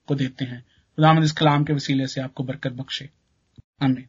को 0.07 0.15
देते 0.15 0.45
हैं। 0.45 0.63
खुदावंद, 0.97 1.25
इस 1.25 1.33
कलाम 1.33 1.65
के 1.65 1.73
वसीले 1.73 2.07
से 2.07 2.21
आपको 2.21 2.45
बरकत 2.45 2.73
बख्शे। 2.73 3.11
आमीन। 3.83 4.07